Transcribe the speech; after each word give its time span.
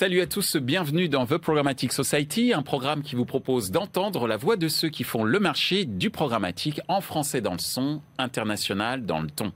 Salut 0.00 0.22
à 0.22 0.26
tous, 0.26 0.56
bienvenue 0.56 1.10
dans 1.10 1.26
The 1.26 1.36
Programmatic 1.36 1.92
Society, 1.92 2.54
un 2.54 2.62
programme 2.62 3.02
qui 3.02 3.16
vous 3.16 3.26
propose 3.26 3.70
d'entendre 3.70 4.26
la 4.26 4.38
voix 4.38 4.56
de 4.56 4.66
ceux 4.66 4.88
qui 4.88 5.04
font 5.04 5.24
le 5.24 5.38
marché 5.38 5.84
du 5.84 6.08
programmatique 6.08 6.80
en 6.88 7.02
français 7.02 7.42
dans 7.42 7.52
le 7.52 7.58
son, 7.58 8.00
international 8.16 9.04
dans 9.04 9.20
le 9.20 9.28
ton. 9.28 9.52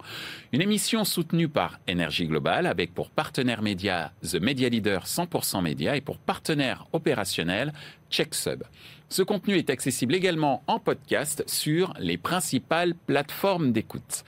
Une 0.53 0.61
émission 0.61 1.05
soutenue 1.05 1.49
par 1.49 1.81
Énergie 1.89 2.27
Globale 2.27 2.67
avec 2.67 2.93
pour 2.93 3.09
partenaire 3.09 3.63
média 3.63 4.13
The 4.21 4.35
Media 4.35 4.69
Leader 4.69 5.07
100% 5.07 5.63
Média 5.63 5.97
et 5.97 6.03
pour 6.03 6.19
partenaire 6.19 6.89
opérationnel 6.93 7.73
CheckSub. 8.11 8.65
Ce 9.09 9.23
contenu 9.23 9.57
est 9.57 9.71
accessible 9.71 10.15
également 10.15 10.63
en 10.67 10.79
podcast 10.79 11.43
sur 11.47 11.95
les 11.99 12.19
principales 12.19 12.95
plateformes 13.07 13.73
d'écoute. 13.73 14.25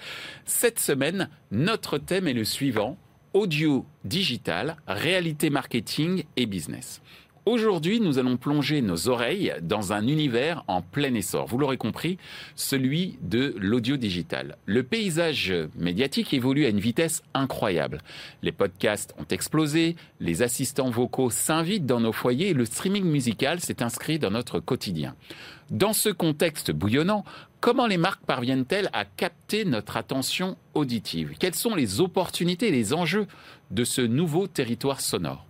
Cette 0.46 0.78
semaine, 0.78 1.28
notre 1.50 1.98
thème 1.98 2.26
est 2.26 2.32
le 2.32 2.44
suivant 2.44 2.96
audio, 3.36 3.84
digital, 4.02 4.76
réalité 4.88 5.50
marketing 5.50 6.24
et 6.38 6.46
business. 6.46 7.02
Aujourd'hui, 7.44 8.00
nous 8.00 8.18
allons 8.18 8.38
plonger 8.38 8.80
nos 8.80 9.08
oreilles 9.08 9.54
dans 9.60 9.92
un 9.92 10.06
univers 10.06 10.64
en 10.68 10.80
plein 10.80 11.12
essor. 11.12 11.46
Vous 11.46 11.58
l'aurez 11.58 11.76
compris, 11.76 12.16
celui 12.54 13.18
de 13.20 13.54
l'audio 13.58 13.98
digital. 13.98 14.56
Le 14.64 14.82
paysage 14.82 15.52
médiatique 15.76 16.32
évolue 16.32 16.64
à 16.64 16.70
une 16.70 16.80
vitesse 16.80 17.22
incroyable. 17.34 18.00
Les 18.40 18.52
podcasts 18.52 19.14
ont 19.18 19.28
explosé, 19.30 19.96
les 20.18 20.40
assistants 20.40 20.90
vocaux 20.90 21.28
s'invitent 21.28 21.86
dans 21.86 22.00
nos 22.00 22.12
foyers 22.12 22.48
et 22.48 22.54
le 22.54 22.64
streaming 22.64 23.04
musical 23.04 23.60
s'est 23.60 23.82
inscrit 23.82 24.18
dans 24.18 24.30
notre 24.30 24.60
quotidien. 24.60 25.14
Dans 25.70 25.92
ce 25.92 26.08
contexte 26.08 26.70
bouillonnant, 26.70 27.24
comment 27.66 27.88
les 27.88 27.96
marques 27.96 28.24
parviennent-elles 28.24 28.88
à 28.92 29.04
capter 29.04 29.64
notre 29.64 29.96
attention 29.96 30.56
auditive? 30.74 31.32
Quelles 31.40 31.56
sont 31.56 31.74
les 31.74 32.00
opportunités 32.00 32.68
et 32.68 32.70
les 32.70 32.94
enjeux 32.94 33.26
de 33.72 33.82
ce 33.82 34.02
nouveau 34.02 34.46
territoire 34.46 35.00
sonore? 35.00 35.44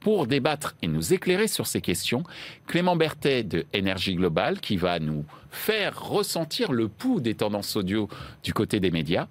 Pour 0.00 0.26
débattre 0.26 0.76
et 0.80 0.86
nous 0.88 1.12
éclairer 1.12 1.46
sur 1.46 1.66
ces 1.66 1.82
questions, 1.82 2.22
Clément 2.66 2.96
Berthet 2.96 3.42
de 3.42 3.66
Énergie 3.74 4.14
Globale 4.14 4.60
qui 4.60 4.78
va 4.78 4.98
nous 4.98 5.26
faire 5.50 6.08
ressentir 6.08 6.72
le 6.72 6.88
pouls 6.88 7.20
des 7.20 7.34
tendances 7.34 7.76
audio 7.76 8.08
du 8.42 8.54
côté 8.54 8.80
des 8.80 8.90
médias, 8.90 9.28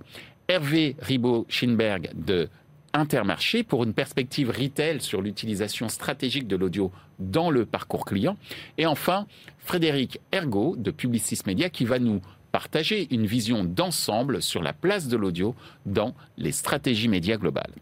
Hervé 0.48 0.96
Ribaud-Schinberg 1.02 2.12
de 2.14 2.50
Intermarché 2.98 3.62
pour 3.62 3.84
une 3.84 3.94
perspective 3.94 4.50
retail 4.50 5.02
sur 5.02 5.22
l'utilisation 5.22 5.88
stratégique 5.88 6.48
de 6.48 6.56
l'audio 6.56 6.92
dans 7.20 7.52
le 7.52 7.64
parcours 7.64 8.06
client. 8.06 8.38
Et 8.80 8.88
enfin, 8.88 9.28
Frédéric 9.60 10.20
Ergo 10.34 10.76
de 10.76 10.90
Publicis 10.90 11.42
Media 11.46 11.70
qui 11.70 11.86
va 11.86 12.00
nous 12.00 12.22
partager 12.52 13.08
une 13.14 13.28
vision 13.28 13.64
d'ensemble 13.64 14.42
sur 14.42 14.64
la 14.64 14.74
place 14.74 15.10
de 15.10 15.16
l'audio 15.16 15.54
dans 15.86 16.16
les 16.38 16.52
stratégies 16.52 17.08
médias 17.08 17.38
globales. 17.38 17.76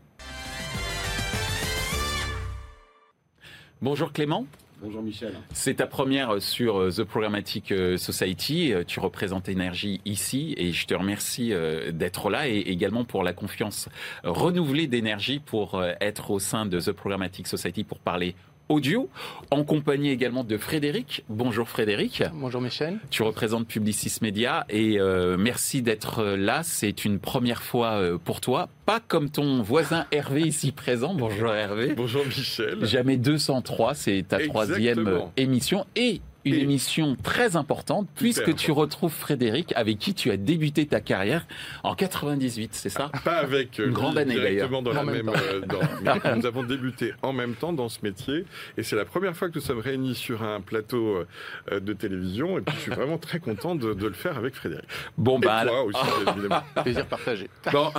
Bonjour 3.81 4.11
Clément. 4.11 4.45
Bonjour 4.81 5.01
Michel. 5.01 5.33
C'est 5.53 5.75
ta 5.75 5.87
première 5.87 6.41
sur 6.41 6.79
euh, 6.79 6.91
The 6.91 7.03
Programmatic 7.03 7.71
euh, 7.71 7.97
Society. 7.97 8.73
Euh, 8.73 8.83
tu 8.85 8.99
représentes 8.99 9.47
Énergie 9.47 10.01
ici 10.05 10.53
et 10.57 10.73
je 10.73 10.85
te 10.85 10.93
remercie 10.93 11.53
d'être 11.93 12.29
là 12.29 12.47
et 12.47 12.57
également 12.57 13.05
pour 13.05 13.23
la 13.23 13.33
confiance 13.33 13.89
renouvelée 14.23 14.87
d'Énergie 14.87 15.39
pour 15.39 15.81
être 16.01 16.31
au 16.31 16.39
sein 16.39 16.65
de 16.65 16.79
The 16.79 16.91
Programmatic 16.91 17.47
Society 17.47 17.83
pour 17.83 17.99
parler 17.99 18.35
audio, 18.69 19.09
en 19.51 19.63
compagnie 19.63 20.09
également 20.09 20.43
de 20.43 20.57
Frédéric. 20.57 21.23
Bonjour 21.29 21.69
Frédéric. 21.69 22.23
Bonjour 22.33 22.61
Michel. 22.61 22.99
Tu 23.09 23.23
représentes 23.23 23.67
Publicis 23.67 24.17
Media 24.21 24.65
et 24.69 24.99
euh, 24.99 25.37
merci 25.37 25.81
d'être 25.81 26.23
là. 26.23 26.61
C'est 26.63 27.05
une 27.05 27.19
première 27.19 27.63
fois 27.63 27.93
euh, 27.93 28.17
pour 28.17 28.41
toi, 28.41 28.69
pas 28.85 28.99
comme 28.99 29.29
ton 29.29 29.61
voisin 29.61 30.05
Hervé 30.11 30.41
ici 30.47 30.71
présent. 30.71 31.13
Bonjour 31.13 31.53
Hervé. 31.53 31.93
Bonjour 31.95 32.25
Michel. 32.25 32.85
Jamais 32.85 33.17
203, 33.17 33.93
c'est 33.93 34.25
ta 34.27 34.39
troisième 34.39 35.21
émission 35.37 35.85
et 35.95 36.21
une 36.45 36.55
émission 36.55 37.17
très 37.21 37.55
importante 37.55 38.07
puisque 38.15 38.55
tu 38.55 38.71
retrouves 38.71 39.11
Frédéric 39.11 39.73
avec 39.75 39.97
qui 39.97 40.13
tu 40.13 40.31
as 40.31 40.37
débuté 40.37 40.85
ta 40.85 41.01
carrière 41.01 41.45
en 41.83 41.95
98, 41.95 42.69
c'est 42.73 42.89
ça? 42.89 43.11
Pas 43.23 43.37
avec 43.37 43.79
une 43.79 43.91
grande 43.91 44.17
année 44.17 44.35
d'ailleurs. 44.35 44.69
Dans 44.69 44.93
la 44.93 45.03
même, 45.03 45.29
euh, 45.29 46.35
nous 46.35 46.45
avons 46.45 46.63
débuté 46.63 47.13
en 47.21 47.33
même 47.33 47.55
temps 47.55 47.73
dans 47.73 47.89
ce 47.89 47.99
métier 48.03 48.45
et 48.77 48.83
c'est 48.83 48.95
la 48.95 49.05
première 49.05 49.35
fois 49.35 49.49
que 49.49 49.55
nous 49.55 49.61
sommes 49.65 49.79
réunis 49.79 50.15
sur 50.15 50.43
un 50.43 50.61
plateau 50.61 51.25
euh, 51.71 51.79
de 51.79 51.93
télévision 51.93 52.57
et 52.57 52.61
puis 52.61 52.75
je 52.75 52.81
suis 52.81 52.91
vraiment 52.95 53.17
très 53.17 53.39
content 53.39 53.75
de, 53.75 53.87
le 53.87 54.13
faire 54.13 54.37
avec 54.37 54.53
Frédéric. 54.55 54.85
Bon 55.17 55.39
bah 55.39 55.63
toi 55.65 55.83
aussi 55.83 55.99
évidemment. 56.27 56.61
plaisir 56.83 57.05
partagé. 57.07 57.49
Bon, 57.71 57.91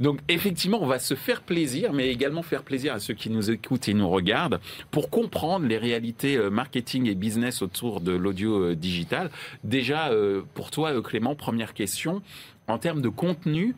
donc 0.00 0.20
effectivement, 0.28 0.82
on 0.82 0.86
va 0.86 0.98
se 0.98 1.14
faire 1.14 1.42
plaisir 1.42 1.92
mais 1.92 2.08
également 2.08 2.42
faire 2.42 2.62
plaisir 2.62 2.94
à 2.94 3.00
ceux 3.00 3.14
qui 3.14 3.28
nous 3.28 3.50
écoutent 3.50 3.88
et 3.88 3.94
nous 3.94 4.08
regardent 4.08 4.60
pour 4.90 5.10
comprendre 5.10 5.66
les 5.66 5.78
réalités 5.78 6.36
euh, 6.36 6.48
marketing 6.48 7.08
et 7.08 7.14
business 7.14 7.60
autour 7.62 7.81
de 7.90 8.12
l'audio 8.12 8.62
euh, 8.62 8.74
digital. 8.76 9.30
Déjà, 9.64 10.10
euh, 10.10 10.42
pour 10.54 10.70
toi, 10.70 10.92
euh, 10.92 11.02
Clément, 11.02 11.34
première 11.34 11.74
question. 11.74 12.22
En 12.68 12.78
termes 12.78 13.02
de 13.02 13.08
contenu, 13.08 13.74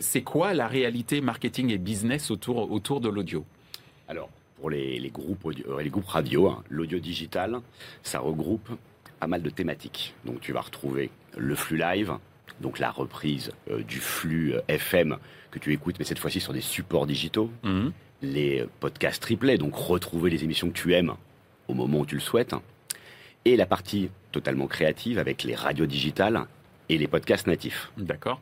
c'est 0.00 0.22
quoi 0.22 0.54
la 0.54 0.66
réalité 0.66 1.20
marketing 1.20 1.70
et 1.70 1.78
business 1.78 2.32
autour, 2.32 2.70
autour 2.72 3.00
de 3.00 3.08
l'audio? 3.08 3.44
Alors, 4.08 4.28
pour 4.56 4.70
les, 4.70 5.08
groupes, 5.08 5.48
les 5.80 5.88
groupes 5.88 6.08
radio, 6.08 6.48
hein, 6.48 6.64
l'audio 6.68 6.98
digital, 6.98 7.60
ça 8.02 8.18
regroupe 8.18 8.68
pas 9.20 9.28
mal 9.28 9.40
de 9.40 9.50
thématiques. 9.50 10.14
Donc, 10.24 10.40
tu 10.40 10.52
vas 10.52 10.62
retrouver 10.62 11.10
le 11.38 11.54
flux 11.54 11.78
live, 11.78 12.14
donc 12.60 12.80
la 12.80 12.90
reprise 12.90 13.52
du 13.86 13.98
flux 13.98 14.54
FM 14.66 15.16
que 15.52 15.60
tu 15.60 15.72
écoutes, 15.72 16.00
mais 16.00 16.04
cette 16.04 16.18
fois-ci 16.18 16.40
sur 16.40 16.52
des 16.52 16.60
supports 16.60 17.06
digitaux. 17.06 17.50
Mmh. 17.62 17.90
Les 18.22 18.66
podcasts 18.80 19.22
triplets, 19.22 19.58
donc 19.58 19.76
retrouver 19.76 20.28
les 20.28 20.42
émissions 20.42 20.68
que 20.68 20.76
tu 20.76 20.92
aimes 20.92 21.14
au 21.68 21.74
moment 21.74 22.00
où 22.00 22.06
tu 22.06 22.16
le 22.16 22.20
souhaites 22.20 22.54
et 23.44 23.56
la 23.56 23.66
partie 23.66 24.10
totalement 24.32 24.66
créative 24.66 25.18
avec 25.18 25.42
les 25.44 25.54
radios 25.54 25.86
digitales 25.86 26.46
et 26.88 26.98
les 26.98 27.06
podcasts 27.06 27.46
natifs. 27.46 27.90
D'accord. 27.96 28.40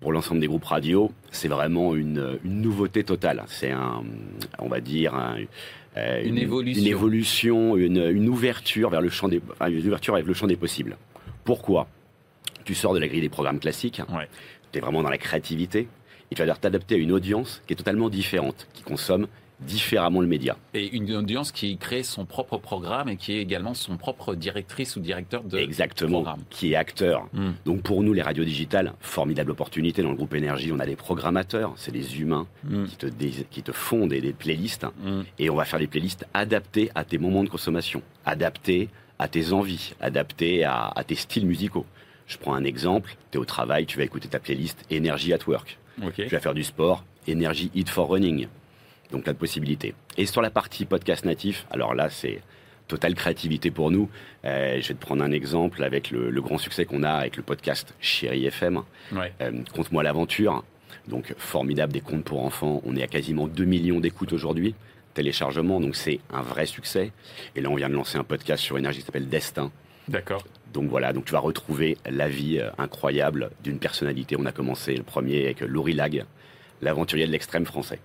Pour 0.00 0.12
l'ensemble 0.12 0.40
des 0.40 0.46
groupes 0.46 0.64
radio, 0.64 1.12
c'est 1.30 1.48
vraiment 1.48 1.94
une, 1.94 2.38
nouveauté 2.44 3.04
totale. 3.04 3.44
C'est 3.48 3.70
un, 3.70 4.02
on 4.58 4.68
va 4.68 4.80
dire, 4.80 5.14
euh, 5.96 6.22
une, 6.24 6.38
évolution, 6.38 6.80
une, 6.82 6.88
évolution 6.88 7.76
une, 7.76 8.28
ouverture 8.28 8.88
vers 8.88 9.02
le 9.02 9.10
champ 9.10 9.28
des, 9.28 9.42
une 9.68 9.86
ouverture 9.86 10.14
avec 10.14 10.26
le 10.26 10.32
champ 10.32 10.46
des 10.46 10.56
possibles. 10.56 10.96
Pourquoi? 11.44 11.86
Tu 12.64 12.74
sors 12.74 12.94
de 12.94 12.98
la 12.98 13.08
grille 13.08 13.20
des 13.20 13.28
programmes 13.28 13.58
classiques, 13.58 14.00
tu 14.72 14.78
es 14.78 14.80
vraiment 14.80 15.02
dans 15.02 15.10
la 15.10 15.18
créativité, 15.18 15.88
et 16.30 16.34
tu 16.34 16.42
vas 16.42 16.54
t'adapter 16.54 16.94
à 16.94 16.98
une 16.98 17.12
audience 17.12 17.62
qui 17.66 17.74
est 17.74 17.76
totalement 17.76 18.08
différente, 18.08 18.68
qui 18.72 18.82
consomme 18.82 19.26
différemment 19.60 20.20
le 20.20 20.26
média. 20.26 20.56
Et 20.74 20.94
une 20.94 21.14
audience 21.14 21.52
qui 21.52 21.76
crée 21.76 22.02
son 22.02 22.24
propre 22.24 22.58
programme 22.58 23.08
et 23.08 23.16
qui 23.16 23.32
est 23.32 23.40
également 23.40 23.74
son 23.74 23.96
propre 23.96 24.34
directrice 24.34 24.96
ou 24.96 25.00
directeur 25.00 25.42
de 25.44 25.58
Exactement, 25.58 26.24
qui 26.48 26.72
est 26.72 26.76
acteur. 26.76 27.28
Hmm. 27.32 27.52
Donc 27.64 27.82
pour 27.82 28.02
nous, 28.02 28.12
les 28.12 28.22
radios 28.22 28.44
digitales, 28.44 28.94
formidable 29.00 29.50
opportunité. 29.50 30.02
Dans 30.02 30.10
le 30.10 30.16
groupe 30.16 30.34
Énergie, 30.34 30.72
on 30.72 30.78
a 30.78 30.86
des 30.86 30.96
programmateurs, 30.96 31.72
c'est 31.76 31.92
des 31.92 32.20
humains 32.20 32.46
hmm. 32.64 32.84
qui, 32.84 32.96
te 32.96 33.06
qui 33.50 33.62
te 33.62 33.72
font 33.72 34.06
des, 34.06 34.32
playlists. 34.32 34.86
Hmm. 35.02 35.22
Et 35.38 35.50
on 35.50 35.56
va 35.56 35.64
faire 35.64 35.78
des 35.78 35.86
playlists 35.86 36.26
adaptées 36.34 36.90
à 36.94 37.04
tes 37.04 37.18
moments 37.18 37.44
de 37.44 37.48
consommation, 37.48 38.02
adaptées 38.24 38.88
à 39.18 39.28
tes 39.28 39.52
envies, 39.52 39.92
adaptées 40.00 40.64
à, 40.64 40.94
tes 41.06 41.14
styles 41.14 41.46
musicaux. 41.46 41.84
Je 42.26 42.38
prends 42.38 42.54
un 42.54 42.64
exemple, 42.64 43.16
tu 43.30 43.36
es 43.36 43.40
au 43.40 43.44
travail, 43.44 43.84
tu 43.84 43.98
vas 43.98 44.04
écouter 44.04 44.28
ta 44.28 44.38
playlist 44.38 44.82
Énergie 44.88 45.34
at 45.34 45.46
Work. 45.46 45.78
Tu 46.14 46.28
vas 46.28 46.40
faire 46.40 46.54
du 46.54 46.64
sport, 46.64 47.04
Énergie 47.26 47.70
Eat 47.74 47.90
for 47.90 48.08
Running. 48.08 48.46
Donc 49.12 49.24
plein 49.24 49.32
de 49.32 49.38
possibilités. 49.38 49.94
Et 50.16 50.26
sur 50.26 50.42
la 50.42 50.50
partie 50.50 50.84
podcast 50.84 51.24
natif, 51.24 51.66
alors 51.70 51.94
là 51.94 52.10
c'est 52.10 52.40
totale 52.90 53.14
créativité 53.14 53.70
pour 53.70 53.90
nous. 53.90 54.10
Euh, 54.44 54.80
je 54.80 54.88
vais 54.88 54.94
te 54.94 55.00
prendre 55.00 55.22
un 55.22 55.30
exemple 55.30 55.82
avec 55.84 56.10
le, 56.10 56.40
grand 56.40 56.58
succès 56.58 56.84
qu'on 56.84 57.02
a 57.02 57.10
avec 57.10 57.36
le 57.36 57.42
podcast 57.42 57.94
Chéri 58.00 58.46
FM. 58.46 58.82
Ouais. 59.12 59.32
Euh, 59.40 59.52
Conte-moi 59.72 60.02
l'aventure. 60.02 60.64
Donc 61.08 61.34
formidable 61.38 61.92
des 61.92 62.00
contes 62.00 62.24
pour 62.24 62.44
enfants. 62.44 62.82
On 62.84 62.96
est 62.96 63.02
à 63.02 63.06
quasiment 63.06 63.46
2 63.46 63.64
millions 63.64 64.00
d'écoutes 64.00 64.32
aujourd'hui. 64.32 64.74
Téléchargement, 65.14 65.80
donc 65.80 65.96
c'est 65.96 66.20
un 66.32 66.42
vrai 66.42 66.66
succès. 66.66 67.12
Et 67.56 67.60
là 67.60 67.70
on 67.70 67.76
vient 67.76 67.88
de 67.88 67.94
lancer 67.94 68.18
un 68.18 68.24
podcast 68.24 68.62
sur 68.62 68.76
énergie 68.76 69.00
qui 69.00 69.06
s'appelle 69.06 69.28
Destin. 69.28 69.70
D'accord. 70.08 70.44
Donc 70.72 70.88
voilà, 70.88 71.12
donc 71.12 71.24
tu 71.24 71.32
vas 71.32 71.40
retrouver 71.40 71.96
la 72.08 72.28
vie 72.28 72.58
euh, 72.58 72.70
incroyable 72.78 73.50
d'une 73.62 73.78
personnalité. 73.78 74.36
On 74.38 74.46
a 74.46 74.52
commencé 74.52 74.94
le 74.94 75.02
premier 75.02 75.44
avec 75.44 75.60
Laurie 75.60 75.94
Lag, 75.94 76.24
l'aventurier 76.82 77.26
de 77.26 77.32
l'extrême 77.32 77.64
français. 77.64 78.00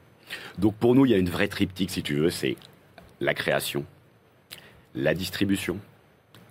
Donc 0.58 0.76
pour 0.76 0.96
nous, 0.96 1.06
il 1.06 1.12
y 1.12 1.16
a 1.16 1.18
une 1.18 1.30
vraie 1.30 1.48
triptyque, 1.48 1.92
si 1.92 2.04
tu 2.04 2.16
veux, 2.16 2.30
c'est 2.30 2.56
la 3.22 3.34
création, 3.34 3.86
la 4.94 5.14
distribution 5.14 5.80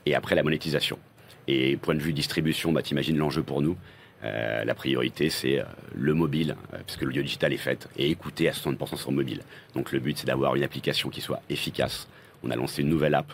et 0.07 0.15
après 0.15 0.35
la 0.35 0.43
monétisation. 0.43 0.99
Et 1.47 1.77
point 1.77 1.95
de 1.95 2.01
vue 2.01 2.13
distribution, 2.13 2.73
bah, 2.73 2.83
t'imagines 2.83 3.19
l'enjeu 3.19 3.43
pour 3.43 3.63
nous. 3.63 3.77
Euh, 4.25 4.65
la 4.65 4.75
priorité, 4.75 5.29
c'est 5.29 5.61
euh, 5.61 5.65
le 5.95 6.15
mobile, 6.15 6.57
euh, 6.73 6.79
puisque 6.87 7.03
l'audio 7.03 7.23
digital 7.23 7.53
est 7.53 7.59
fait, 7.59 7.89
et 7.97 8.11
écouter 8.11 8.49
à 8.49 8.53
60% 8.53 8.97
sur 8.97 9.13
mobile. 9.13 9.41
Donc 9.75 9.93
le 9.93 10.01
but, 10.01 10.17
c'est 10.17 10.27
d'avoir 10.27 10.55
une 10.55 10.63
application 10.63 11.11
qui 11.11 11.21
soit 11.21 11.43
efficace. 11.51 12.09
On 12.43 12.51
a 12.51 12.57
lancé 12.57 12.81
une 12.81 12.89
nouvelle 12.89 13.15
app. 13.15 13.31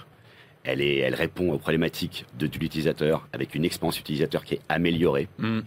Elle, 0.65 0.83
est, 0.83 0.97
elle 0.97 1.15
répond 1.15 1.53
aux 1.53 1.59
problématiques 1.59 2.27
de, 2.39 2.47
l'utilisateur 2.47 3.29
avec 3.33 3.55
une 3.55 3.65
expérience 3.65 4.01
utilisateur 4.01 4.45
qui 4.45 4.55
est 4.55 4.61
améliorée. 4.69 5.29
Mm. 5.39 5.61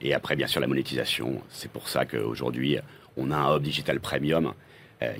Et 0.00 0.14
après, 0.14 0.36
bien 0.36 0.46
sûr, 0.46 0.60
la 0.60 0.66
monétisation. 0.66 1.42
C'est 1.50 1.70
pour 1.70 1.88
ça 1.88 2.06
qu'aujourd'hui, 2.06 2.78
on 3.16 3.30
a 3.30 3.36
un 3.36 3.56
hub 3.56 3.62
digital 3.62 4.00
premium 4.00 4.52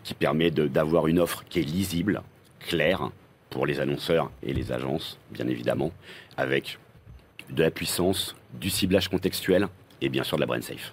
qui 0.05 0.15
permet 0.15 0.50
d'avoir 0.50 1.09
une 1.09 1.19
offre 1.19 1.44
qui 1.49 1.59
est 1.59 1.65
lisible, 1.65 2.23
claire, 2.61 3.11
pour 3.50 3.67
les 3.67 3.81
annonceurs 3.81 4.31
et 4.43 4.53
les 4.53 4.73
agences, 4.73 5.19
bien 5.31 5.47
évidemment, 5.49 5.93
avec 6.37 6.79
de 7.50 7.62
la 7.62 7.71
puissance, 7.71 8.35
du 8.55 8.71
ciblage 8.71 9.09
contextuel 9.09 9.69
et 10.00 10.09
bien 10.09 10.25
sûr 10.25 10.37
de 10.37 10.43
la 10.43 10.47
brand 10.47 10.62
safe. 10.62 10.93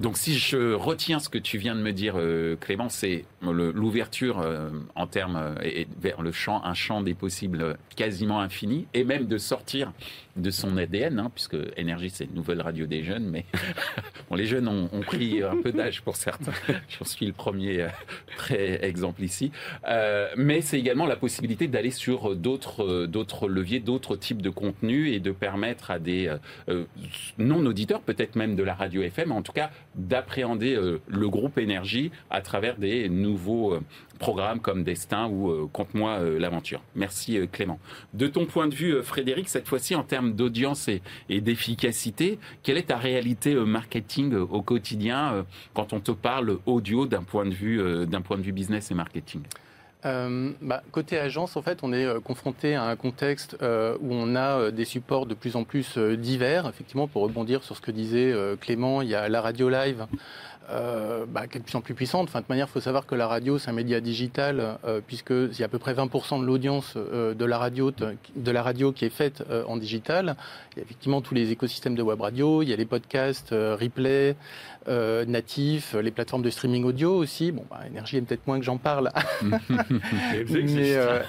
Donc 0.00 0.16
si 0.16 0.38
je 0.38 0.74
retiens 0.74 1.18
ce 1.18 1.28
que 1.28 1.38
tu 1.38 1.58
viens 1.58 1.74
de 1.74 1.80
me 1.80 1.92
dire, 1.92 2.14
euh, 2.16 2.54
Clément, 2.56 2.88
c'est 2.88 3.24
l'ouverture 3.42 4.38
euh, 4.38 4.70
en 4.94 5.08
termes 5.08 5.36
euh, 5.36 5.84
vers 6.00 6.22
le 6.22 6.30
champ, 6.30 6.64
un 6.64 6.74
champ 6.74 7.02
des 7.02 7.14
possibles 7.14 7.76
quasiment 7.96 8.40
infini, 8.40 8.86
et 8.94 9.02
même 9.02 9.26
de 9.26 9.38
sortir 9.38 9.92
de 10.36 10.50
son 10.52 10.76
ADN, 10.76 11.18
hein, 11.18 11.32
puisque 11.34 11.56
énergie 11.76 12.10
c'est 12.10 12.26
une 12.26 12.34
nouvelle 12.34 12.62
radio 12.62 12.86
des 12.86 13.02
jeunes, 13.02 13.28
mais 13.28 13.44
bon, 14.30 14.36
les 14.36 14.46
jeunes 14.46 14.68
ont, 14.68 14.88
pris 15.00 15.42
un 15.42 15.56
peu 15.60 15.72
d'âge 15.72 16.02
pour 16.02 16.14
certains. 16.14 16.52
J'en 16.88 17.04
suis 17.04 17.26
le 17.26 17.32
premier 17.32 17.88
très 18.36 18.84
exemple 18.84 19.22
ici, 19.24 19.50
mais 20.36 20.60
c'est 20.60 20.78
également 20.78 21.06
la 21.06 21.16
possibilité 21.16 21.66
d'aller 21.66 21.90
sur 21.90 22.36
d'autres 22.36 23.06
d'autres 23.06 23.48
leviers, 23.48 23.80
d'autres 23.80 24.16
types 24.16 24.42
de 24.42 24.50
contenus 24.50 25.12
et 25.12 25.18
de 25.18 25.32
permettre 25.32 25.90
à 25.90 25.98
des 25.98 26.32
non 27.38 27.64
auditeurs, 27.66 28.00
peut-être 28.00 28.36
même 28.36 28.54
de 28.54 28.62
la 28.62 28.74
radio 28.74 29.02
FM, 29.02 29.32
en 29.32 29.42
tout 29.42 29.52
cas 29.52 29.70
d'appréhender 29.98 30.74
euh, 30.74 31.00
le 31.08 31.28
groupe 31.28 31.58
énergie 31.58 32.10
à 32.30 32.40
travers 32.40 32.76
des 32.76 33.08
nouveaux 33.08 33.74
euh, 33.74 33.80
programmes 34.18 34.60
comme 34.60 34.84
Destin 34.84 35.26
ou 35.26 35.50
euh, 35.50 35.68
Compte-moi 35.72 36.20
l'aventure. 36.38 36.80
Merci 36.94 37.38
Clément. 37.52 37.78
De 38.14 38.26
ton 38.26 38.46
point 38.46 38.68
de 38.68 38.74
vue, 38.74 39.02
Frédéric, 39.02 39.48
cette 39.48 39.68
fois-ci 39.68 39.94
en 39.94 40.02
termes 40.02 40.32
d'audience 40.32 40.88
et, 40.88 41.02
et 41.28 41.40
d'efficacité, 41.40 42.38
quelle 42.62 42.78
est 42.78 42.88
ta 42.88 42.96
réalité 42.96 43.54
marketing 43.54 44.34
au 44.34 44.62
quotidien 44.62 45.44
quand 45.74 45.92
on 45.92 46.00
te 46.00 46.12
parle 46.12 46.58
audio 46.66 47.06
d'un 47.06 47.22
point 47.22 47.44
de 47.44 47.54
vue 47.54 48.06
d'un 48.06 48.20
point 48.20 48.38
de 48.38 48.42
vue 48.42 48.52
business 48.52 48.90
et 48.90 48.94
marketing? 48.94 49.42
Euh, 50.06 50.52
bah, 50.62 50.82
côté 50.92 51.18
agence, 51.18 51.56
en 51.56 51.62
fait, 51.62 51.80
on 51.82 51.92
est 51.92 52.04
euh, 52.04 52.20
confronté 52.20 52.74
à 52.74 52.84
un 52.84 52.96
contexte 52.96 53.56
euh, 53.62 53.96
où 54.00 54.12
on 54.12 54.36
a 54.36 54.70
des 54.70 54.84
supports 54.84 55.26
de 55.26 55.34
plus 55.34 55.56
en 55.56 55.64
plus 55.64 55.98
divers. 55.98 56.68
Effectivement, 56.68 57.08
pour 57.08 57.22
rebondir 57.22 57.62
sur 57.64 57.76
ce 57.76 57.80
que 57.80 57.90
disait 57.90 58.34
Clément, 58.60 59.02
il 59.02 59.08
y 59.08 59.14
a 59.14 59.28
la 59.28 59.40
radio 59.40 59.68
live. 59.68 60.06
Bah, 60.68 61.46
qui 61.46 61.56
est 61.56 61.60
de 61.60 61.64
plus 61.64 61.76
en 61.76 61.80
plus 61.80 61.94
puissante. 61.94 62.28
Enfin, 62.28 62.40
de 62.40 62.46
manière, 62.48 62.66
il 62.68 62.72
faut 62.72 62.80
savoir 62.80 63.06
que 63.06 63.14
la 63.14 63.26
radio, 63.26 63.58
c'est 63.58 63.70
un 63.70 63.74
média 63.74 64.00
digital, 64.00 64.78
puisqu'il 65.06 65.58
y 65.58 65.62
a 65.62 65.66
à 65.66 65.68
peu 65.68 65.78
près 65.78 65.94
20% 65.94 66.40
de 66.40 66.44
l'audience 66.44 66.96
de, 66.96 67.44
la 67.44 67.58
radio, 67.58 67.90
de 67.90 68.50
la 68.50 68.62
radio 68.62 68.92
qui 68.92 69.04
est 69.04 69.10
faite 69.10 69.42
en 69.66 69.76
digital. 69.76 70.36
Il 70.72 70.78
y 70.78 70.80
a 70.80 70.84
effectivement 70.84 71.20
tous 71.20 71.34
les 71.34 71.50
écosystèmes 71.50 71.94
de 71.94 72.02
web 72.02 72.20
radio, 72.20 72.62
il 72.62 72.68
y 72.68 72.72
a 72.72 72.76
les 72.76 72.84
podcasts, 72.84 73.50
replay, 73.50 74.36
euh, 74.88 75.26
natifs, 75.26 75.94
les 75.94 76.10
plateformes 76.10 76.42
de 76.42 76.48
streaming 76.48 76.84
audio 76.84 77.14
aussi. 77.14 77.52
Bon, 77.52 77.64
bah, 77.70 77.80
Énergie 77.86 78.16
est 78.16 78.22
peut-être 78.22 78.46
moins 78.46 78.58
que 78.58 78.64
j'en 78.64 78.78
parle, 78.78 79.10
mais 79.42 80.96
euh, 80.96 81.20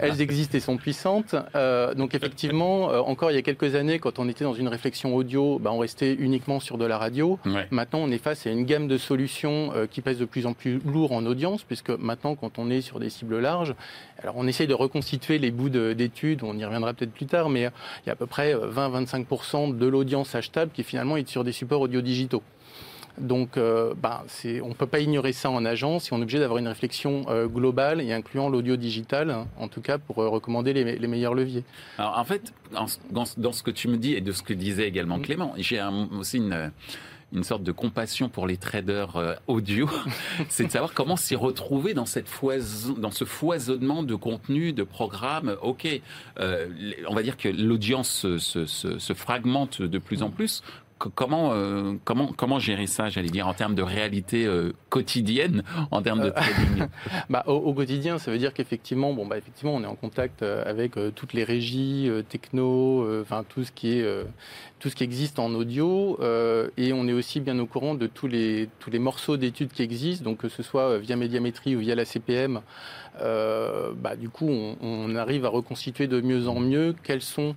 elles 0.00 0.20
existent 0.20 0.58
et 0.58 0.60
sont 0.60 0.76
puissantes. 0.76 1.36
Euh, 1.54 1.94
donc 1.94 2.16
effectivement, 2.16 2.86
encore 3.06 3.30
il 3.30 3.34
y 3.34 3.38
a 3.38 3.42
quelques 3.42 3.76
années, 3.76 4.00
quand 4.00 4.18
on 4.18 4.28
était 4.28 4.42
dans 4.42 4.54
une 4.54 4.66
réflexion 4.66 5.14
audio, 5.14 5.60
bah, 5.60 5.70
on 5.72 5.78
restait 5.78 6.12
uniquement 6.14 6.58
sur 6.58 6.76
de 6.76 6.84
la 6.84 6.98
radio. 6.98 7.38
Maintenant, 7.70 8.00
on 8.00 8.10
est 8.10 8.18
face 8.18 8.46
à 8.48 8.50
une 8.50 8.64
gamme 8.64 8.83
de 8.88 8.98
solutions 8.98 9.72
qui 9.90 10.00
pèse 10.00 10.18
de 10.18 10.24
plus 10.24 10.46
en 10.46 10.52
plus 10.52 10.80
lourd 10.84 11.12
en 11.12 11.24
audience, 11.26 11.62
puisque 11.62 11.90
maintenant, 11.90 12.34
quand 12.34 12.58
on 12.58 12.70
est 12.70 12.80
sur 12.80 13.00
des 13.00 13.10
cibles 13.10 13.38
larges, 13.38 13.74
alors 14.22 14.34
on 14.36 14.46
essaye 14.46 14.66
de 14.66 14.74
reconstituer 14.74 15.38
les 15.38 15.50
bouts 15.50 15.68
d'études, 15.68 16.42
on 16.42 16.56
y 16.56 16.64
reviendra 16.64 16.94
peut-être 16.94 17.12
plus 17.12 17.26
tard, 17.26 17.48
mais 17.48 17.70
il 18.04 18.06
y 18.06 18.10
a 18.10 18.12
à 18.12 18.16
peu 18.16 18.26
près 18.26 18.54
20-25% 18.54 19.76
de 19.76 19.86
l'audience 19.86 20.34
achetable 20.34 20.70
qui 20.72 20.82
finalement 20.82 21.16
est 21.16 21.28
sur 21.28 21.44
des 21.44 21.52
supports 21.52 21.80
audio 21.80 22.00
digitaux. 22.00 22.42
Donc, 23.18 23.56
euh, 23.56 23.94
bah, 23.96 24.24
on 24.62 24.68
ne 24.68 24.74
peut 24.74 24.86
pas 24.86 24.98
ignorer 24.98 25.32
ça 25.32 25.50
en 25.50 25.64
agence 25.64 26.10
et 26.10 26.14
on 26.14 26.18
est 26.18 26.22
obligé 26.22 26.40
d'avoir 26.40 26.58
une 26.58 26.66
réflexion 26.66 27.24
euh, 27.28 27.46
globale 27.46 28.00
et 28.00 28.12
incluant 28.12 28.48
l'audio 28.48 28.76
digital, 28.76 29.30
hein, 29.30 29.46
en 29.56 29.68
tout 29.68 29.80
cas 29.80 29.98
pour 29.98 30.18
euh, 30.18 30.28
recommander 30.28 30.72
les, 30.72 31.06
meilleurs 31.06 31.34
leviers. 31.34 31.64
Alors, 31.98 32.18
en 32.18 32.24
fait, 32.24 32.52
dans, 33.10 33.52
ce 33.52 33.62
que 33.62 33.70
tu 33.70 33.88
me 33.88 33.98
dis 33.98 34.14
et 34.14 34.20
de 34.20 34.32
ce 34.32 34.42
que 34.42 34.52
disait 34.52 34.88
également 34.88 35.18
mm. 35.18 35.22
Clément, 35.22 35.54
j'ai 35.56 35.80
aussi 36.18 36.38
une 36.38 36.72
une 37.32 37.44
sorte 37.44 37.62
de 37.62 37.72
compassion 37.72 38.28
pour 38.28 38.46
les 38.46 38.56
traders 38.56 39.38
audio, 39.46 39.88
c'est 40.48 40.64
de 40.64 40.70
savoir 40.70 40.92
comment 40.94 41.16
s'y 41.16 41.36
retrouver 41.36 41.94
dans, 41.94 42.06
cette 42.06 42.28
foison, 42.28 42.94
dans 42.94 43.10
ce 43.10 43.24
foisonnement 43.24 44.02
de 44.02 44.14
contenu, 44.14 44.72
de 44.72 44.82
programmes. 44.82 45.56
Ok, 45.62 45.88
on 46.38 47.14
va 47.14 47.22
dire 47.22 47.36
que 47.36 47.48
l'audience 47.48 48.26
se, 48.38 48.66
se, 48.66 49.14
fragmente 49.14 49.82
de 49.82 49.98
plus 49.98 50.22
en 50.22 50.30
plus 50.30 50.62
comment, 50.98 51.52
euh, 51.52 51.94
comment, 52.04 52.32
comment 52.36 52.58
gérer 52.58 52.86
ça, 52.86 53.08
j'allais 53.08 53.28
dire, 53.28 53.46
en 53.46 53.54
termes 53.54 53.74
de 53.74 53.82
réalité 53.82 54.46
euh, 54.46 54.72
quotidienne, 54.88 55.62
en 55.90 56.02
termes 56.02 56.22
de 56.22 56.30
trading? 56.30 56.86
bah, 57.30 57.44
au, 57.46 57.72
quotidien, 57.74 58.18
ça 58.18 58.30
veut 58.30 58.38
dire 58.38 58.54
qu'effectivement, 58.54 59.12
bon, 59.12 59.26
bah, 59.26 59.36
effectivement, 59.36 59.74
on 59.74 59.82
est 59.82 59.86
en 59.86 59.96
contact 59.96 60.42
euh, 60.42 60.62
avec 60.66 60.92
toutes 61.14 61.32
les 61.32 61.44
régies, 61.44 62.10
techno, 62.28 63.20
enfin 63.20 63.44
tout 63.48 63.64
ce 63.64 63.72
qui 63.72 63.98
est 63.98 64.04
tout 64.78 64.90
ce 64.90 64.96
qui 64.96 65.04
existe 65.04 65.38
en 65.38 65.54
audio, 65.54 66.18
et 66.76 66.92
on 66.92 67.08
est 67.08 67.12
aussi 67.12 67.40
bien 67.40 67.58
au 67.58 67.66
courant 67.66 67.94
de 67.94 68.06
tous 68.06 68.26
les 68.26 68.68
tous 68.80 68.90
les 68.90 68.98
morceaux 68.98 69.36
d'études 69.36 69.72
qui 69.72 69.82
existent, 69.82 70.24
donc 70.24 70.38
que 70.38 70.48
ce 70.48 70.62
soit 70.62 70.98
via 70.98 71.16
médiamétrie 71.16 71.76
ou 71.76 71.80
via 71.80 71.94
la 71.94 72.04
CPM. 72.04 72.60
bah, 73.20 74.16
du 74.18 74.28
coup, 74.28 74.48
on, 74.48 74.76
on, 74.80 75.16
arrive 75.16 75.44
à 75.44 75.48
reconstituer 75.48 76.06
de 76.06 76.20
mieux 76.20 76.48
en 76.48 76.60
mieux 76.60 76.94
quels 77.02 77.22
sont 77.22 77.54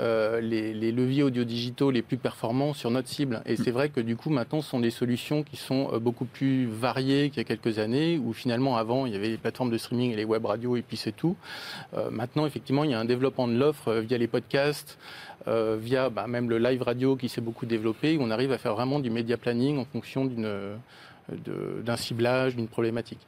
euh, 0.00 0.40
les, 0.40 0.92
leviers 0.92 1.24
audio-digitaux 1.24 1.90
les 1.90 2.02
plus 2.02 2.18
performants 2.18 2.72
sur 2.72 2.90
notre 2.90 3.08
cible. 3.08 3.42
Et 3.46 3.56
c'est 3.56 3.70
vrai 3.70 3.88
que 3.88 4.00
du 4.00 4.16
coup, 4.16 4.30
maintenant, 4.30 4.60
ce 4.60 4.70
sont 4.70 4.80
des 4.80 4.90
solutions 4.90 5.42
qui 5.42 5.56
sont 5.56 5.90
euh, 5.92 5.98
beaucoup 5.98 6.24
plus 6.24 6.66
variées 6.66 7.30
qu'il 7.30 7.38
y 7.38 7.40
a 7.40 7.44
quelques 7.44 7.78
années, 7.78 8.18
où 8.18 8.32
finalement, 8.32 8.76
avant, 8.76 9.06
il 9.06 9.12
y 9.12 9.16
avait 9.16 9.28
les 9.28 9.36
plateformes 9.36 9.70
de 9.70 9.78
streaming 9.78 10.12
et 10.12 10.16
les 10.16 10.24
web 10.24 10.44
radios, 10.44 10.76
et 10.76 10.82
puis 10.82 10.96
c'est 10.96 11.12
tout. 11.12 11.36
Euh, 11.94 12.10
maintenant, 12.10 12.46
effectivement, 12.46 12.84
il 12.84 12.90
y 12.90 12.94
a 12.94 13.00
un 13.00 13.04
développement 13.04 13.48
de 13.48 13.54
l'offre 13.54 13.94
via 13.94 14.18
les 14.18 14.28
podcasts, 14.28 14.98
via 15.46 16.10
bah, 16.10 16.26
même 16.26 16.50
le 16.50 16.58
live 16.58 16.82
radio 16.82 17.16
qui 17.16 17.30
s'est 17.30 17.40
beaucoup 17.40 17.64
développé, 17.64 18.18
où 18.18 18.20
on 18.20 18.30
arrive 18.30 18.52
à 18.52 18.58
faire 18.58 18.74
vraiment 18.74 19.00
du 19.00 19.08
média 19.08 19.38
planning 19.38 19.78
en 19.78 19.86
fonction 19.86 20.26
d'un 20.26 21.96
ciblage, 21.96 22.54
d'une 22.54 22.68
problématique. 22.68 23.26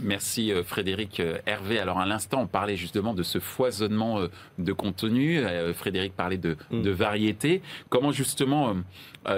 Merci 0.00 0.52
euh, 0.52 0.64
Frédéric 0.64 1.20
euh, 1.20 1.38
Hervé. 1.46 1.78
Alors 1.78 1.98
à 1.98 2.06
l'instant, 2.06 2.42
on 2.42 2.46
parlait 2.46 2.76
justement 2.76 3.14
de 3.14 3.22
ce 3.22 3.38
foisonnement 3.38 4.20
euh, 4.20 4.28
de 4.58 4.72
contenu. 4.72 5.42
Frédéric 5.74 6.14
parlait 6.14 6.38
de, 6.38 6.56
mm. 6.70 6.88
variété. 6.90 7.62
Comment 7.88 8.12
justement 8.12 8.76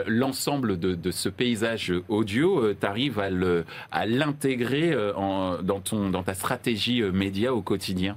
l'ensemble 0.06 0.78
de, 0.78 1.10
ce 1.10 1.28
paysage 1.28 1.92
audio, 2.08 2.72
tu 2.74 2.86
arrives 2.86 3.18
à 3.18 4.06
l'intégrer 4.06 4.94
dans, 5.14 5.60
dans 5.62 6.22
ta 6.22 6.34
stratégie 6.34 7.02
média 7.02 7.54
au 7.54 7.62
quotidien? 7.62 8.16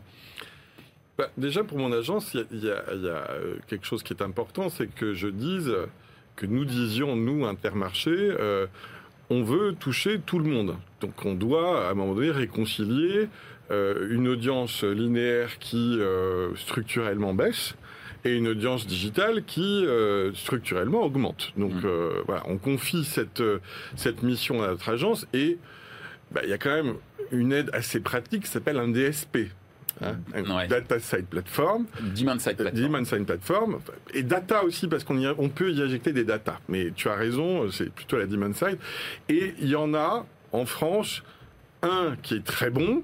Bah, 1.18 1.30
Déjà 1.38 1.64
pour 1.64 1.78
mon 1.78 1.92
agence, 1.92 2.36
il 2.52 2.64
y, 2.64 2.70
a 2.70 3.28
quelque 3.68 3.86
chose 3.86 4.04
qui 4.04 4.14
est 4.14 4.22
important, 4.22 4.70
c'est 4.70 4.88
que 4.88 5.14
je 5.14 5.28
dise 5.28 5.74
que 6.36 6.46
nous 6.46 6.66
disions, 6.66 7.16
nous, 7.16 7.46
Intermarché, 7.46 8.36
on 9.30 9.44
veut 9.44 9.74
toucher 9.74 10.20
tout 10.20 10.40
le 10.40 10.46
monde. 10.46 10.76
Donc 11.02 11.26
on 11.26 11.34
doit, 11.34 11.88
à 11.88 11.92
un 11.92 11.94
moment 11.94 12.16
donné, 12.16 12.32
réconcilier 12.32 13.28
euh, 13.72 14.08
une 14.12 14.28
audience 14.28 14.84
linéaire 14.84 15.58
qui 15.60 16.00
euh, 16.00 16.56
structurellement 16.56 17.34
baisse 17.34 17.76
et 18.24 18.36
une 18.36 18.48
audience 18.48 18.86
digitale 18.86 19.44
qui 19.44 19.86
euh, 19.86 20.34
structurellement 20.34 21.04
augmente. 21.04 21.54
Donc 21.58 21.74
mmh. 21.74 21.88
voilà, 22.26 22.44
on 22.48 22.58
confie 22.58 23.06
cette, 23.06 23.44
cette 23.96 24.24
mission 24.24 24.62
à 24.64 24.68
notre 24.68 24.90
agence 24.90 25.28
et 25.34 25.58
bah, 26.32 26.42
il 26.44 26.50
y 26.50 26.54
a 26.54 26.58
quand 26.58 26.74
même 26.74 26.96
une 27.32 27.54
aide 27.54 27.70
assez 27.74 28.00
pratique 28.00 28.44
qui 28.44 28.50
s'appelle 28.50 28.78
un 28.78 28.88
DSP. 28.88 29.50
Hein, 30.02 30.18
data 30.68 31.00
Side 31.00 31.26
Platform. 31.26 31.86
Demand 32.16 32.40
Side 32.40 32.58
Platform. 32.58 32.84
Demand 32.84 33.06
Side 33.06 33.26
Platform. 33.26 33.80
Et 34.14 34.24
data 34.24 34.64
aussi, 34.64 34.88
parce 34.88 35.04
qu'on 35.04 35.24
on 35.38 35.50
peut 35.50 35.72
y 35.72 35.82
injecter 35.82 36.12
des 36.12 36.24
data. 36.24 36.60
Mais 36.68 36.92
tu 36.96 37.10
as 37.10 37.16
raison, 37.16 37.70
c'est 37.72 37.90
plutôt 37.90 38.18
la 38.18 38.26
Demand 38.26 38.54
Side. 38.54 38.78
Et 39.30 39.54
il 39.60 39.70
y 39.70 39.76
en 39.76 39.94
a 39.94 40.26
en 40.52 40.66
France 40.66 41.24
un 41.82 42.16
qui 42.22 42.36
est 42.36 42.46
très 42.46 42.70
bon, 42.70 43.04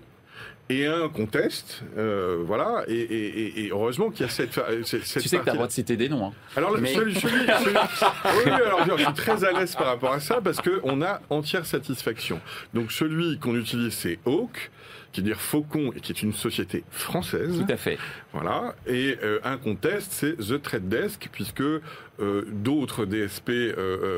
et 0.71 0.87
un 0.87 1.09
conteste, 1.09 1.83
euh, 1.97 2.43
voilà, 2.45 2.83
et, 2.87 3.69
heureusement 3.71 4.09
qu'il 4.09 4.25
y 4.25 4.29
a 4.29 4.31
cette, 4.31 4.53
cette 4.85 5.01
Tu 5.01 5.27
sais 5.27 5.39
que 5.39 5.43
tu 5.43 5.49
as 5.49 5.53
le 5.53 5.57
droit 5.57 5.67
de 5.67 5.71
citer 5.71 5.97
des 5.97 6.07
noms. 6.07 6.27
Hein. 6.27 6.33
Alors, 6.55 6.77
celui, 6.77 7.13
celui, 7.15 7.41
oui, 7.45 8.51
alors 8.51 8.97
je 8.97 9.03
suis 9.03 9.13
très 9.13 9.43
à 9.43 9.51
l'aise 9.51 9.75
par 9.75 9.87
rapport 9.87 10.13
à 10.13 10.19
ça 10.19 10.39
parce 10.41 10.61
qu'on 10.61 11.01
a 11.01 11.21
entière 11.29 11.65
satisfaction. 11.65 12.39
Donc 12.73 12.91
celui 12.91 13.37
qu'on 13.39 13.55
utilise, 13.55 13.93
c'est 13.93 14.19
Hawk, 14.25 14.71
qui 15.11 15.21
est 15.21 15.23
dire 15.23 15.41
Faucon, 15.41 15.91
et 15.95 15.99
qui 15.99 16.11
est 16.11 16.21
une 16.21 16.33
société 16.33 16.83
française. 16.89 17.63
Tout 17.65 17.71
à 17.71 17.77
fait. 17.77 17.97
Voilà. 18.33 18.75
Et 18.87 19.17
un 19.43 19.57
contest, 19.57 20.11
c'est 20.11 20.37
The 20.37 20.61
Trade 20.61 20.87
Desk, 20.87 21.29
puisque 21.31 21.63
d'autres 22.19 23.05
DSP 23.05 23.75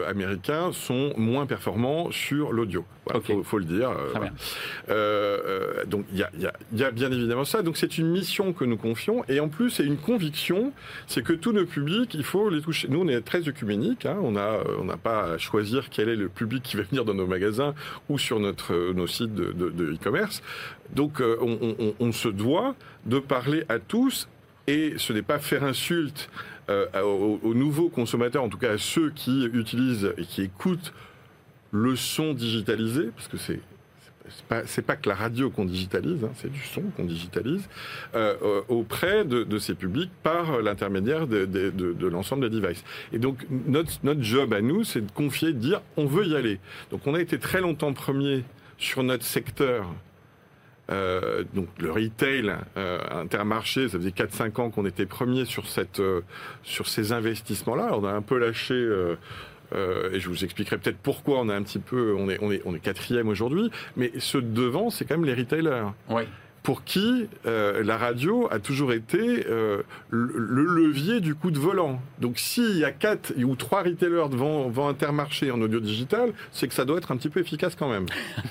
américains 0.07 0.71
sont 0.71 1.13
moins 1.17 1.45
performants 1.45 2.12
sur 2.12 2.51
l'audio. 2.51 2.85
Il 3.13 3.43
faut, 3.43 3.57
le 3.57 3.65
dire. 3.65 3.91
donc 5.88 6.05
il 6.12 6.19
y 6.19 6.23
a, 6.23 6.53
y 6.73 6.83
a 6.83 6.91
bien 6.91 7.12
évidemment 7.12 7.45
ça. 7.45 7.62
Donc 7.62 7.77
c'est 7.77 7.97
une 7.97 8.09
mission 8.09 8.53
que 8.53 8.65
nous 8.65 8.77
confions, 8.77 9.23
et 9.27 9.39
en 9.39 9.50
plus 9.50 9.69
c'est 9.71 9.85
une 9.85 9.97
conviction, 9.97 10.73
c'est 11.07 11.23
que 11.23 11.33
tous 11.33 11.51
nos 11.51 11.65
publics, 11.65 12.13
il 12.13 12.23
faut 12.23 12.50
les 12.50 12.62
toucher. 12.62 12.88
Nous, 12.88 13.00
on 13.01 13.07
est 13.07 13.21
très 13.21 13.47
œcuménique. 13.47 14.05
Hein. 14.05 14.17
On 14.21 14.35
a, 14.35 14.59
on 14.79 14.85
n'a 14.85 14.97
pas 14.97 15.33
à 15.33 15.38
choisir 15.38 15.89
quel 15.89 16.09
est 16.09 16.15
le 16.15 16.29
public 16.29 16.63
qui 16.63 16.77
va 16.77 16.83
venir 16.83 17.05
dans 17.05 17.13
nos 17.13 17.27
magasins 17.27 17.73
ou 18.09 18.17
sur 18.17 18.39
notre, 18.39 18.93
nos 18.93 19.07
sites 19.07 19.33
de 19.33 19.93
e-commerce. 19.93 20.41
Donc, 20.91 21.21
euh, 21.21 21.37
on, 21.99 22.11
se 22.11 22.27
doit 22.27 22.75
de 23.05 23.19
parler 23.19 23.63
à 23.69 23.79
tous 23.79 24.27
et 24.67 24.93
ce 24.97 25.13
n'est 25.13 25.23
pas 25.23 25.39
faire 25.39 25.63
insulte 25.63 26.29
euh, 26.69 26.85
aux, 27.01 27.53
nouveaux 27.53 27.89
consommateurs, 27.89 28.43
en 28.43 28.49
tout 28.49 28.57
cas 28.57 28.73
à 28.73 28.77
ceux 28.77 29.09
qui 29.09 29.45
utilisent 29.45 30.13
et 30.17 30.23
qui 30.23 30.43
écoutent 30.43 30.93
le 31.71 31.95
son 31.95 32.33
digitalisé, 32.33 33.09
parce 33.15 33.27
que 33.27 33.37
c'est 33.37 33.59
c'est 34.65 34.85
pas, 34.85 34.95
que 34.95 35.09
la 35.09 35.15
radio 35.15 35.49
qu'on 35.49 35.65
digitalise, 35.65 36.23
hein, 36.23 36.31
c'est 36.35 36.51
du 36.51 36.59
son 36.59 36.81
qu'on 36.95 37.03
digitalise, 37.03 37.67
euh, 38.15 38.61
auprès 38.69 39.25
de, 39.25 39.57
ces 39.57 39.75
publics 39.75 40.11
par 40.23 40.61
l'intermédiaire 40.61 41.27
de, 41.27 41.45
de, 41.45 42.07
l'ensemble 42.07 42.49
des 42.49 42.61
devices. 42.61 42.83
Et 43.11 43.19
donc 43.19 43.45
notre, 43.67 43.91
notre 44.03 44.23
job 44.23 44.53
à 44.53 44.61
nous, 44.61 44.83
c'est 44.83 45.01
de 45.01 45.11
confier, 45.11 45.53
de 45.53 45.59
dire 45.59 45.81
on 45.97 46.05
veut 46.05 46.25
y 46.25 46.35
aller. 46.35 46.59
Donc 46.91 47.05
on 47.05 47.13
a 47.15 47.19
été 47.19 47.37
très 47.37 47.61
longtemps 47.61 47.93
premier 47.93 48.43
sur 48.77 49.03
notre 49.03 49.25
secteur. 49.25 49.87
Euh, 50.91 51.43
donc 51.53 51.67
le 51.79 51.91
retail 51.91 52.53
intermarché, 53.11 53.87
ça 53.87 53.97
faisait 53.97 54.09
4-5 54.09 54.61
ans 54.61 54.69
qu'on 54.69 54.85
était 54.85 55.05
premier 55.05 55.45
sur, 55.45 55.67
cette, 55.67 56.01
sur 56.63 56.87
ces 56.87 57.13
investissements-là. 57.13 57.91
On 57.93 58.03
a 58.05 58.11
un 58.11 58.21
peu 58.21 58.37
lâché 58.37 58.73
euh, 59.73 60.11
et 60.11 60.19
je 60.19 60.29
vous 60.29 60.43
expliquerai 60.43 60.77
peut-être 60.77 60.97
pourquoi 60.97 61.39
on 61.39 61.49
est 61.49 61.53
un 61.53 61.63
petit 61.63 61.79
peu, 61.79 62.15
on 62.17 62.29
est, 62.29 62.37
on 62.41 62.51
est, 62.51 62.61
on 62.65 62.75
est 62.75 62.79
quatrième 62.79 63.27
aujourd'hui. 63.27 63.71
Mais 63.95 64.11
ce 64.19 64.37
devant, 64.37 64.89
c'est 64.89 65.05
quand 65.05 65.17
même 65.17 65.25
les 65.25 65.33
retailers. 65.33 65.91
Oui 66.09 66.23
pour 66.63 66.86
qui 66.86 67.27
euh, 67.46 67.84
la 67.84 67.98
radio 67.98 68.48
a 68.50 68.60
toujours 68.60 68.93
été 68.93 69.46
euh, 69.48 69.84
le, 70.10 70.63
levier 70.63 71.20
du 71.20 71.36
coup 71.36 71.51
de 71.51 71.60
volant. 71.60 72.01
Donc 72.20 72.39
s'il 72.39 72.77
y 72.77 72.86
a 72.86 72.91
quatre 72.91 73.34
ou 73.38 73.55
trois 73.58 73.84
retailers 73.84 74.29
devant, 74.29 74.70
devant 74.70 74.88
Intermarché 74.88 75.51
en 75.51 75.62
audio 75.62 75.82
digital, 75.82 76.32
c'est 76.53 76.70
que 76.70 76.74
ça 76.74 76.86
doit 76.86 76.98
être 76.98 77.12
un 77.12 77.17
petit 77.17 77.29
peu 77.29 77.41
efficace 77.41 77.75
quand 77.75 77.89
même. 77.89 78.05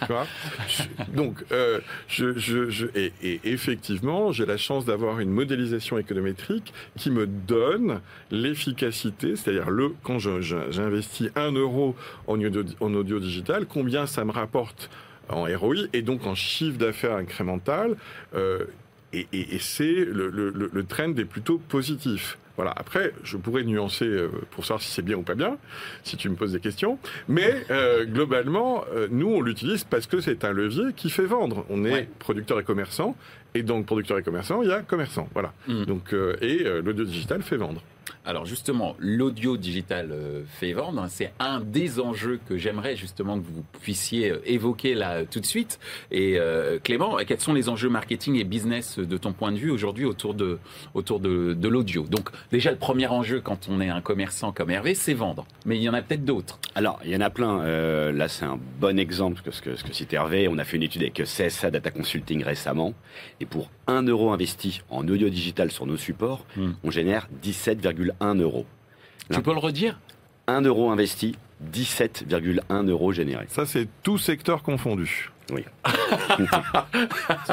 Donc, 1.14 1.42
euh, 1.52 1.80
je, 2.08 2.36
je, 2.38 2.68
je 2.68 2.86
et, 2.94 3.12
et, 3.22 3.40
effectivement, 3.44 4.30
j'ai 4.30 4.44
la 4.44 4.58
chance 4.58 4.84
d'avoir 4.84 5.20
une 5.20 5.30
modélisation 5.30 5.96
économétrique 5.98 6.74
qui 6.98 7.10
me 7.10 7.26
donne 7.26 8.00
l'efficacité, 8.30 9.36
c'est-à-dire 9.36 9.70
le 9.70 9.94
quand 10.02 10.18
j'investis 10.18 11.30
un 11.36 11.52
euro 11.52 11.96
en 12.26 12.40
audio, 12.40 12.62
en 12.80 12.94
audio 12.94 13.20
digital, 13.20 13.66
combien 13.66 14.06
ça 14.06 14.24
me 14.24 14.32
rapporte 14.32 14.90
en 15.32 15.44
ROI 15.44 15.86
et 15.92 16.02
donc 16.02 16.26
en 16.26 16.34
chiffre 16.34 16.78
d'affaires 16.78 17.14
incrémental. 17.14 17.96
Euh, 18.34 18.64
et, 19.12 19.26
c'est 19.58 20.06
le, 20.06 20.30
le, 20.30 20.84
trend 20.84 21.14
est 21.18 21.26
plutôt 21.26 21.58
positif. 21.58 22.38
Voilà. 22.56 22.72
Après, 22.74 23.12
je 23.24 23.36
pourrais 23.36 23.62
nuancer 23.62 24.06
euh, 24.06 24.30
pour 24.52 24.64
savoir 24.64 24.80
si 24.80 24.90
c'est 24.90 25.02
bien 25.02 25.16
ou 25.16 25.22
pas 25.22 25.34
bien, 25.34 25.58
si 26.02 26.16
tu 26.16 26.30
me 26.30 26.34
poses 26.34 26.52
des 26.52 26.60
questions. 26.60 26.98
Mais 27.28 27.64
euh, 27.70 28.06
globalement, 28.06 28.84
nous, 29.10 29.28
on 29.28 29.42
l'utilise 29.42 29.84
parce 29.84 30.06
que 30.06 30.20
c'est 30.20 30.46
un 30.46 30.52
levier 30.52 30.94
qui 30.96 31.10
fait 31.10 31.26
vendre. 31.26 31.66
On 31.68 31.84
est 31.84 32.08
producteur 32.18 32.58
et 32.58 32.64
commerçant, 32.64 33.14
et 33.54 33.62
donc 33.62 33.84
producteur 33.84 34.18
et 34.18 34.22
commerçant, 34.22 34.62
il 34.62 34.70
y 34.70 34.72
a 34.72 34.80
commerçant. 34.80 35.28
Voilà. 35.34 35.52
Mmh. 35.68 35.84
Donc, 35.84 36.14
et 36.40 36.64
l'audio 36.82 37.04
digital 37.04 37.42
fait 37.42 37.58
vendre. 37.58 37.82
Alors 38.24 38.46
justement, 38.46 38.94
l'audio 39.00 39.56
digital 39.56 40.10
euh, 40.12 40.42
fait 40.46 40.72
vendre. 40.72 41.04
C'est 41.08 41.32
un 41.40 41.58
des 41.58 41.98
enjeux 41.98 42.38
que 42.48 42.56
j'aimerais 42.56 42.94
justement 42.94 43.36
que 43.36 43.44
vous 43.44 43.64
puissiez 43.80 44.30
euh, 44.30 44.40
évoquer 44.44 44.94
là 44.94 45.24
tout 45.24 45.40
de 45.40 45.46
suite. 45.46 45.80
Et 46.12 46.38
euh, 46.38 46.78
Clément, 46.78 47.16
quels 47.26 47.40
sont 47.40 47.52
les 47.52 47.68
enjeux 47.68 47.88
marketing 47.88 48.36
et 48.36 48.44
business 48.44 49.00
de 49.00 49.16
ton 49.16 49.32
point 49.32 49.50
de 49.50 49.56
vue 49.56 49.70
aujourd'hui 49.70 50.04
autour 50.04 50.34
de, 50.34 50.60
autour 50.94 51.18
de, 51.18 51.68
l'audio? 51.68 52.04
Donc 52.04 52.30
déjà, 52.52 52.70
le 52.70 52.76
premier 52.76 53.08
enjeu 53.08 53.40
quand 53.40 53.68
on 53.68 53.80
est 53.80 53.88
un 53.88 54.00
commerçant 54.00 54.52
comme 54.52 54.70
Hervé, 54.70 54.94
c'est 54.94 55.14
vendre. 55.14 55.44
Mais 55.66 55.76
il 55.76 55.82
y 55.82 55.88
en 55.88 55.94
a 55.94 56.02
peut-être 56.02 56.24
d'autres. 56.24 56.60
Alors, 56.76 57.00
il 57.04 57.10
y 57.10 57.16
en 57.16 57.20
a 57.20 57.30
plein. 57.30 58.12
là, 58.12 58.28
c'est 58.28 58.44
un 58.44 58.58
bon 58.80 58.98
exemple 59.00 59.42
que 59.42 59.50
ce 59.50 59.60
que, 59.60 59.74
ce 59.74 59.82
que 59.82 59.92
cite 59.92 60.12
Hervé. 60.12 60.46
On 60.46 60.58
a 60.58 60.64
fait 60.64 60.76
une 60.76 60.84
étude 60.84 61.02
avec 61.02 61.14
CSA 61.24 61.72
Data 61.72 61.90
Consulting 61.90 62.44
récemment. 62.44 62.94
Et 63.40 63.46
pour 63.46 63.68
1 63.88 64.02
euro 64.04 64.30
investi 64.30 64.82
en 64.90 65.06
audio 65.08 65.28
digital 65.28 65.72
sur 65.72 65.86
nos 65.86 65.96
supports, 65.96 66.46
hmm. 66.56 66.72
on 66.84 66.90
génère 66.90 67.28
17,1 67.42 68.11
euros. 68.20 68.66
Tu 69.30 69.40
peux 69.42 69.52
le 69.52 69.58
redire? 69.58 69.98
1 70.46 70.62
euro 70.62 70.90
investi, 70.90 71.36
17,1 71.72 72.88
euros 72.88 73.12
générés. 73.12 73.46
Ça, 73.48 73.66
c'est 73.66 73.88
tout 74.02 74.18
secteur 74.18 74.62
confondu. 74.62 75.30
Oui. 75.50 75.64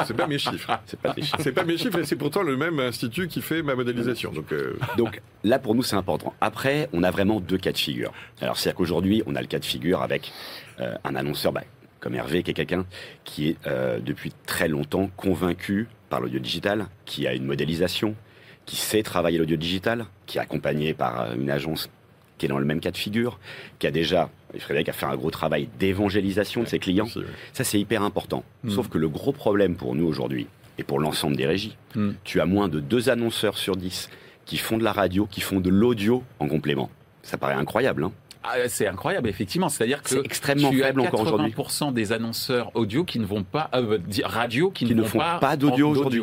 c'est 0.06 0.16
pas 0.16 0.26
mes 0.26 0.38
chiffres. 0.38 0.80
C'est 0.86 1.00
pas 1.00 1.12
mes 1.14 1.22
chiffres. 1.22 1.36
C'est 1.40 1.52
pas 1.52 1.64
mes 1.64 1.76
chiffres 1.76 1.98
et 1.98 2.04
c'est 2.04 2.16
pourtant 2.16 2.42
le 2.42 2.56
même 2.56 2.78
institut 2.80 3.28
qui 3.28 3.42
fait 3.42 3.62
ma 3.62 3.74
modélisation. 3.74 4.32
Donc, 4.32 4.52
euh, 4.52 4.78
Donc 4.96 5.20
là, 5.44 5.58
pour 5.58 5.74
nous, 5.74 5.82
c'est 5.82 5.96
important. 5.96 6.34
Après, 6.40 6.88
on 6.92 7.02
a 7.02 7.10
vraiment 7.10 7.40
deux 7.40 7.58
cas 7.58 7.72
de 7.72 7.78
figure. 7.78 8.12
Alors, 8.40 8.56
c'est-à-dire 8.56 8.76
qu'aujourd'hui, 8.76 9.22
on 9.26 9.34
a 9.34 9.40
le 9.40 9.46
cas 9.46 9.58
de 9.58 9.64
figure 9.64 10.02
avec 10.02 10.32
euh, 10.80 10.94
un 11.04 11.14
annonceur 11.14 11.52
bah, 11.52 11.62
comme 12.00 12.14
Hervé, 12.14 12.42
qui 12.42 12.52
est 12.52 12.54
quelqu'un 12.54 12.86
qui 13.24 13.48
est 13.50 13.56
euh, 13.66 13.98
depuis 14.00 14.32
très 14.46 14.68
longtemps 14.68 15.10
convaincu 15.16 15.88
par 16.08 16.20
l'audio 16.20 16.38
digital, 16.38 16.86
qui 17.04 17.26
a 17.26 17.34
une 17.34 17.44
modélisation, 17.44 18.14
qui 18.66 18.76
sait 18.76 19.02
travailler 19.02 19.38
l'audio 19.38 19.56
digital, 19.56 20.06
qui 20.30 20.38
est 20.38 20.40
accompagné 20.40 20.94
par 20.94 21.22
euh, 21.22 21.34
une 21.34 21.50
agence 21.50 21.90
qui 22.38 22.46
est 22.46 22.48
dans 22.48 22.60
le 22.60 22.64
même 22.64 22.80
cas 22.80 22.92
de 22.92 22.96
figure, 22.96 23.38
qui 23.80 23.86
a 23.86 23.90
déjà, 23.90 24.30
Frédéric 24.58 24.88
a 24.88 24.92
fait 24.92 25.04
un 25.04 25.16
gros 25.16 25.30
travail 25.30 25.68
d'évangélisation 25.78 26.62
de 26.62 26.68
ses 26.68 26.78
clients. 26.78 27.08
Ça, 27.52 27.64
c'est 27.64 27.78
hyper 27.78 28.02
important. 28.02 28.44
Hmm. 28.62 28.70
Sauf 28.70 28.88
que 28.88 28.96
le 28.96 29.08
gros 29.08 29.32
problème 29.32 29.74
pour 29.74 29.94
nous 29.94 30.06
aujourd'hui, 30.06 30.46
et 30.78 30.84
pour 30.84 31.00
l'ensemble 31.00 31.36
des 31.36 31.46
régies, 31.46 31.76
hmm. 31.96 32.12
tu 32.24 32.40
as 32.40 32.46
moins 32.46 32.68
de 32.68 32.80
deux 32.80 33.10
annonceurs 33.10 33.58
sur 33.58 33.76
dix 33.76 34.08
qui 34.46 34.56
font 34.56 34.78
de 34.78 34.84
la 34.84 34.92
radio, 34.92 35.26
qui 35.26 35.40
font 35.40 35.60
de 35.60 35.68
l'audio 35.68 36.22
en 36.38 36.48
complément. 36.48 36.90
Ça 37.22 37.36
paraît 37.36 37.54
incroyable, 37.54 38.04
hein 38.04 38.12
ah, 38.42 38.54
c'est 38.68 38.86
incroyable, 38.86 39.28
effectivement. 39.28 39.68
C'est-à-dire 39.68 40.02
que 40.02 40.08
c'est 40.08 40.24
extrêmement 40.24 40.70
tu 40.70 40.80
faible 40.80 41.02
encore 41.02 41.20
aujourd'hui. 41.20 41.52
80% 41.52 41.92
des 41.92 42.12
annonceurs 42.12 42.74
audio 42.74 43.04
qui 43.04 43.18
ne 43.18 43.26
vont 43.26 43.42
pas 43.42 43.68
euh, 43.74 43.98
radio 44.24 44.70
qui, 44.70 44.86
ne, 44.86 45.02
font 45.02 45.18
pas, 45.18 45.58
d'audio 45.58 45.90
aujourd'hui. 45.90 46.22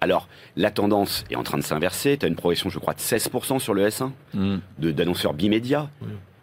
Alors, 0.00 0.28
la 0.56 0.70
tendance 0.70 1.24
est 1.30 1.36
en 1.36 1.42
train 1.42 1.58
de 1.58 1.62
s'inverser. 1.62 2.16
Tu 2.18 2.26
as 2.26 2.28
une 2.28 2.36
progression, 2.36 2.70
je 2.70 2.78
crois, 2.78 2.94
de 2.94 3.00
16% 3.00 3.58
sur 3.58 3.74
le 3.74 3.88
S1 3.88 4.10
hmm. 4.34 4.58
d'annonceurs 4.78 5.34
bimédias. 5.34 5.88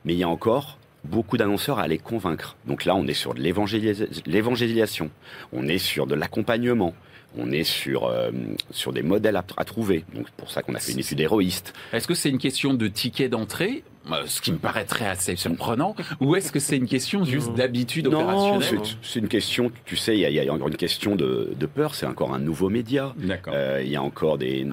Mais 0.06 0.14
il 0.14 0.20
y 0.20 0.24
a 0.24 0.30
encore 0.30 0.78
beaucoup 1.04 1.38
d'annonceurs 1.38 1.80
à 1.80 1.88
les 1.88 1.98
convaincre. 1.98 2.56
Donc 2.66 2.86
là, 2.86 2.96
on 2.96 3.06
est 3.08 3.14
sur 3.14 3.34
de 3.34 3.42
l'évangélisation. 3.42 5.10
On 5.52 5.68
est 5.68 5.78
sur 5.78 6.08
de 6.08 6.16
l'accompagnement. 6.16 6.94
On 7.38 7.52
est 7.52 7.64
sur, 7.64 8.06
euh, 8.06 8.32
sur 8.72 8.94
des 8.94 9.02
modèles 9.02 9.36
à, 9.36 9.46
à 9.58 9.66
trouver. 9.66 10.06
Donc, 10.14 10.28
c'est 10.28 10.36
pour 10.36 10.52
ça 10.52 10.62
qu'on 10.62 10.76
a 10.76 10.80
fait 10.80 10.92
une 10.92 11.00
étude 11.00 11.20
héroïste. 11.20 11.74
Est-ce 11.92 12.08
que 12.08 12.14
c'est 12.14 12.30
une 12.30 12.38
question 12.38 12.74
de 12.74 12.88
ticket 12.88 13.30
d'entrée? 13.30 13.84
Euh, 14.12 14.24
ce 14.26 14.42
qui 14.42 14.52
me 14.52 14.58
paraîtrait 14.58 15.08
assez 15.08 15.38
surprenant, 15.38 15.96
ou 16.20 16.36
est-ce 16.36 16.52
que 16.52 16.60
c'est 16.60 16.76
une 16.76 16.88
question 16.88 17.24
juste 17.24 17.54
d'habitude 17.54 18.08
opérationnelle? 18.08 18.76
Non, 18.76 18.84
c'est 19.02 19.20
une 19.20 19.30
question, 19.30 19.72
tu 19.86 19.96
sais, 19.96 20.18
il 20.18 20.22
y, 20.22 20.40
a 20.40 20.54
encore 20.54 20.68
une 20.68 20.76
question 20.76 21.16
de, 21.16 21.56
peur, 21.74 21.96
c'est 21.96 22.06
encore 22.06 22.34
un 22.34 22.40
nouveau 22.40 22.70
média. 22.70 23.16
Euh, 23.48 23.82
il 23.82 23.90
y 23.90 23.96
a 23.96 24.04
encore 24.04 24.38
des... 24.38 24.68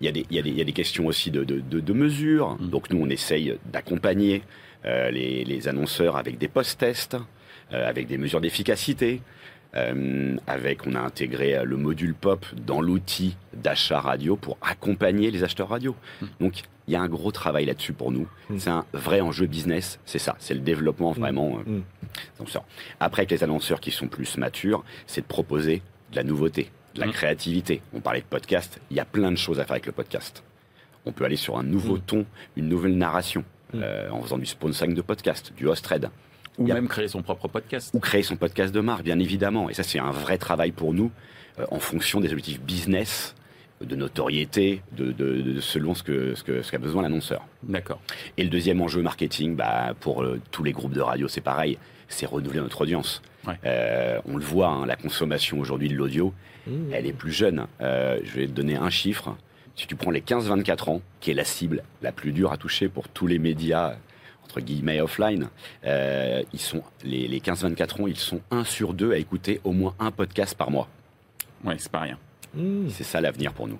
Il 0.00 0.06
y, 0.06 0.08
a 0.08 0.12
des, 0.12 0.26
il, 0.28 0.36
y 0.36 0.60
a 0.60 0.64
des, 0.64 0.72
questions 0.72 1.06
aussi 1.06 1.30
de, 1.30 1.44
de, 1.44 1.92
mesures. 1.92 2.56
Mm. 2.58 2.68
Donc 2.70 2.90
nous, 2.90 3.00
on 3.00 3.08
essaye 3.08 3.56
d'accompagner 3.72 4.42
euh, 4.84 5.12
les, 5.12 5.44
les, 5.44 5.68
annonceurs 5.68 6.16
avec 6.16 6.36
des 6.36 6.48
post-tests, 6.48 7.16
avec 7.70 8.08
des 8.08 8.18
mesures 8.18 8.40
d'efficacité. 8.40 9.22
Euh, 9.76 10.36
avec, 10.46 10.86
on 10.86 10.94
a 10.94 11.00
intégré 11.00 11.64
le 11.64 11.76
module 11.76 12.14
POP 12.14 12.46
dans 12.54 12.80
l'outil 12.80 13.36
d'achat 13.52 14.00
radio 14.00 14.36
pour 14.36 14.56
accompagner 14.62 15.30
les 15.30 15.42
acheteurs 15.42 15.68
radio. 15.68 15.96
Mm. 16.20 16.26
Donc, 16.40 16.62
il 16.86 16.92
y 16.92 16.96
a 16.96 17.00
un 17.00 17.08
gros 17.08 17.32
travail 17.32 17.64
là-dessus 17.66 17.92
pour 17.92 18.12
nous. 18.12 18.28
Mm. 18.50 18.58
C'est 18.58 18.70
un 18.70 18.84
vrai 18.92 19.20
enjeu 19.20 19.46
business, 19.46 19.98
c'est 20.04 20.18
ça, 20.18 20.36
c'est 20.38 20.54
le 20.54 20.60
développement 20.60 21.12
mm. 21.12 21.18
vraiment. 21.18 21.58
Euh, 21.66 21.80
ça. 22.46 22.62
Après, 23.00 23.22
avec 23.22 23.30
les 23.30 23.42
annonceurs 23.42 23.80
qui 23.80 23.90
sont 23.90 24.08
plus 24.08 24.36
matures, 24.38 24.84
c'est 25.06 25.22
de 25.22 25.26
proposer 25.26 25.82
de 26.12 26.16
la 26.16 26.24
nouveauté, 26.24 26.70
de 26.94 27.00
la 27.00 27.08
créativité. 27.08 27.80
On 27.94 28.00
parlait 28.00 28.20
de 28.20 28.26
podcast, 28.26 28.80
il 28.90 28.96
y 28.96 29.00
a 29.00 29.04
plein 29.04 29.30
de 29.30 29.36
choses 29.36 29.60
à 29.60 29.64
faire 29.64 29.72
avec 29.72 29.86
le 29.86 29.92
podcast. 29.92 30.42
On 31.06 31.12
peut 31.12 31.24
aller 31.24 31.36
sur 31.36 31.58
un 31.58 31.62
nouveau 31.62 31.98
ton, 31.98 32.24
une 32.56 32.68
nouvelle 32.68 32.96
narration, 32.96 33.44
euh, 33.74 34.08
en 34.10 34.22
faisant 34.22 34.38
du 34.38 34.46
sponsoring 34.46 34.94
de 34.94 35.02
podcast, 35.02 35.52
du 35.56 35.66
host 35.66 35.84
thread. 35.84 36.08
Ou 36.58 36.66
même 36.66 36.88
créer 36.88 37.08
son 37.08 37.22
propre 37.22 37.48
podcast. 37.48 37.90
Ou 37.94 37.98
créer 37.98 38.22
son 38.22 38.36
podcast 38.36 38.74
de 38.74 38.80
marque, 38.80 39.02
bien 39.02 39.18
évidemment. 39.18 39.70
Et 39.70 39.74
ça, 39.74 39.82
c'est 39.82 39.98
un 39.98 40.10
vrai 40.10 40.38
travail 40.38 40.72
pour 40.72 40.94
nous, 40.94 41.10
euh, 41.58 41.66
en 41.70 41.80
fonction 41.80 42.20
des 42.20 42.30
objectifs 42.30 42.60
business 42.60 43.34
de 43.80 43.96
notoriété, 43.96 44.82
de, 44.92 45.60
selon 45.60 45.94
ce 45.94 46.02
que 46.02 46.34
ce 46.34 46.42
qu'a 46.44 46.62
ce 46.62 46.76
besoin 46.76 47.02
l'annonceur. 47.02 47.46
D'accord. 47.62 48.00
Et 48.36 48.44
le 48.44 48.50
deuxième 48.50 48.80
enjeu 48.80 49.02
marketing, 49.02 49.56
bah, 49.56 49.94
pour 49.98 50.22
euh, 50.22 50.40
tous 50.50 50.62
les 50.62 50.72
groupes 50.72 50.92
de 50.92 51.00
radio, 51.00 51.28
c'est 51.28 51.40
pareil, 51.40 51.78
c'est 52.08 52.26
renouveler 52.26 52.60
notre 52.60 52.80
audience. 52.82 53.22
Euh, 53.66 54.20
on 54.26 54.36
le 54.36 54.44
voit, 54.44 54.68
hein, 54.68 54.86
la 54.86 54.96
consommation 54.96 55.58
aujourd'hui 55.58 55.88
de 55.88 55.94
l'audio, 55.94 56.32
mmh. 56.66 56.72
elle 56.92 57.06
est 57.06 57.12
plus 57.12 57.32
jeune. 57.32 57.66
Euh, 57.80 58.18
je 58.24 58.40
vais 58.40 58.46
te 58.46 58.52
donner 58.52 58.76
un 58.76 58.90
chiffre. 58.90 59.36
Si 59.76 59.86
tu 59.86 59.96
prends 59.96 60.10
les 60.10 60.20
15-24 60.20 60.90
ans, 60.90 61.02
qui 61.20 61.30
est 61.30 61.34
la 61.34 61.44
cible 61.44 61.82
la 62.00 62.12
plus 62.12 62.32
dure 62.32 62.52
à 62.52 62.56
toucher 62.56 62.88
pour 62.88 63.08
tous 63.08 63.26
les 63.26 63.38
médias 63.38 63.96
entre 64.44 64.60
guillemets 64.60 65.00
offline, 65.00 65.48
ils 65.84 66.60
sont 66.60 66.82
les, 67.02 67.26
les 67.28 67.40
15-24 67.40 68.02
ans, 68.02 68.06
ils 68.06 68.16
sont 68.16 68.40
un 68.50 68.64
sur 68.64 68.94
deux 68.94 69.12
à 69.12 69.18
écouter 69.18 69.60
au 69.64 69.72
moins 69.72 69.94
un 69.98 70.10
podcast 70.10 70.56
par 70.56 70.70
mois. 70.70 70.88
Ouais, 71.64 71.76
c'est 71.78 71.90
pas 71.90 72.00
rien. 72.00 72.18
Mmh. 72.54 72.88
C'est 72.90 73.04
ça 73.04 73.20
l'avenir 73.20 73.52
pour 73.52 73.66
nous. 73.66 73.78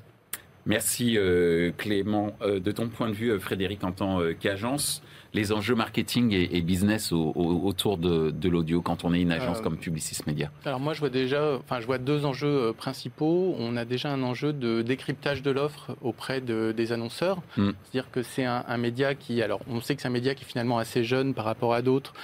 Merci 0.67 1.19
euh, 1.19 1.73
Clément. 1.77 2.33
Euh, 2.41 2.59
de 2.59 2.73
ton 2.73 2.89
point 2.89 3.09
de 3.09 3.15
vue, 3.15 3.31
euh, 3.31 3.39
Frédéric, 3.39 3.85
en 3.85 3.93
tant 3.93 4.21
qu'agence, 4.41 5.03
les 5.35 5.53
enjeux 5.53 5.75
marketing 5.75 6.33
et, 6.33 6.61
business 6.63 7.13
autour 7.13 7.99
de, 7.99 8.49
l'audio 8.49 8.81
quand 8.81 9.05
on 9.05 9.13
est 9.13 9.21
une 9.21 9.33
agence 9.33 9.61
comme 9.61 9.77
Publicis 9.77 10.19
Media 10.27 10.51
Alors 10.65 10.81
moi, 10.81 10.95
je 10.95 11.01
vois 11.01 11.11
déjà, 11.11 11.57
enfin, 11.57 11.81
je 11.81 11.87
vois 11.87 11.99
deux 11.99 12.25
enjeux 12.25 12.73
principaux. 12.73 13.55
On 13.59 13.77
a 13.77 13.85
déjà 13.85 14.11
un 14.11 14.23
enjeu 14.23 14.53
de 14.53 14.83
décryptage 14.83 15.43
de 15.43 15.51
l'offre 15.51 15.97
auprès 16.03 16.41
des 16.41 16.93
annonceurs. 16.93 17.39
Mmh. 17.57 17.71
C'est-à-dire 17.83 18.11
que 18.11 18.23
c'est 18.23 18.45
un, 18.45 18.65
un, 18.67 18.77
média 18.77 19.15
qui, 19.15 19.43
alors, 19.43 19.61
on 19.69 19.81
sait 19.81 19.97
que 19.97 20.03
c'est 20.03 20.09
un 20.09 20.13
média 20.13 20.35
qui 20.35 20.45
est 20.45 20.49
finalement 20.49 20.79
assez 20.79 21.05
jeune 21.05 21.35
par 21.35 21.45
rapport 21.45 21.75
à 21.75 21.83
d'autres 21.83 22.15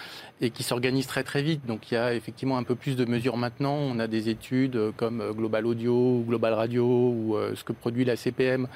et 0.40 0.50
qui 0.50 0.62
s'organise 0.62 1.06
très 1.06 1.22
très 1.22 1.42
vite. 1.42 1.66
Donc 1.66 1.90
il 1.90 1.94
y 1.94 1.96
a 1.96 2.14
effectivement 2.14 2.56
un 2.56 2.62
peu 2.62 2.74
plus 2.74 2.96
de 2.96 3.04
mesures 3.04 3.36
maintenant. 3.36 3.74
On 3.74 3.98
a 3.98 4.06
des 4.06 4.28
études 4.28 4.76
euh, 4.76 4.90
comme 4.96 5.20
euh, 5.20 5.32
Global 5.32 5.66
Audio 5.66 5.92
ou 5.92 6.24
Global 6.26 6.54
Radio 6.54 6.84
ou 6.84 7.36
euh, 7.36 7.54
ce 7.54 7.64
que 7.64 7.72
produit 7.72 8.04
la 8.04 8.16
CPM 8.16 8.66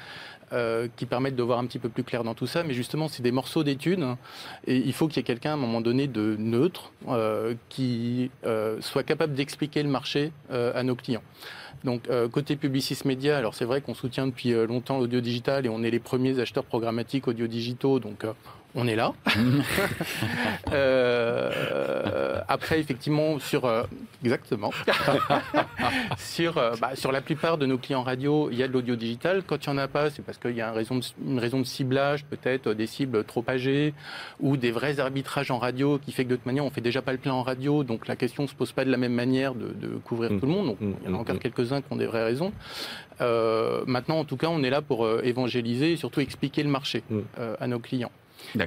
qui 0.95 1.05
permettent 1.05 1.35
de 1.35 1.43
voir 1.43 1.59
un 1.59 1.65
petit 1.65 1.79
peu 1.79 1.89
plus 1.89 2.03
clair 2.03 2.23
dans 2.23 2.33
tout 2.33 2.47
ça. 2.47 2.63
Mais 2.63 2.73
justement, 2.73 3.09
c'est 3.09 3.23
des 3.23 3.33
morceaux 3.33 3.63
d'études 3.63 4.01
hein, 4.01 4.17
et 4.67 4.77
il 4.77 4.93
faut 4.93 5.07
qu'il 5.09 5.17
y 5.17 5.19
ait 5.19 5.23
quelqu'un 5.23 5.49
à 5.49 5.53
un 5.55 5.57
moment 5.57 5.81
donné 5.81 6.07
de 6.07 6.37
neutre 6.39 6.93
qui 7.67 8.31
soit 8.79 9.03
capable 9.03 9.33
d'expliquer 9.33 9.83
le 9.83 9.89
marché 9.89 10.31
à 10.49 10.81
nos 10.83 10.95
clients. 10.95 11.23
Donc 11.83 12.03
côté 12.31 12.55
Publicis 12.55 12.99
Media, 13.05 13.37
alors 13.37 13.53
c'est 13.53 13.65
vrai 13.65 13.81
qu'on 13.81 13.93
soutient 13.93 14.27
depuis 14.27 14.51
longtemps 14.65 14.99
l'audio 14.99 15.21
digital 15.21 15.65
et 15.65 15.69
on 15.69 15.83
est 15.83 15.91
les 15.91 15.99
premiers 15.99 16.39
acheteurs 16.39 16.65
programmatiques 16.65 17.27
audio 17.27 17.47
digitaux. 17.47 17.99
Donc 17.99 18.25
on 18.75 18.87
est 18.87 18.95
là. 18.95 19.13
Euh, 20.71 22.41
après, 22.47 22.79
effectivement, 22.79 23.39
sur 23.39 23.65
euh, 23.65 23.83
exactement 24.23 24.71
sur 26.17 26.57
euh, 26.57 26.73
bah, 26.81 26.95
sur 26.95 27.11
la 27.11 27.21
plupart 27.21 27.57
de 27.57 27.65
nos 27.65 27.77
clients 27.77 28.01
radio, 28.01 28.49
il 28.51 28.57
y 28.57 28.63
a 28.63 28.67
de 28.67 28.73
l'audio 28.73 28.95
digital. 28.95 29.43
Quand 29.45 29.63
il 29.65 29.69
n'y 29.69 29.75
en 29.75 29.77
a 29.77 29.87
pas, 29.87 30.09
c'est 30.09 30.23
parce 30.23 30.37
qu'il 30.37 30.55
y 30.55 30.61
a 30.61 30.67
une 30.67 30.75
raison 30.75 30.95
de, 30.95 31.03
une 31.25 31.39
raison 31.39 31.59
de 31.59 31.65
ciblage, 31.65 32.25
peut-être 32.25 32.73
des 32.73 32.87
cibles 32.87 33.23
trop 33.23 33.43
âgées 33.47 33.93
ou 34.39 34.57
des 34.57 34.71
vrais 34.71 34.99
arbitrages 34.99 35.51
en 35.51 35.59
radio 35.59 35.99
qui 35.99 36.11
fait 36.11 36.25
que 36.25 36.29
de 36.29 36.35
toute 36.35 36.45
manière, 36.45 36.65
on 36.65 36.71
fait 36.71 36.81
déjà 36.81 37.01
pas 37.01 37.11
le 37.11 37.19
plein 37.19 37.33
en 37.33 37.43
radio, 37.43 37.83
donc 37.83 38.07
la 38.07 38.15
question 38.15 38.47
se 38.47 38.55
pose 38.55 38.71
pas 38.71 38.83
de 38.83 38.91
la 38.91 38.97
même 38.97 39.13
manière 39.13 39.53
de, 39.53 39.71
couvrir 40.03 40.31
mm. 40.31 40.39
tout 40.39 40.45
le 40.47 40.51
monde. 40.51 40.65
Donc, 40.67 40.77
il 40.81 41.09
y 41.09 41.13
en 41.13 41.15
a 41.15 41.19
encore 41.19 41.35
mm. 41.35 41.39
Quelques-uns 41.65 41.81
qui 41.81 41.91
ont 41.91 41.95
des 41.95 42.05
vraies 42.05 42.23
raisons. 42.23 42.51
maintenant, 43.19 44.19
en 44.19 44.25
tout 44.25 44.37
cas, 44.37 44.47
on 44.47 44.63
est 44.63 44.69
là 44.69 44.81
pour 44.81 45.07
évangéliser 45.23 45.93
et 45.93 45.97
surtout 45.97 46.19
expliquer 46.19 46.63
le 46.63 46.69
marché 46.69 47.03
mm. 47.09 47.19
à 47.59 47.67
nos 47.67 47.79
clients. 47.79 48.11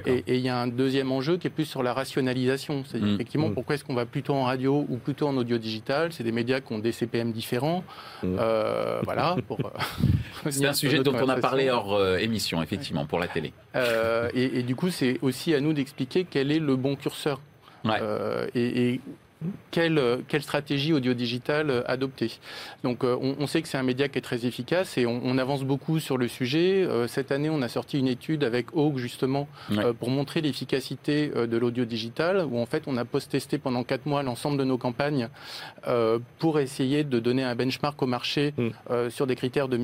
Et, 0.05 0.23
il 0.27 0.41
y 0.41 0.49
a 0.49 0.57
un 0.57 0.67
deuxième 0.67 1.11
enjeu 1.11 1.37
qui 1.37 1.47
est 1.47 1.49
plus 1.49 1.65
sur 1.65 1.83
la 1.83 1.93
rationalisation. 1.93 2.83
C'est 2.85 2.99
mmh. 2.99 3.13
effectivement 3.15 3.49
mmh. 3.49 3.53
pourquoi 3.53 3.75
est-ce 3.75 3.83
qu'on 3.83 3.93
va 3.93 4.05
plutôt 4.05 4.33
en 4.33 4.43
radio 4.43 4.85
ou 4.89 4.97
plutôt 4.97 5.27
en 5.27 5.37
audio 5.37 5.57
digital? 5.57 6.11
C'est 6.11 6.23
des 6.23 6.31
médias 6.31 6.59
qui 6.59 6.73
ont 6.73 6.79
des 6.79 6.91
CPM 6.91 7.31
différents. 7.31 7.83
Mmh. 8.23 8.37
Euh, 8.39 8.99
voilà. 9.03 9.35
Euh, 9.35 10.49
c'est 10.49 10.65
un 10.65 10.73
sujet 10.73 10.99
dont 10.99 11.15
on 11.15 11.29
a 11.29 11.37
parlé 11.37 11.69
hors 11.69 11.93
euh, 11.93 12.17
émission, 12.17 12.61
effectivement, 12.61 13.05
pour 13.05 13.19
la 13.19 13.27
télé. 13.27 13.53
Et, 14.33 14.63
du 14.63 14.75
coup, 14.75 14.89
c'est 14.89 15.19
aussi 15.21 15.53
à 15.53 15.61
nous 15.61 15.73
d'expliquer 15.73 16.25
quel 16.29 16.51
est 16.51 16.59
le 16.59 16.75
bon 16.75 16.95
curseur. 16.95 17.39
et, 18.55 18.99
quelle, 19.71 20.01
quelle 20.27 20.41
stratégie 20.41 20.91
audio-digitale 20.93 21.69
euh, 21.69 21.83
adopter. 21.85 22.31
Donc 22.83 23.03
euh, 23.03 23.15
on, 23.21 23.47
sait 23.47 23.61
que 23.61 23.67
c'est 23.67 23.77
un 23.77 23.83
média 23.83 24.09
qui 24.09 24.17
est 24.17 24.21
très 24.21 24.45
efficace 24.45 24.97
et 24.97 25.05
on, 25.05 25.37
avance 25.37 25.63
beaucoup 25.63 25.99
sur 25.99 26.17
le 26.17 26.27
sujet. 26.27 26.83
Euh, 26.83 27.07
cette 27.07 27.31
année, 27.31 27.49
on 27.49 27.61
a 27.61 27.69
sorti 27.69 27.97
une 27.97 28.07
étude 28.07 28.43
avec 28.43 28.75
Oak 28.75 28.97
justement 28.97 29.47
pour 29.99 30.09
montrer 30.09 30.41
l'efficacité 30.41 31.29
de 31.29 31.57
l'audio 31.57 31.85
digital, 31.85 32.45
où 32.49 32.59
en 32.59 32.65
fait 32.65 32.83
on 32.87 32.97
a 32.97 33.05
post-testé 33.05 33.57
pendant 33.57 33.83
quatre 33.83 34.05
mois 34.05 34.23
l'ensemble 34.23 34.57
de 34.57 34.63
nos 34.63 34.77
campagnes 34.77 35.29
pour 36.39 36.59
essayer 36.59 37.03
de 37.03 37.19
donner 37.19 37.43
un 37.43 37.55
benchmark 37.55 38.01
au 38.01 38.05
marché 38.05 38.53
mm. 38.57 39.09
sur 39.09 39.27
des 39.27 39.35
critères 39.35 39.67
de 39.67 39.77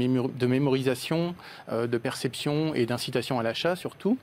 mémorisation, 0.45 1.35
de 1.71 1.97
perception 1.97 2.73
et 2.75 2.85
d'incitation 2.85 3.39
à 3.39 3.43
l'achat 3.43 3.75
surtout. 3.75 4.17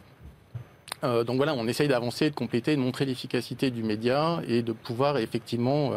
Euh, 1.04 1.24
donc 1.24 1.36
voilà, 1.36 1.54
on 1.54 1.66
essaye 1.66 1.88
d'avancer, 1.88 2.30
de 2.30 2.34
compléter, 2.34 2.76
de 2.76 2.80
montrer 2.80 3.04
l'efficacité 3.04 3.70
du 3.70 3.82
média 3.82 4.40
et 4.46 4.62
de 4.62 4.72
pouvoir 4.72 5.18
effectivement 5.18 5.92
euh, 5.92 5.96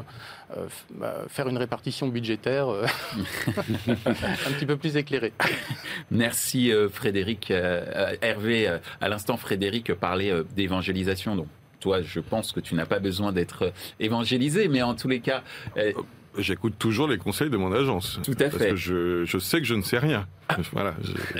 euh, 0.58 0.67
bah, 0.95 1.15
faire 1.27 1.47
une 1.47 1.58
répartition 1.58 2.08
budgétaire 2.08 2.67
un 3.47 4.51
petit 4.51 4.65
peu 4.65 4.77
plus 4.77 4.97
éclairée. 4.97 5.34
Merci 6.12 6.71
Frédéric. 6.91 7.51
Hervé, 8.21 8.80
à 9.01 9.10
l'instant 9.10 9.38
Frédéric 9.38 9.93
parlait 9.93 10.32
d'évangélisation. 10.56 11.36
Donc 11.36 11.47
toi, 11.80 12.01
je 12.01 12.19
pense 12.19 12.51
que 12.51 12.60
tu 12.60 12.75
n'as 12.75 12.86
pas 12.86 12.99
besoin 12.99 13.32
d'être 13.32 13.71
évangélisé, 13.99 14.67
mais 14.67 14.82
en 14.82 14.95
tous 14.95 15.08
les 15.08 15.19
cas... 15.19 15.43
J'écoute 16.38 16.73
toujours 16.77 17.08
les 17.08 17.17
conseils 17.17 17.49
de 17.49 17.56
mon 17.56 17.71
agence. 17.71 18.19
Tout 18.23 18.34
à 18.34 18.49
fait. 18.49 18.49
Parce 18.49 18.65
que 18.71 18.75
je, 18.75 19.25
je 19.25 19.38
sais 19.38 19.60
que 19.60 19.65
je 19.65 19.75
ne 19.75 19.82
sais 19.82 19.99
rien. 19.99 20.27
Voilà. 20.71 20.93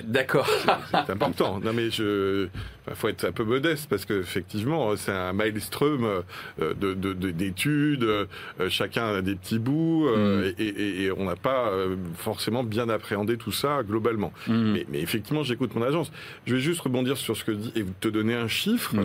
D'accord. 0.04 0.48
C'est 0.92 1.12
important. 1.12 1.60
Non, 1.60 1.74
mais 1.74 1.92
je, 1.92 2.48
faut 2.94 3.08
être 3.08 3.26
un 3.26 3.32
peu 3.32 3.44
modeste 3.44 3.88
parce 3.90 4.06
qu'effectivement, 4.06 4.96
c'est 4.96 5.12
un 5.12 5.34
maelstrom 5.34 6.24
euh, 6.62 6.74
d'études. 6.74 8.02
De, 8.02 8.28
euh, 8.60 8.70
chacun 8.70 9.08
a 9.08 9.22
des 9.22 9.36
petits 9.36 9.60
bouts 9.60 10.08
euh, 10.08 10.52
mm. 10.52 10.56
et, 10.60 11.12
on 11.16 11.26
n'a 11.26 11.36
pas 11.36 11.72
forcément 12.18 12.64
bien 12.64 12.90
appréhendé 12.90 13.38
tout 13.38 13.52
ça 13.52 13.82
globalement. 13.84 14.34
Mm. 14.48 14.78
Mais, 14.90 15.02
effectivement, 15.02 15.44
j'écoute 15.44 15.76
mon 15.76 15.84
agence. 15.84 16.12
Je 16.46 16.56
vais 16.56 16.62
juste 16.62 16.82
rebondir 16.82 17.18
sur 17.18 17.38
ce 17.38 17.44
que 17.44 17.52
dit 17.52 17.72
et 17.76 17.86
te 18.00 18.08
donner 18.08 18.36
un 18.36 18.48
chiffre 18.48 18.96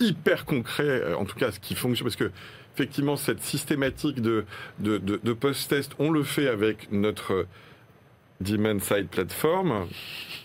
hyper 0.00 0.44
concret, 0.44 1.14
en 1.14 1.24
tout 1.24 1.36
cas, 1.36 1.52
ce 1.52 1.60
qui 1.60 1.74
fonctionne 1.74 2.06
parce 2.06 2.16
que 2.16 2.30
effectivement, 2.74 3.16
cette 3.16 3.42
systématique 3.42 4.22
de, 4.22 4.44
de, 4.78 4.98
de 4.98 5.32
post-test, 5.32 5.92
on 5.98 6.10
le 6.10 6.22
fait 6.22 6.48
avec 6.48 6.90
notre 6.92 7.46
Demand 8.40 8.80
Side 8.80 9.08
Platform. 9.08 9.86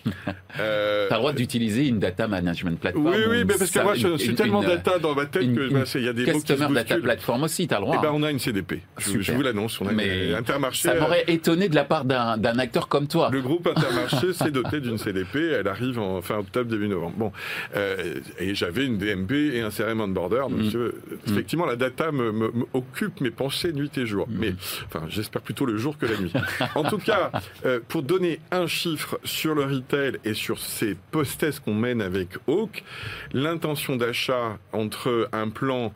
Euh, 0.58 1.06
T'as 1.10 1.16
le 1.16 1.20
droit 1.20 1.32
d'utiliser 1.34 1.86
une 1.88 1.98
data 1.98 2.28
management 2.28 2.80
platform. 2.80 3.06
Oui, 3.08 3.22
oui, 3.28 3.44
mais 3.44 3.54
parce 3.58 3.70
que 3.70 3.78
moi, 3.80 3.94
je 3.94 4.16
suis 4.16 4.34
tellement 4.34 4.62
data 4.62 4.98
dans 4.98 5.14
ma 5.14 5.26
tête 5.26 5.52
que 5.54 5.68
bah, 5.68 5.80
il 5.94 6.00
y 6.00 6.08
a 6.08 6.12
des 6.14 6.32
mots 6.32 6.40
qui 6.40 6.56
se 6.56 6.72
data 6.72 6.96
platform 6.96 7.42
aussi, 7.42 7.66
t'as 7.66 7.78
le 7.78 7.82
droit. 7.82 7.96
Eh 7.98 8.02
ben, 8.02 8.12
on 8.14 8.22
a 8.22 8.30
une 8.30 8.38
CDP. 8.38 8.80
Je, 8.98 9.32
vous 9.32 9.42
l'annonce, 9.42 9.78
on 9.82 9.86
a 9.86 9.92
mais 9.92 10.32
Intermarché. 10.32 10.88
Ça 10.88 10.94
m'aurait 10.94 11.24
étonné 11.26 11.68
de 11.68 11.74
la 11.74 11.84
part 11.84 12.06
d'un 12.06 12.58
acteur 12.58 12.88
comme 12.88 13.06
toi. 13.06 13.28
Le 13.30 13.42
groupe 13.42 13.66
Intermarché 13.66 14.32
s'est 14.32 14.50
doté 14.50 14.80
d'une 14.80 14.96
CDP. 14.96 15.36
Elle 15.58 15.68
arrive 15.68 15.98
en 15.98 16.22
fin 16.22 16.38
octobre, 16.38 16.70
début 16.70 16.88
novembre. 16.88 17.16
Bon, 17.16 17.32
euh, 17.74 18.14
et 18.38 18.54
j'avais 18.54 18.86
une 18.86 18.96
DMP 18.96 19.32
et 19.54 19.60
un 19.60 19.70
CRM 19.70 20.12
border. 20.14 20.44
Donc, 20.48 20.72
mm. 20.72 20.78
mm. 20.78 20.92
effectivement, 21.26 21.66
la 21.66 21.76
data 21.76 22.12
me, 22.12 22.50
occupe 22.72 23.20
mes 23.20 23.30
pensées 23.30 23.72
nuit 23.72 23.90
et 23.98 24.06
jour. 24.06 24.26
Mm. 24.28 24.38
Mais, 24.38 24.54
enfin, 24.86 25.06
j'espère 25.08 25.42
plutôt 25.42 25.66
le 25.66 25.76
jour 25.76 25.98
que 25.98 26.06
la 26.06 26.16
nuit. 26.16 26.32
en 26.74 26.84
tout 26.84 26.98
cas, 26.98 27.30
euh, 27.66 27.80
pour 27.88 28.02
donner 28.02 28.40
un 28.50 28.66
chiffre 28.66 29.18
sur 29.24 29.54
le 29.54 29.64
retail 29.64 30.18
et 30.24 30.34
sur 30.34 30.58
ces 30.58 30.96
post 31.10 31.60
qu'on 31.60 31.74
mène 31.74 32.02
avec 32.02 32.30
Hawk, 32.46 32.84
l'intention 33.32 33.96
d'achat 33.96 34.58
entre 34.72 35.28
un 35.32 35.48
plan 35.50 35.92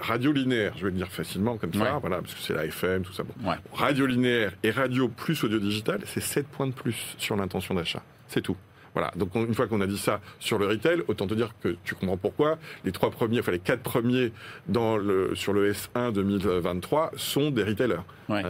radio 0.00 0.32
linéaire, 0.32 0.72
je 0.76 0.86
vais 0.86 0.90
le 0.90 0.96
dire 0.96 1.10
facilement 1.12 1.58
comme 1.58 1.74
ça, 1.74 1.98
voilà, 2.00 2.20
parce 2.20 2.34
que 2.34 2.40
c'est 2.40 2.54
la 2.54 2.64
FM, 2.64 3.02
tout 3.02 3.12
ça. 3.12 3.24
Radio 3.72 4.06
linéaire 4.06 4.52
et 4.62 4.70
radio 4.70 5.08
plus 5.08 5.44
audio 5.44 5.58
digital, 5.58 6.00
c'est 6.06 6.22
7 6.22 6.46
points 6.48 6.66
de 6.68 6.72
plus 6.72 7.14
sur 7.18 7.36
l'intention 7.36 7.74
d'achat. 7.74 8.02
C'est 8.28 8.40
tout. 8.40 8.56
Voilà. 8.96 9.12
Donc 9.14 9.34
une 9.34 9.52
fois 9.52 9.66
qu'on 9.66 9.82
a 9.82 9.86
dit 9.86 9.98
ça 9.98 10.22
sur 10.40 10.58
le 10.58 10.66
retail, 10.66 11.02
autant 11.06 11.26
te 11.26 11.34
dire 11.34 11.52
que 11.62 11.76
tu 11.84 11.94
comprends 11.94 12.16
pourquoi 12.16 12.56
les 12.82 12.92
trois 12.92 13.10
premiers, 13.10 13.40
enfin 13.40 13.52
les 13.52 13.58
quatre 13.58 13.82
premiers 13.82 14.32
dans 14.68 14.96
le, 14.96 15.34
sur 15.34 15.52
le 15.52 15.70
S1 15.70 16.14
2023 16.14 17.10
sont 17.14 17.50
des 17.50 17.62
retailers. 17.62 18.00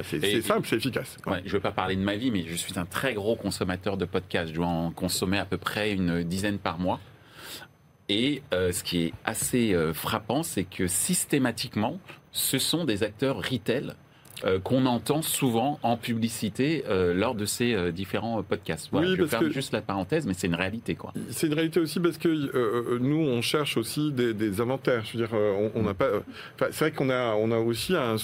C'est 0.04 0.42
simple, 0.42 0.68
c'est 0.68 0.76
efficace. 0.76 1.16
je 1.26 1.32
ne 1.32 1.48
veux 1.48 1.58
pas 1.58 1.72
parler 1.72 1.96
de 1.96 2.00
ma 2.00 2.14
vie, 2.14 2.30
mais 2.30 2.44
je 2.48 2.54
suis 2.54 2.78
un 2.78 2.84
très 2.84 3.14
gros 3.14 3.34
consommateur 3.34 3.96
de 3.96 4.04
podcasts. 4.04 4.50
Je 4.50 4.54
dois 4.54 4.68
en 4.68 4.92
consommer 4.92 5.38
à 5.38 5.46
peu 5.46 5.58
près 5.58 5.90
une 5.90 6.22
dizaine 6.22 6.58
par 6.58 6.78
mois. 6.78 7.00
Et 8.08 8.44
euh, 8.54 8.70
ce 8.70 8.84
qui 8.84 9.06
est 9.06 9.14
assez 9.24 9.74
euh, 9.74 9.92
frappant, 9.92 10.44
c'est 10.44 10.62
que 10.62 10.86
systématiquement, 10.86 11.98
ce 12.30 12.60
sont 12.60 12.84
des 12.84 13.02
acteurs 13.02 13.38
retail 13.38 13.94
euh, 14.44 14.58
qu'on 14.60 14.84
entend 14.84 15.22
souvent 15.22 15.78
en 15.82 15.96
publicité 15.96 16.84
euh, 16.90 17.14
lors 17.14 17.34
de 17.34 17.46
ces 17.46 17.72
euh, 17.72 17.90
différents 17.90 18.42
podcasts. 18.42 18.88
Voilà, 18.92 19.08
je 19.08 19.22
vais 19.22 19.50
juste 19.50 19.72
la 19.72 19.80
parenthèse, 19.80 20.26
mais 20.26 20.34
c'est 20.34 20.46
une 20.46 20.54
réalité. 20.54 20.94
quoi. 20.94 21.14
C'est 21.30 21.46
une 21.46 21.54
réalité 21.54 21.80
aussi 21.80 22.00
parce 22.00 22.18
que 22.18 22.98
nous, 22.98 23.16
on 23.16 23.40
cherche 23.40 23.78
aussi 23.78 24.12
des, 24.12 24.60
inventaires. 24.60 25.04
Je 25.06 25.16
veux 25.16 25.26
dire, 25.26 25.36
on 25.74 25.82
n'a 25.82 25.94
pas. 25.94 26.08
c'est 26.58 26.80
vrai 26.80 26.92
qu'on 26.92 27.08
a, 27.08 27.34
on 27.34 27.50
a 27.50 27.58
aussi 27.58 27.94
un, 27.96 28.16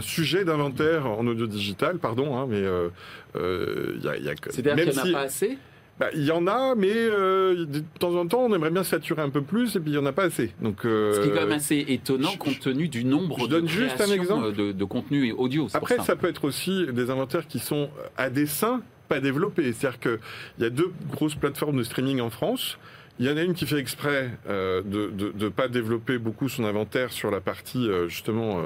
sujet 0.00 0.44
d'inventaire 0.44 1.06
en 1.06 1.26
audio 1.26 1.48
digital, 1.48 1.98
pardon, 1.98 2.38
hein, 2.38 2.46
mais 2.48 2.60
il 2.60 4.04
y 4.04 4.08
a. 4.08 4.12
A 4.12 4.34
C'est-à-dire 4.50 4.92
qu'il 4.92 4.92
n'y 4.92 5.00
en 5.00 5.16
a 5.16 5.20
pas 5.20 5.24
assez? 5.24 5.58
Bah, 5.98 6.10
il 6.14 6.24
y 6.24 6.30
en 6.30 6.46
a, 6.46 6.74
mais 6.76 6.92
euh, 6.94 7.64
de 7.64 7.82
temps 7.98 8.14
en 8.14 8.26
temps, 8.26 8.42
on 8.42 8.54
aimerait 8.54 8.70
bien 8.70 8.84
saturer 8.84 9.22
un 9.22 9.30
peu 9.30 9.42
plus, 9.42 9.74
et 9.74 9.80
puis 9.80 9.90
il 9.90 9.92
n'y 9.94 9.98
en 9.98 10.06
a 10.06 10.12
pas 10.12 10.24
assez. 10.24 10.52
Donc, 10.60 10.84
euh, 10.84 11.14
Ce 11.14 11.20
qui 11.20 11.28
est 11.28 11.32
quand 11.32 11.40
même 11.40 11.52
assez 11.52 11.84
étonnant 11.88 12.36
compte 12.38 12.60
tenu 12.60 12.88
du 12.88 13.04
nombre 13.04 13.36
je 13.40 13.46
donne 13.46 13.64
de, 13.64 13.68
juste 13.68 14.00
un 14.00 14.12
exemple. 14.12 14.52
de, 14.52 14.70
de 14.70 14.84
contenu 14.84 15.32
audio. 15.32 15.66
Après, 15.74 15.98
ça. 15.98 16.14
peut 16.14 16.28
être 16.28 16.44
aussi 16.44 16.86
des 16.92 17.10
inventaires 17.10 17.46
qui 17.46 17.58
sont 17.58 17.90
à 18.16 18.30
dessein 18.30 18.80
pas 19.08 19.20
développés. 19.20 19.72
C'est-à-dire 19.72 19.98
qu'il 19.98 20.18
y 20.60 20.64
a 20.64 20.70
deux 20.70 20.92
grosses 21.10 21.34
plateformes 21.34 21.78
de 21.78 21.82
streaming 21.82 22.20
en 22.20 22.30
France. 22.30 22.78
Il 23.18 23.26
y 23.26 23.30
en 23.30 23.36
a 23.36 23.42
une 23.42 23.54
qui 23.54 23.66
fait 23.66 23.78
exprès 23.78 24.30
euh, 24.48 24.82
de 24.84 25.12
ne 25.36 25.48
pas 25.48 25.66
développer 25.66 26.18
beaucoup 26.18 26.48
son 26.48 26.64
inventaire 26.64 27.10
sur 27.12 27.32
la 27.32 27.40
partie 27.40 27.88
justement 28.06 28.62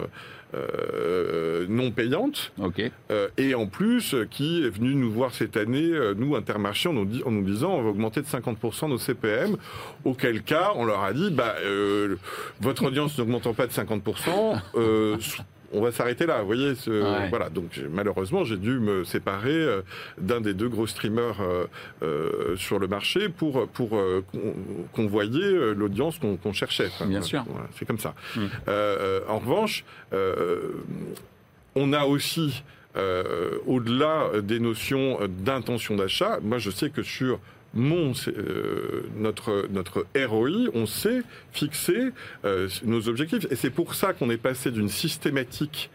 euh, 0.54 1.66
non 1.68 1.90
payante. 1.90 2.52
Euh, 3.10 3.28
et 3.38 3.54
en 3.54 3.66
plus, 3.66 4.14
qui 4.30 4.64
est 4.64 4.68
venu 4.68 4.94
nous 4.94 5.10
voir 5.10 5.32
cette 5.32 5.56
année, 5.56 5.90
euh, 5.92 6.14
nous, 6.16 6.36
Intermarché, 6.36 6.88
en 6.88 6.92
nous, 6.92 7.22
en 7.24 7.30
nous, 7.30 7.42
disant 7.42 7.72
on 7.72 7.82
va 7.82 7.90
augmenter 7.90 8.20
de 8.20 8.26
50% 8.26 8.88
nos 8.88 8.98
CPM. 8.98 9.56
Auquel 10.04 10.42
cas, 10.42 10.72
on 10.76 10.84
leur 10.84 11.02
a 11.02 11.12
dit 11.12 11.30
bah, 11.30 11.54
votre 12.60 12.84
audience 12.84 13.18
n'augmentant 13.18 13.54
pas 13.54 13.66
de 13.66 13.72
50%, 13.72 14.60
on 15.72 15.80
va 15.80 15.92
s'arrêter 15.92 16.26
là. 16.26 16.40
Vous 16.40 16.46
voyez, 16.46 16.74
ce, 16.74 17.28
voilà. 17.28 17.48
Donc 17.48 17.80
malheureusement, 17.90 18.44
j'ai 18.44 18.56
dû 18.56 18.78
me 18.78 19.04
séparer 19.04 19.50
euh, 19.50 19.82
d'un 20.18 20.40
des 20.40 20.54
deux 20.54 20.68
gros 20.68 20.86
streamers 20.86 21.40
euh, 21.40 21.66
euh, 22.02 22.56
sur 22.56 22.78
le 22.78 22.88
marché 22.88 23.28
pour 23.28 23.68
pour 23.68 23.98
convoyer 24.92 25.74
l'audience 25.74 26.18
qu'on 26.18 26.52
cherchait. 26.52 26.90
Bien 27.06 27.22
sûr. 27.22 27.44
c'est 27.78 27.86
comme 27.86 27.98
ça. 27.98 28.14
Hmm. 28.36 28.46
en 29.28 29.38
revanche, 29.38 29.84
on 31.74 31.92
a 31.92 32.04
aussi 32.04 32.62
au-delà 33.66 34.40
des 34.42 34.60
notions 34.60 35.18
d'intention 35.28 35.96
d'achat, 35.96 36.38
moi 36.42 36.58
je 36.58 36.70
sais 36.70 36.90
que 36.90 37.02
sur 37.02 37.40
mon, 37.74 38.12
euh, 38.28 39.02
notre, 39.16 39.66
notre 39.70 40.06
ROI, 40.16 40.70
on 40.74 40.86
sait 40.86 41.22
fixer 41.52 42.10
euh, 42.44 42.68
nos 42.84 43.08
objectifs. 43.08 43.46
Et 43.50 43.56
c'est 43.56 43.70
pour 43.70 43.94
ça 43.94 44.12
qu'on 44.12 44.30
est 44.30 44.36
passé 44.36 44.70
d'une 44.70 44.88
systématique 44.88 45.90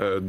euh, 0.00 0.20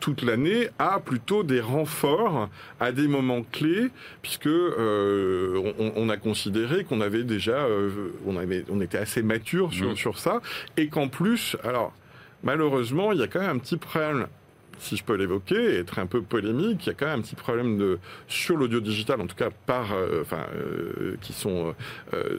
toute 0.00 0.22
l'année 0.22 0.68
à 0.78 1.00
plutôt 1.00 1.42
des 1.42 1.60
renforts 1.60 2.50
à 2.80 2.92
des 2.92 3.08
moments 3.08 3.42
clés 3.50 3.88
puisque 4.20 4.46
on, 4.46 6.08
a 6.10 6.16
considéré 6.18 6.84
qu'on 6.84 7.00
avait 7.00 7.24
déjà 7.24 7.66
on 8.26 8.36
avait 8.36 8.66
on 8.68 8.82
était 8.82 8.98
assez 8.98 9.22
mature 9.22 9.72
sur, 9.72 9.92
mmh. 9.92 9.96
sur 9.96 10.18
ça 10.18 10.42
et 10.76 10.88
qu'en 10.88 11.08
plus 11.08 11.56
alors 11.64 11.94
malheureusement 12.42 13.12
il 13.12 13.20
y 13.20 13.22
a 13.22 13.26
quand 13.26 13.40
même 13.40 13.56
un 13.56 13.58
petit 13.58 13.78
problème 13.78 14.26
si 14.80 14.96
je 14.96 15.04
peux 15.04 15.14
l'évoquer, 15.14 15.76
être 15.78 15.98
un 15.98 16.06
peu 16.06 16.22
polémique, 16.22 16.86
il 16.86 16.88
y 16.88 16.90
a 16.90 16.94
quand 16.94 17.06
même 17.06 17.20
un 17.20 17.22
petit 17.22 17.36
problème 17.36 17.76
de, 17.76 17.98
sur 18.28 18.56
l'audio 18.56 18.80
digital, 18.80 19.20
en 19.20 19.26
tout 19.26 19.36
cas 19.36 19.50
par, 19.66 19.92
euh, 19.92 20.22
enfin, 20.22 20.46
euh, 20.54 21.16
qui 21.20 21.32
sont 21.32 21.74
euh, 22.14 22.38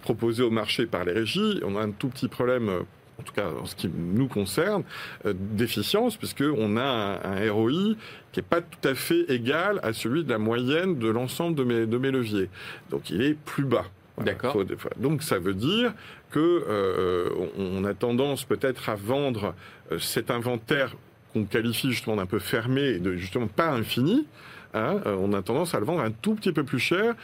proposés 0.00 0.42
au 0.42 0.50
marché 0.50 0.86
par 0.86 1.04
les 1.04 1.12
régies. 1.12 1.60
On 1.64 1.76
a 1.76 1.82
un 1.82 1.90
tout 1.90 2.08
petit 2.08 2.28
problème 2.28 2.70
en 3.18 3.22
tout 3.22 3.34
cas 3.34 3.50
en 3.60 3.66
ce 3.66 3.76
qui 3.76 3.88
nous 3.88 4.26
concerne, 4.26 4.82
d'efficience, 5.24 6.16
puisqu'on 6.16 6.76
a 6.76 7.20
un, 7.22 7.52
ROI 7.52 7.94
qui 8.32 8.40
n'est 8.40 8.46
pas 8.48 8.62
tout 8.62 8.88
à 8.88 8.94
fait 8.94 9.30
égal 9.30 9.78
à 9.82 9.92
celui 9.92 10.24
de 10.24 10.30
la 10.30 10.38
moyenne 10.38 10.98
de 10.98 11.08
l'ensemble 11.08 11.54
de 11.54 11.62
mes, 11.62 11.86
de 11.86 11.98
mes 11.98 12.10
leviers. 12.10 12.48
Donc 12.90 13.10
il 13.10 13.22
est 13.22 13.34
plus 13.34 13.64
bas. 13.64 13.84
D'accord. 14.18 14.56
Donc 14.96 15.22
ça 15.22 15.38
veut 15.38 15.54
dire 15.54 15.92
que 16.30 17.30
on 17.58 17.84
a 17.84 17.94
tendance 17.94 18.44
peut-être 18.44 18.88
à 18.88 18.94
vendre 18.94 19.54
cet 19.98 20.30
inventaire 20.30 20.96
qu'on 21.32 21.44
qualifie 21.44 21.90
justement 21.90 22.16
d'un 22.16 22.26
peu 22.26 22.38
fermé 22.38 22.82
et 22.82 22.98
de 22.98 23.16
justement 23.16 23.46
pas 23.46 23.70
infini, 23.70 24.26
hein, 24.74 25.00
euh, 25.06 25.16
on 25.18 25.32
a 25.32 25.42
tendance 25.42 25.74
à 25.74 25.80
le 25.80 25.86
vendre 25.86 26.02
un 26.02 26.10
tout 26.10 26.34
petit 26.34 26.52
peu 26.52 26.64
plus 26.64 26.78
cher 26.78 27.14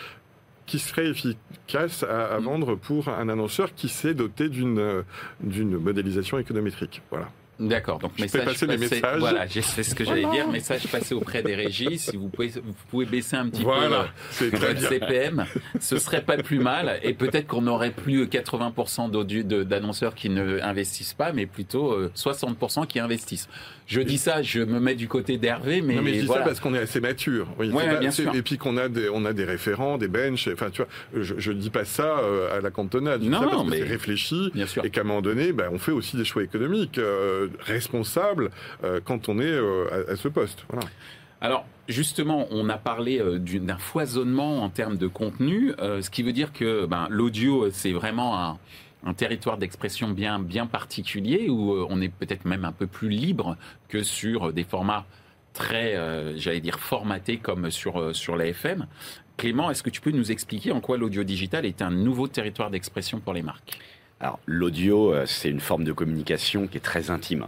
qui 0.67 0.79
serait 0.79 1.09
efficace 1.09 2.05
à, 2.05 2.39
mm. 2.39 2.43
vendre 2.43 2.75
pour 2.77 3.09
un 3.09 3.29
annonceur 3.29 3.75
qui 3.75 3.89
s'est 3.89 4.15
doté 4.15 4.49
d'une 4.49 4.79
euh, 4.79 5.03
d'une 5.41 5.79
modélisation 5.79 6.39
économétrique. 6.39 7.03
Voilà. 7.11 7.29
D'accord. 7.59 7.99
Donc, 7.99 8.19
message 8.19 8.45
passer 8.45 8.67
passé, 8.67 8.79
les 8.79 8.89
messages. 8.89 9.19
Voilà, 9.19 9.47
c'est 9.49 9.83
ce 9.83 9.95
que 9.95 10.05
j'allais 10.05 10.27
dire. 10.27 10.49
Message 10.49 10.87
passé 10.89 11.15
auprès 11.15 11.43
des 11.43 11.55
régies. 11.55 11.99
Si 11.99 12.17
vous 12.17 12.29
pouvez, 12.29 12.49
vous 12.49 12.75
pouvez 12.91 13.07
baisser 13.07 13.37
un 13.37 13.49
petit 13.49 13.65
peu 13.65 13.71
votre 14.57 14.89
CPM, 14.89 15.45
ce 15.81 15.99
serait 15.99 16.23
pas 16.23 16.37
plus 16.37 16.59
mal. 16.59 17.01
Et 17.03 17.15
peut-être 17.15 17.47
qu'on 17.47 17.63
n'aurait 17.63 17.91
plus 17.91 18.27
80% 18.27 19.65
d'annonceurs 19.65 20.15
qui 20.15 20.31
ne 20.31 20.61
investissent 20.61 21.15
pas, 21.15 21.33
mais 21.33 21.47
plutôt 21.47 22.09
60% 22.15 22.83
euh, 22.83 22.87
qui 22.87 23.01
investissent. 23.01 23.49
Je 23.89 24.03
dis 24.03 24.19
ça, 24.19 24.43
je 24.43 24.61
me 24.61 24.81
mets 24.81 24.95
du 24.95 25.09
côté 25.09 25.39
d'Hervé, 25.39 25.81
mais. 25.81 25.95
Non, 25.95 26.03
mais 26.03 26.15
je 26.15 26.21
dis 26.21 26.27
ça 26.27 26.41
parce 26.41 26.61
qu'on 26.61 26.75
est 26.75 26.79
assez 26.79 27.01
mature. 27.01 27.49
Oui, 27.59 27.71
bien 28.01 28.11
sûr. 28.11 28.35
Et 28.35 28.43
puis 28.43 28.59
qu'on 28.59 28.77
a 28.77 28.89
des, 28.89 29.09
on 29.09 29.25
a 29.25 29.33
des 29.33 29.45
référents, 29.45 29.97
des 29.97 30.09
benches. 30.09 30.49
Enfin, 30.53 30.69
tu 30.71 30.83
vois, 30.83 30.91
je, 31.15 31.51
ne 31.51 31.57
dis 31.57 31.71
pas 31.71 31.87
ça 31.87 32.19
euh, 32.19 32.57
à 32.57 32.61
la 32.61 32.71
cantonade. 32.71 33.23
non, 33.23 33.41
parce 33.41 33.67
mais. 33.67 33.79
c'est 33.79 33.85
réfléchi. 33.85 34.51
Bien 34.55 34.67
sûr. 34.67 34.85
Et 34.85 34.91
qu'à 34.91 35.01
un 35.01 35.05
moment 35.05 35.23
donné, 35.23 35.53
ben, 35.53 35.71
on 35.73 35.79
fait 35.79 35.93
aussi 35.93 36.17
des 36.17 36.27
choix 36.27 36.43
économiques. 36.43 36.99
Euh, 36.99 37.48
responsable 37.61 38.51
euh, 38.85 39.01
quand 39.05 39.29
on 39.29 39.39
est 39.39 39.45
euh, 39.45 40.07
à, 40.09 40.17
ce 40.17 40.29
poste. 40.29 40.65
Alors, 41.41 41.67
justement, 41.89 42.47
on 42.51 42.69
a 42.69 42.79
parlé 42.79 43.21
euh, 43.21 43.39
d'un 43.39 43.79
foisonnement 43.79 44.63
en 44.63 44.71
termes 44.71 44.97
de 44.97 45.07
contenu, 45.07 45.73
ce 45.79 46.11
qui 46.11 46.23
veut 46.23 46.33
dire 46.33 46.53
que 46.53 46.87
ben, 46.87 47.07
l'audio, 47.11 47.71
c'est 47.71 47.93
vraiment 47.93 48.59
un, 49.05 49.15
territoire 49.15 49.57
d'expression 49.57 50.11
bien, 50.11 50.39
bien 50.39 50.67
particulier, 50.67 51.49
où 51.49 51.73
on 51.89 52.01
est 52.01 52.11
peut-être 52.11 52.45
même 52.45 52.65
un 52.65 52.73
peu 52.73 52.87
plus 52.87 53.09
libre 53.09 53.57
que 53.89 54.03
sur 54.03 54.53
des 54.53 54.65
formats 54.65 55.07
très, 55.55 55.95
j'allais 56.37 56.61
dire, 56.61 56.79
formatés 56.79 57.39
comme 57.39 57.71
sur, 57.71 58.15
sur 58.15 58.37
la 58.37 58.49
FM. 58.49 58.87
Clément, 59.39 59.71
est-ce 59.71 59.83
que 59.85 59.91
tu 59.91 60.01
peux 60.01 60.11
nous 60.11 60.31
expliquer 60.33 60.73
en 60.73 60.81
quoi 60.81 60.99
l'audio 60.99 61.23
digital 61.23 61.65
est 61.65 61.81
un 61.81 61.91
nouveau 61.91 62.27
territoire 62.27 62.71
d'expression 62.71 63.21
pour 63.21 63.33
les 63.33 63.43
marques? 63.43 63.79
Alors, 64.21 64.41
l'audio, 64.47 65.15
c'est 65.27 65.49
une 65.49 65.61
forme 65.61 65.85
de 65.85 65.93
communication 65.93 66.67
qui 66.67 66.77
est 66.77 66.81
très 66.81 67.11
intime 67.11 67.47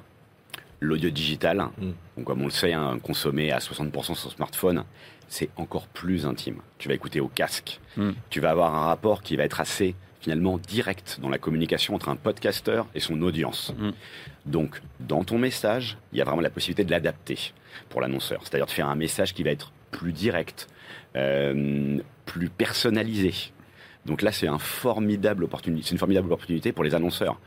l'audio 0.81 1.11
digital, 1.11 1.69
mm. 1.79 2.25
comme 2.25 2.43
on 2.43 2.47
le 2.47 2.51
sait, 2.51 2.73
hein, 2.73 2.99
consommé 3.03 3.53
à 3.53 3.59
60% 3.59 4.15
sur 4.15 4.33
smartphone, 4.33 4.85
c'est 5.29 5.51
encore 5.57 5.87
plus 5.87 6.27
intime. 6.27 6.57
Tu 6.79 6.89
vas 6.89 6.95
écouter 6.95 7.21
au 7.21 7.29
casque. 7.29 7.81
Mm. 7.97 8.11
Tu 8.31 8.41
vas 8.41 8.51
avoir 8.51 8.75
un 8.75 8.87
rapport 8.87 9.23
qui 9.23 9.37
va 9.37 9.45
être 9.45 9.61
assez 9.61 9.95
finalement 10.21 10.59
direct 10.59 11.19
dans 11.23 11.31
la 11.31 11.39
communication 11.39 11.95
entre 11.95 12.11
un 12.11 12.17
podcasteur 12.17 12.87
et 12.95 13.01
son 13.01 13.23
audience. 13.23 13.73
Mm. 13.79 13.91
Donc, 14.47 14.83
dans 14.99 15.23
ton 15.23 15.39
message, 15.39 15.97
il 16.13 16.19
y 16.19 16.23
a 16.23 16.25
vraiment 16.25 16.43
la 16.43 16.51
possibilité 16.51 16.85
de 16.85 16.91
l'adapter 16.91 17.53
pour 17.89 18.01
l'annonceur. 18.01 18.41
C'est-à-dire 18.43 18.67
de 18.67 18.71
faire 18.71 18.89
un 18.89 18.97
message 18.97 19.35
qui 19.35 19.43
va 19.43 19.51
être 19.51 19.73
plus 19.91 20.13
direct, 20.13 20.67
euh, 21.17 21.99
plus 22.27 22.49
personnalisé. 22.49 23.33
Donc 24.07 24.23
là, 24.23 24.33
c'est 24.33 24.49
un 24.49 24.59
formidable 24.59 25.45
opportunité, 25.45 25.87
c'est 25.87 25.93
une 25.93 25.99
formidable 25.99 26.33
opportunité 26.33 26.73
pour 26.73 26.85
les 26.85 26.95
annonceurs. 26.95 27.39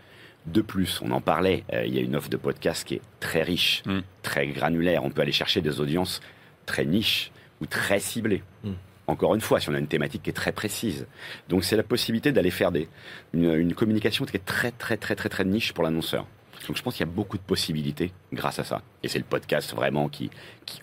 De 0.45 0.61
plus, 0.61 0.99
on 1.01 1.11
en 1.11 1.21
parlait, 1.21 1.63
euh, 1.73 1.85
il 1.85 1.95
y 1.95 1.97
a 1.97 2.01
une 2.01 2.15
offre 2.15 2.29
de 2.29 2.37
podcast 2.37 2.85
qui 2.85 2.95
est 2.95 3.01
très 3.19 3.43
riche, 3.43 3.81
mm. 3.85 3.99
très 4.21 4.47
granulaire. 4.47 5.03
On 5.03 5.09
peut 5.09 5.21
aller 5.21 5.31
chercher 5.31 5.61
des 5.61 5.79
audiences 5.79 6.21
très 6.65 6.85
niches 6.85 7.31
ou 7.61 7.65
très 7.65 7.99
ciblées. 7.99 8.43
Mm. 8.63 8.71
Encore 9.07 9.35
une 9.35 9.41
fois, 9.41 9.59
si 9.59 9.69
on 9.69 9.73
a 9.73 9.79
une 9.79 9.87
thématique 9.87 10.23
qui 10.23 10.29
est 10.29 10.33
très 10.33 10.51
précise. 10.51 11.07
Donc 11.49 11.63
c'est 11.63 11.75
la 11.75 11.83
possibilité 11.83 12.31
d'aller 12.31 12.51
faire 12.51 12.71
des, 12.71 12.87
une, 13.33 13.73
communication 13.73 14.25
qui 14.25 14.35
est 14.37 14.45
très 14.45 14.71
très 14.71 14.97
très 14.97 15.15
très 15.15 15.29
très 15.29 15.43
niche 15.45 15.73
pour 15.73 15.83
l'annonceur. 15.83 16.25
Donc 16.67 16.77
je 16.77 16.83
pense 16.83 16.95
qu'il 16.95 17.05
y 17.05 17.09
a 17.09 17.11
beaucoup 17.11 17.37
de 17.37 17.43
possibilités 17.43 18.13
grâce 18.31 18.59
à 18.59 18.63
ça. 18.63 18.81
Et 19.01 19.09
c'est 19.09 19.19
le 19.19 19.25
podcast 19.25 19.73
vraiment 19.73 20.07
qui 20.07 20.29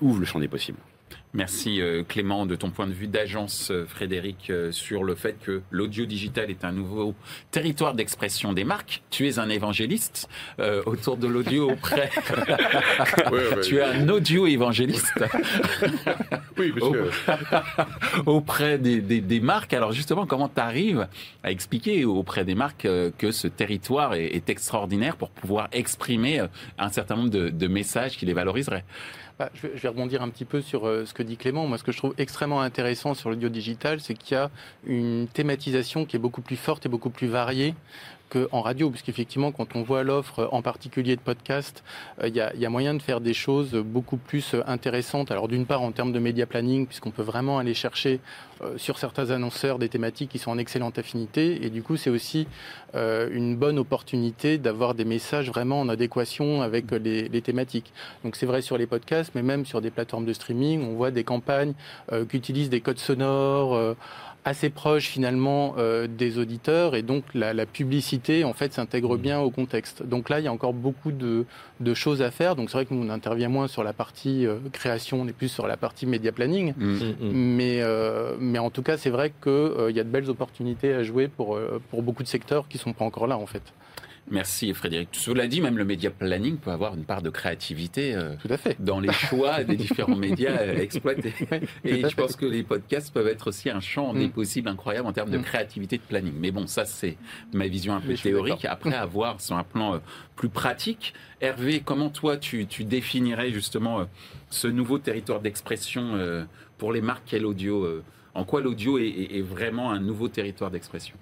ouvre 0.02 0.20
le 0.20 0.26
champ 0.26 0.38
des 0.38 0.48
possibles. 0.48 0.78
Merci 1.32 1.80
euh, 1.80 2.02
Clément 2.02 2.44
de 2.44 2.56
ton 2.56 2.70
point 2.70 2.88
de 2.88 2.92
vue 2.92 3.06
d'agence 3.06 3.70
euh, 3.70 3.86
Frédéric 3.86 4.50
euh, 4.50 4.72
sur 4.72 5.04
le 5.04 5.14
fait 5.14 5.36
que 5.40 5.62
l'audio 5.70 6.04
digital 6.04 6.50
est 6.50 6.64
un 6.64 6.72
nouveau 6.72 7.14
territoire 7.52 7.94
d'expression 7.94 8.52
des 8.52 8.64
marques. 8.64 9.02
Tu 9.10 9.28
es 9.28 9.38
un 9.38 9.48
évangéliste 9.48 10.28
autour 10.86 11.16
de 11.16 11.28
l'audio 11.28 11.70
auprès. 11.72 12.10
tu 13.62 13.76
es 13.76 13.82
un 13.82 14.08
audio 14.08 14.48
évangéliste. 14.48 15.12
oui, 16.58 16.72
parce 16.72 16.92
que... 16.92 18.26
auprès 18.26 18.78
des, 18.78 19.00
des, 19.00 19.40
marques. 19.40 19.72
Alors 19.72 19.92
justement, 19.92 20.26
comment 20.26 20.48
tu 20.48 20.60
arrives 20.60 21.06
à 21.44 21.52
expliquer 21.52 22.04
auprès 22.04 22.44
des 22.44 22.54
marques 22.54 22.88
que 23.18 23.30
ce 23.30 23.46
territoire 23.46 24.14
est, 24.14 24.50
extraordinaire 24.50 25.16
pour 25.16 25.30
pouvoir 25.30 25.68
exprimer 25.72 26.42
un 26.78 26.88
certain 26.88 27.16
nombre 27.16 27.30
de, 27.30 27.50
de 27.50 27.66
messages 27.68 28.16
qui 28.16 28.26
les 28.26 28.32
valoriseraient? 28.32 28.84
Bah, 29.40 29.48
je, 29.54 29.68
vais, 29.68 29.88
rebondir 29.88 30.20
un 30.20 30.28
petit 30.28 30.44
peu 30.44 30.60
sur 30.60 30.86
euh, 30.86 31.06
ce 31.06 31.14
que 31.14 31.22
dit 31.22 31.38
Clément. 31.38 31.66
Moi, 31.66 31.78
ce 31.78 31.82
que 31.82 31.92
je 31.92 31.96
trouve 31.96 32.12
extrêmement 32.18 32.60
intéressant 32.60 33.14
sur 33.14 33.30
l'audio 33.30 33.48
digital, 33.48 33.98
c'est 33.98 34.12
qu'il 34.12 34.36
y 34.36 34.38
a 34.38 34.50
une 34.84 35.28
thématisation 35.32 36.04
qui 36.04 36.16
est 36.16 36.18
beaucoup 36.18 36.42
plus 36.42 36.56
forte 36.56 36.84
et 36.84 36.90
beaucoup 36.90 37.08
plus 37.08 37.26
variée 37.26 37.74
qu'en 38.30 38.60
radio, 38.60 38.90
parce 38.90 39.02
qu'effectivement, 39.02 39.52
quand 39.52 39.76
on 39.76 39.82
voit 39.82 40.02
l'offre, 40.02 40.48
en 40.52 40.62
particulier 40.62 41.16
de 41.16 41.20
podcast, 41.20 41.82
il 42.24 42.34
y, 42.34 42.40
a 42.40 42.70
moyen 42.70 42.94
de 42.94 43.02
faire 43.02 43.20
des 43.20 43.34
choses 43.34 43.74
beaucoup 43.74 44.16
plus 44.16 44.54
intéressantes. 44.66 45.30
Alors 45.30 45.48
d'une 45.48 45.66
part 45.66 45.82
en 45.82 45.92
termes 45.92 46.12
de 46.12 46.18
média 46.18 46.46
planning, 46.46 46.86
puisqu'on 46.86 47.10
peut 47.10 47.22
vraiment 47.22 47.58
aller 47.58 47.74
chercher 47.74 48.20
sur 48.76 48.98
certains 48.98 49.30
annonceurs 49.30 49.78
des 49.78 49.88
thématiques 49.88 50.30
qui 50.30 50.38
sont 50.38 50.50
en 50.50 50.58
excellente 50.58 50.98
affinité, 50.98 51.64
et 51.64 51.70
du 51.70 51.82
coup 51.82 51.96
c'est 51.96 52.10
aussi 52.10 52.46
une 52.94 53.56
bonne 53.56 53.78
opportunité 53.78 54.58
d'avoir 54.58 54.94
des 54.94 55.04
messages 55.04 55.48
vraiment 55.48 55.80
en 55.80 55.88
adéquation 55.88 56.62
avec 56.62 56.90
les, 56.90 57.28
les 57.28 57.42
thématiques. 57.42 57.92
Donc 58.24 58.36
c'est 58.36 58.46
vrai 58.46 58.62
sur 58.62 58.78
les 58.78 58.86
podcasts, 58.86 59.32
mais 59.34 59.42
même 59.42 59.66
sur 59.66 59.80
des 59.80 59.90
plateformes 59.90 60.24
de 60.24 60.32
streaming, 60.32 60.84
on 60.84 60.94
voit 60.94 61.10
des 61.10 61.24
campagnes 61.24 61.74
qui 62.28 62.36
utilisent 62.36 62.70
des 62.70 62.80
codes 62.80 62.98
sonores 62.98 63.96
assez 64.44 64.70
proche 64.70 65.06
finalement 65.06 65.74
euh, 65.78 66.06
des 66.06 66.38
auditeurs 66.38 66.94
et 66.94 67.02
donc 67.02 67.24
la, 67.34 67.66
publicité 67.66 68.44
en 68.44 68.52
fait 68.52 68.72
s'intègre 68.72 69.16
mmh. 69.16 69.20
bien 69.20 69.40
au 69.40 69.50
contexte. 69.50 70.02
Donc 70.02 70.28
là 70.28 70.40
il 70.40 70.44
y 70.44 70.48
a 70.48 70.52
encore 70.52 70.72
beaucoup 70.72 71.12
de, 71.12 71.44
choses 71.94 72.22
à 72.22 72.30
faire. 72.30 72.56
Donc 72.56 72.70
c'est 72.70 72.78
vrai 72.78 72.86
que 72.86 72.94
nous 72.94 73.06
on 73.06 73.10
intervient 73.10 73.48
moins 73.48 73.68
sur 73.68 73.84
la 73.84 73.92
partie 73.92 74.46
euh, 74.46 74.56
création, 74.72 75.20
on 75.20 75.28
est 75.28 75.32
plus 75.32 75.48
sur 75.48 75.66
la 75.66 75.76
partie 75.76 76.06
média 76.06 76.32
planning. 76.32 76.72
Mmh. 76.76 76.84
Mmh, 76.84 77.14
mais, 77.32 77.78
euh, 77.82 78.36
mais 78.38 78.58
en 78.58 78.70
tout 78.70 78.82
cas 78.82 78.96
c'est 78.96 79.10
vrai 79.10 79.32
qu'il 79.42 79.94
y 79.94 80.00
a 80.00 80.04
de 80.04 80.10
belles 80.10 80.30
opportunités 80.30 80.92
à 80.94 81.02
jouer 81.02 81.28
pour, 81.28 81.58
pour 81.90 82.02
beaucoup 82.02 82.22
de 82.22 82.28
secteurs 82.28 82.68
qui 82.68 82.78
sont 82.78 82.92
pas 82.92 83.04
encore 83.04 83.26
là 83.26 83.36
en 83.36 83.46
fait. 83.46 83.62
Merci 84.30 84.72
Frédéric. 84.74 85.08
Cela 85.12 85.46
dit, 85.48 85.60
même 85.60 85.76
le 85.76 85.84
média 85.84 86.10
planning 86.10 86.56
peut 86.56 86.70
avoir 86.70 86.94
une 86.94 87.04
part 87.04 87.22
de 87.22 87.30
créativité 87.30 88.14
euh, 88.14 88.34
Tout 88.40 88.52
à 88.52 88.56
fait. 88.56 88.76
dans 88.78 89.00
les 89.00 89.12
choix 89.28 89.64
des 89.64 89.76
différents 89.76 90.16
médias 90.16 90.58
euh, 90.58 90.78
exploités. 90.78 91.34
Et 91.84 92.08
je 92.08 92.14
pense 92.14 92.36
que 92.36 92.46
les 92.46 92.62
podcasts 92.62 93.12
peuvent 93.12 93.26
être 93.26 93.48
aussi 93.48 93.70
un 93.70 93.80
champ 93.80 94.14
des 94.14 94.28
mm. 94.28 94.32
possibles 94.32 94.68
incroyable 94.68 95.08
en 95.08 95.12
termes 95.12 95.30
de 95.30 95.38
mm. 95.38 95.42
créativité 95.42 95.98
de 95.98 96.02
planning. 96.02 96.34
Mais 96.38 96.52
bon, 96.52 96.66
ça 96.66 96.84
c'est 96.84 97.16
ma 97.52 97.66
vision 97.66 97.94
un 97.94 98.00
peu 98.00 98.14
théorique. 98.14 98.64
Après, 98.64 98.94
à 98.94 99.06
voir 99.06 99.40
sur 99.40 99.56
un 99.56 99.64
plan 99.64 99.94
euh, 99.94 99.98
plus 100.36 100.48
pratique. 100.48 101.12
Hervé, 101.40 101.82
comment 101.84 102.10
toi 102.10 102.36
tu, 102.36 102.66
définirais 102.80 103.50
justement 103.50 104.06
ce 104.50 104.68
nouveau 104.68 104.98
territoire 104.98 105.40
d'expression 105.40 106.46
pour 106.76 106.92
les 106.92 107.00
marques 107.00 107.22
Quel 107.26 107.46
audio 107.46 108.02
En 108.34 108.44
quoi 108.44 108.60
l'audio 108.60 108.98
est 108.98 109.42
vraiment 109.42 109.90
un 109.90 110.00
nouveau 110.00 110.28
territoire 110.28 110.70
d'expression? 110.70 111.16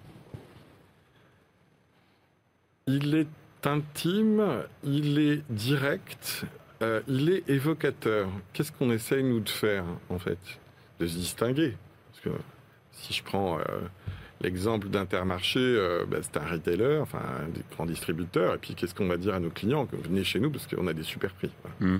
Il 2.88 3.14
est 3.14 3.26
intime, 3.66 4.62
il 4.82 5.18
est 5.18 5.42
direct, 5.50 6.46
euh, 6.82 7.00
il 7.06 7.30
est 7.30 7.48
évocateur. 7.48 8.28
Qu'est-ce 8.52 8.72
qu'on 8.72 8.90
essaye, 8.90 9.22
nous, 9.22 9.40
de 9.40 9.48
faire, 9.48 9.84
en 10.08 10.18
fait? 10.18 10.38
De 10.98 11.06
se 11.06 11.16
distinguer. 11.16 11.76
Parce 12.10 12.24
que 12.24 12.42
si 12.92 13.12
je 13.12 13.22
prends 13.22 13.58
euh, 13.58 13.62
l'exemple 14.40 14.88
d'Intermarché, 14.88 15.60
euh, 15.60 16.06
bah, 16.08 16.18
c'est 16.22 16.38
un 16.38 16.46
retailer, 16.46 16.98
enfin, 17.02 17.18
un 17.18 17.74
grand 17.74 17.84
distributeur. 17.84 18.54
Et 18.54 18.58
puis, 18.58 18.74
qu'est-ce 18.74 18.94
qu'on 18.94 19.08
va 19.08 19.18
dire 19.18 19.34
à 19.34 19.40
nos 19.40 19.50
clients? 19.50 19.86
Venez 19.92 20.24
chez 20.24 20.40
nous 20.40 20.50
parce 20.50 20.66
qu'on 20.66 20.86
a 20.86 20.94
des 20.94 21.02
super 21.02 21.34
prix. 21.34 21.50
Mm. 21.80 21.98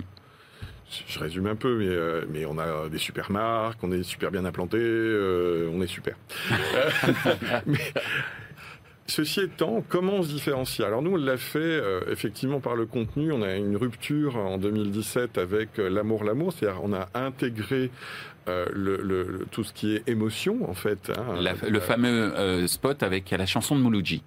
Je 1.07 1.19
résume 1.19 1.45
un 1.45 1.55
peu, 1.55 1.77
mais, 1.77 2.25
mais, 2.31 2.45
on 2.47 2.57
a 2.57 2.89
des 2.89 2.97
super 2.97 3.29
marques, 3.29 3.77
on 3.83 3.91
est 3.91 4.01
super 4.01 4.31
bien 4.31 4.43
implanté, 4.43 4.79
on 5.71 5.79
est 5.83 5.87
super. 5.87 6.15
mais, 7.67 7.93
Ceci 9.09 9.41
étant, 9.41 9.83
comment 9.89 10.13
on 10.13 10.23
se 10.23 10.27
différencie? 10.27 10.85
Alors 10.85 11.01
nous, 11.01 11.13
on 11.13 11.15
l'a 11.15 11.37
fait 11.37 11.57
euh, 11.57 12.01
effectivement 12.11 12.59
par 12.59 12.75
le 12.75 12.85
contenu. 12.85 13.31
On 13.31 13.41
a 13.41 13.55
une 13.55 13.75
rupture 13.75 14.35
en 14.37 14.59
2017 14.59 15.39
avec 15.39 15.79
euh, 15.79 15.89
l'amour, 15.89 16.23
l'amour. 16.23 16.53
C'est-à-dire 16.53 16.81
on 16.83 16.93
a 16.93 17.09
intégré 17.15 17.89
euh, 18.49 18.65
le, 18.73 19.45
tout 19.51 19.63
ce 19.63 19.73
qui 19.73 19.95
est 19.95 20.07
émotion, 20.07 20.69
en 20.69 20.73
fait. 20.73 21.11
Hein. 21.15 21.41
le 21.67 21.79
fameux 21.79 22.33
euh, 22.35 22.67
spot 22.67 23.03
avec 23.03 23.29
la 23.31 23.45
chanson 23.45 23.75
de 23.75 23.81
Mouloudji. 23.81 24.23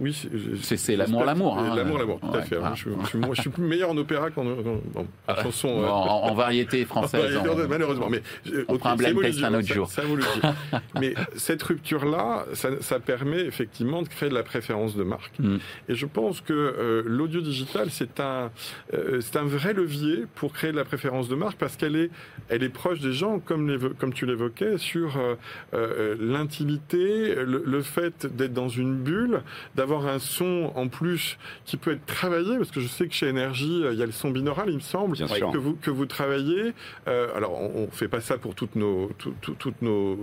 oui. 0.00 0.28
C'est 0.62 0.96
l'amour, 0.96 1.24
l'amour. 1.24 1.58
Hein. 1.58 1.74
l'amour, 1.74 1.98
l'amour, 1.98 2.20
tout 2.20 2.36
à 2.36 2.42
fait. 2.42 2.58
Je, 2.74 3.40
suis 3.40 3.50
meilleur 3.58 3.90
en 3.90 3.96
opéra 3.96 4.30
qu'en 4.30 4.44
chanson. 5.42 5.68
Euh, 5.68 5.86
en, 5.86 6.34
variété 6.34 6.84
française. 6.84 7.38
malheureusement. 7.68 8.08
Mais, 8.10 8.22
on 8.68 8.78
prend 8.78 8.90
un 8.90 8.96
blind 8.96 9.20
test 9.20 9.42
un 9.42 9.54
autre 9.54 9.66
jour. 9.66 9.88
Ça, 9.88 10.02
mais 11.00 11.14
cette 11.36 11.62
rupture-là, 11.62 12.44
ça, 12.52 12.98
permet 13.00 13.40
effectivement 13.40 14.02
de 14.02 14.08
créer 14.08 14.28
de 14.28 14.34
la 14.34 14.42
préférence 14.42 14.96
de 14.96 15.04
marque. 15.04 15.38
Mm. 15.38 15.56
Et 15.88 15.94
je 15.94 16.06
pense 16.06 16.40
que 16.40 17.04
l'audio 17.06 17.40
digital, 17.40 17.88
c'est 17.90 18.20
un, 18.20 18.50
c'est 18.92 19.36
un 19.36 19.44
vrai 19.44 19.72
levier 19.72 20.24
pour 20.34 20.52
créer 20.52 20.72
de 20.72 20.76
la 20.76 20.84
préférence 20.84 21.28
de 21.28 21.34
marque 21.34 21.58
parce 21.58 21.76
qu'elle 21.76 21.96
est, 21.96 22.10
elle 22.48 22.62
est 22.62 22.68
proche 22.68 22.87
des 22.96 23.12
gens, 23.12 23.38
comme, 23.38 23.94
comme 23.98 24.12
tu 24.12 24.26
l'évoquais, 24.26 24.78
sur 24.78 25.16
euh, 25.16 25.34
euh, 25.74 26.16
l'intimité, 26.18 27.34
le, 27.34 27.82
fait 27.82 28.26
d'être 28.26 28.52
dans 28.52 28.68
une 28.68 28.96
bulle, 28.96 29.42
d'avoir 29.74 30.06
un 30.06 30.18
son 30.18 30.72
en 30.74 30.88
plus 30.88 31.38
qui 31.64 31.76
peut 31.76 31.92
être 31.92 32.06
travaillé, 32.06 32.56
parce 32.56 32.70
que 32.70 32.80
je 32.80 32.88
sais 32.88 33.06
que 33.06 33.14
chez 33.14 33.28
Énergie, 33.28 33.82
euh, 33.84 33.92
il 33.92 33.98
y 33.98 34.02
a 34.02 34.06
le 34.06 34.12
son 34.12 34.30
binaural, 34.30 34.68
il 34.70 34.76
me 34.76 34.80
semble, 34.80 35.16
que 35.16 35.58
vous, 35.58 35.74
que 35.74 35.90
vous 35.90 36.06
travaillez. 36.06 36.72
alors, 37.06 37.60
on 37.60 37.82
ne 37.82 37.90
fait 37.90 38.08
pas 38.08 38.20
ça 38.20 38.38
pour 38.38 38.54
toutes 38.54 38.76
nos, 38.76 39.10
toutes 39.40 39.82
nos, 39.82 40.18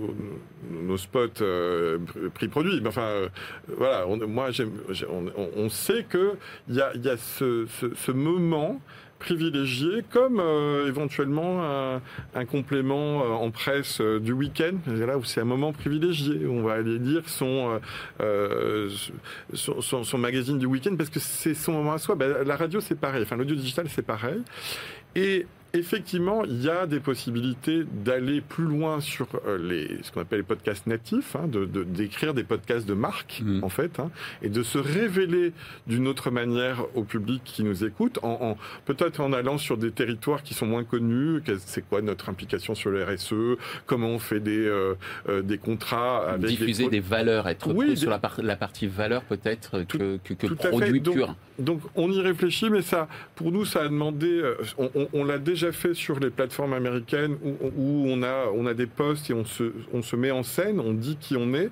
nos 0.70 0.96
spots 0.96 1.44
prix 2.34 2.48
produits, 2.48 2.80
mais 2.80 2.88
enfin, 2.88 3.28
voilà, 3.76 4.06
on, 4.06 4.16
moi, 4.26 4.48
on, 5.08 5.50
on, 5.56 5.68
sait 5.68 6.06
qu'il 6.10 6.76
y 6.76 6.80
a, 6.80 6.94
y 6.96 7.08
a 7.08 7.16
ce, 7.16 7.66
ce, 7.66 7.94
ce 7.94 8.12
moment 8.12 8.80
privilégié 9.18 10.04
comme 10.10 10.40
euh, 10.40 10.88
éventuellement 10.88 11.62
un, 12.34 12.44
complément 12.44 13.22
euh, 13.22 13.28
en 13.28 13.50
presse 13.50 14.00
euh, 14.00 14.20
du 14.20 14.32
week-end, 14.32 14.76
là 14.86 15.18
où 15.18 15.24
c'est 15.24 15.40
un 15.40 15.44
moment 15.44 15.72
privilégié. 15.72 16.46
On 16.46 16.62
va 16.62 16.74
aller 16.74 16.98
lire 16.98 17.22
son, 17.28 17.80
son, 19.54 20.18
magazine 20.18 20.58
du 20.58 20.66
week-end 20.66 20.94
parce 20.96 21.10
que 21.10 21.20
c'est 21.20 21.54
son 21.54 21.72
moment 21.72 21.94
à 21.94 21.98
soi. 21.98 22.14
Ben, 22.14 22.42
la 22.44 22.56
radio, 22.56 22.80
c'est 22.80 22.98
pareil. 22.98 23.22
Enfin, 23.22 23.36
l'audio 23.36 23.56
digital, 23.56 23.86
c'est 23.88 24.06
pareil. 24.06 24.42
Et 25.14 25.46
effectivement, 25.78 26.44
il 26.44 26.62
y 26.62 26.68
a 26.68 26.86
des 26.86 27.00
possibilités 27.00 27.84
d'aller 28.04 28.40
plus 28.40 28.64
loin 28.64 29.00
sur 29.00 29.26
euh, 29.46 29.58
les, 29.58 30.02
ce 30.02 30.10
qu'on 30.10 30.20
appelle 30.20 30.40
les 30.40 30.44
podcasts 30.44 30.86
natifs, 30.86 31.36
hein, 31.36 31.46
de, 31.48 31.64
d'écrire 31.84 32.34
des 32.34 32.44
podcasts 32.44 32.86
de 32.86 32.94
marque, 32.94 33.42
mm. 33.44 33.64
en 33.64 33.68
fait, 33.68 34.00
hein, 34.00 34.10
et 34.42 34.48
de 34.48 34.62
se 34.62 34.78
révéler 34.78 35.52
d'une 35.86 36.08
autre 36.08 36.30
manière 36.30 36.84
au 36.94 37.04
public 37.04 37.42
qui 37.44 37.64
nous 37.64 37.84
écoute, 37.84 38.18
en, 38.22 38.56
peut-être 38.84 39.20
en 39.20 39.32
allant 39.32 39.58
sur 39.58 39.76
des 39.76 39.90
territoires 39.90 40.42
qui 40.42 40.54
sont 40.54 40.66
moins 40.66 40.84
connus, 40.84 41.42
c'est 41.58 41.86
quoi 41.86 42.02
notre 42.02 42.28
implication 42.28 42.74
sur 42.74 42.90
le 42.90 43.04
RSE, 43.04 43.58
comment 43.86 44.08
on 44.08 44.18
fait 44.18 44.40
des, 44.40 44.66
euh, 44.66 44.94
euh, 45.28 45.42
des 45.42 45.58
contrats 45.58 46.28
avec 46.28 46.46
Diffuser 46.46 46.88
des, 46.88 47.00
valeurs, 47.00 47.48
être 47.48 47.72
oui, 47.72 47.96
sur 47.96 48.10
la, 48.10 48.20
la, 48.38 48.56
partie 48.56 48.86
valeur 48.86 49.22
peut-être 49.22 49.82
que, 49.84 50.18
que, 50.18 50.34
que 50.34 50.46
produit 50.54 51.00
pur. 51.00 51.34
Donc, 51.58 51.80
on 51.94 52.10
y 52.10 52.20
réfléchit, 52.20 52.70
mais 52.70 52.82
ça, 52.82 53.08
pour 53.34 53.50
nous, 53.50 53.64
ça 53.64 53.82
a 53.82 53.88
demandé, 53.88 54.42
on, 54.78 54.90
on 55.12 55.24
l'a 55.24 55.38
déjà 55.38 55.65
fait 55.72 55.94
sur 55.94 56.18
les 56.20 56.30
plateformes 56.30 56.72
américaines 56.72 57.36
où, 57.42 58.06
on, 58.08 58.22
a, 58.22 58.46
on 58.54 58.66
a 58.66 58.74
des 58.74 58.86
postes 58.86 59.30
et 59.30 59.34
on 59.34 59.44
se, 59.44 59.72
on 59.92 60.02
se 60.02 60.16
met 60.16 60.30
en 60.30 60.42
scène, 60.42 60.80
on 60.80 60.92
dit 60.92 61.16
qui 61.20 61.36
on 61.36 61.54
est. 61.54 61.70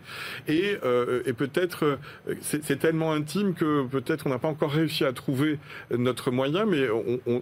Et, 0.49 0.77
euh, 0.85 1.23
et 1.27 1.33
peut-être, 1.33 1.99
euh, 2.29 2.35
c'est 2.41 2.79
tellement 2.79 3.13
intime 3.13 3.55
que 3.55 3.87
peut-être 3.87 4.27
on 4.27 4.31
n'a 4.31 4.39
pas 4.39 4.49
encore 4.49 4.73
réussi 4.73 5.05
à 5.05 5.13
trouver 5.13 5.59
notre 5.91 6.31
moyen, 6.31 6.67
mais 6.67 6.89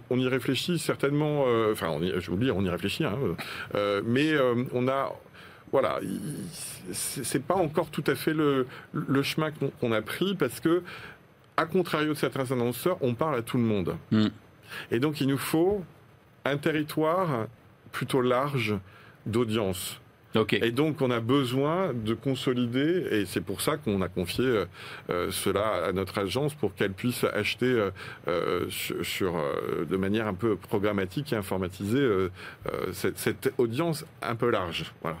on, 0.09 0.17
y 0.17 0.27
réfléchit 0.27 0.79
certainement. 0.79 1.45
Euh, 1.47 1.73
enfin, 1.73 1.97
je 2.17 2.31
vous 2.31 2.37
dis, 2.37 2.51
on 2.51 2.63
y 2.63 2.69
réfléchit. 2.69 3.03
Hein, 3.05 3.17
mais 4.05 4.33
on 4.73 4.87
a 4.87 5.13
voilà, 5.71 5.99
c'est 6.91 7.41
pas 7.41 7.55
encore 7.55 7.89
tout 7.89 8.03
à 8.05 8.13
fait 8.13 8.33
le, 8.33 8.67
le 8.93 9.23
chemin 9.23 9.49
qu'on 9.79 9.91
a 9.91 10.03
pris 10.03 10.35
parce 10.35 10.59
que, 10.59 10.83
à 11.57 11.65
contrario 11.65 12.13
de 12.13 12.17
certains 12.17 12.51
annonceurs, 12.51 12.97
on 13.01 13.15
parle 13.15 13.37
à 13.37 13.41
tout 13.41 13.57
le 13.57 13.63
monde. 13.63 13.95
Mm. 14.11 14.27
Et 14.91 14.99
donc, 14.99 15.21
il 15.21 15.27
nous 15.27 15.37
faut 15.37 15.83
un 16.45 16.57
territoire 16.57 17.47
plutôt 17.91 18.21
large 18.21 18.75
d'audience. 19.25 19.99
Et 20.51 20.71
donc, 20.71 21.01
on 21.01 21.11
a 21.11 21.19
besoin 21.19 21.93
de 21.93 22.13
consolider, 22.13 23.07
et 23.11 23.25
c'est 23.25 23.41
pour 23.41 23.61
ça 23.61 23.77
qu'on 23.77 24.01
a 24.01 24.07
confié 24.07 24.45
euh, 24.45 24.65
euh, 25.09 25.31
cela 25.31 25.85
à 25.85 25.91
notre 25.91 26.17
agence 26.17 26.55
pour 26.55 26.73
qu'elle 26.73 26.93
puisse 26.93 27.23
acheter 27.23 27.89
euh, 28.27 28.65
sur, 28.69 29.35
de 29.87 29.97
manière 29.97 30.27
un 30.27 30.33
peu 30.33 30.55
programmatique 30.55 31.33
et 31.33 31.35
informatisée 31.35 32.07
cette, 32.91 33.19
cette, 33.19 33.53
audience 33.57 34.05
un 34.21 34.35
peu 34.35 34.49
large. 34.49 34.91
Voilà. 35.01 35.17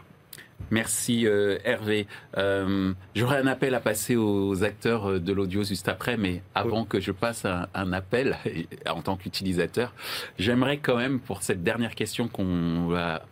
Merci 0.71 1.27
euh, 1.27 1.57
Hervé. 1.63 2.07
Euh, 2.37 2.93
j'aurais 3.15 3.37
un 3.37 3.47
appel 3.47 3.75
à 3.75 3.79
passer 3.79 4.15
aux 4.15 4.63
acteurs 4.63 5.11
euh, 5.11 5.19
de 5.19 5.33
l'audio 5.33 5.63
juste 5.63 5.87
après, 5.87 6.17
mais 6.17 6.41
avant 6.55 6.85
que 6.85 6.99
je 6.99 7.11
passe 7.11 7.45
un, 7.45 7.93
appel 7.93 8.37
en 8.89 9.01
tant 9.01 9.15
qu'utilisateur, 9.15 9.93
j'aimerais 10.39 10.77
quand 10.77 10.97
même, 10.97 11.19
pour 11.19 11.43
cette 11.43 11.63
dernière 11.63 11.95
question 11.95 12.27
qu'on 12.27 12.87
va 12.87 13.23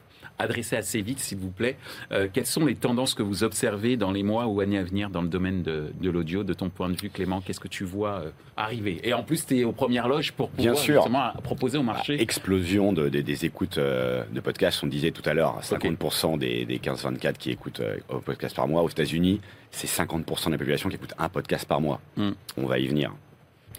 adresser 0.42 0.76
assez 0.76 1.02
vite, 1.02 1.20
s'il 1.20 1.38
vous 1.38 1.50
plaît. 1.50 1.78
Euh, 2.12 2.28
quelles 2.32 2.46
sont 2.46 2.66
les 2.66 2.76
tendances 2.76 3.14
que 3.14 3.24
vous 3.24 3.44
observez 3.44 3.98
dans 3.98 4.12
les 4.12 4.24
mois 4.24 4.48
ou 4.48 4.62
années 4.62 4.78
à 4.78 4.84
venir 4.84 5.10
dans 5.10 5.22
le 5.22 5.28
domaine 5.28 5.64
de, 5.64 5.92
l'audio 6.02 6.44
De 6.44 6.54
ton 6.54 6.70
point 6.70 6.90
de 6.90 7.00
vue, 7.00 7.10
Clément, 7.10 7.42
qu'est-ce 7.42 7.60
que 7.60 7.68
tu 7.68 7.84
vois 7.84 8.22
euh, 8.22 8.32
arriver? 8.58 9.00
Et 9.04 9.14
en 9.14 9.24
plus, 9.24 9.46
tu 9.46 9.60
es 9.60 9.64
aux 9.64 9.72
premières 9.72 10.08
loges 10.08 10.32
pour 10.34 10.50
pouvoir 10.50 10.74
Bien 10.74 10.82
sûr. 10.82 10.96
justement 10.96 11.32
proposer 11.44 11.78
au 11.78 11.84
marché. 11.84 12.18
Bah, 12.18 12.24
explosion 12.24 12.94
de, 12.94 13.10
des 13.10 13.46
écoutes 13.46 13.80
de 13.80 14.40
podcasts. 14.42 14.84
On 14.84 14.88
disait 14.88 15.12
tout 15.12 15.28
à 15.28 15.34
l'heure, 15.34 15.60
50% 15.62 16.38
des, 16.38 16.66
des 16.66 16.80
15-24 16.80 17.34
qui 17.34 17.52
écoutent 17.52 17.82
au 18.10 18.20
podcast 18.20 18.56
par 18.56 18.68
mois 18.68 18.82
aux 18.82 18.90
États-Unis, 18.90 19.42
c'est 19.72 19.88
50% 19.88 20.48
de 20.48 20.52
la 20.52 20.58
population 20.58 20.90
qui 20.90 20.96
écoute 20.96 21.14
un 21.18 21.30
podcast 21.30 21.66
par 21.68 21.82
mois. 21.82 22.02
Hmm. 22.18 22.32
On 22.58 22.66
va 22.66 22.80
y 22.80 22.88
venir. 22.88 23.14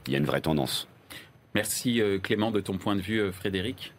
Il 0.07 0.13
y 0.13 0.17
a 0.17 0.19
une 0.19 0.25
vraie 0.25 0.41
tendance. 0.41 0.89
Merci 1.55 2.01
Clément 2.23 2.51
de 2.51 2.61
ton 2.61 2.79
point 2.79 2.97
de 2.97 3.03
vue, 3.03 3.31
Frédéric. 3.31 3.93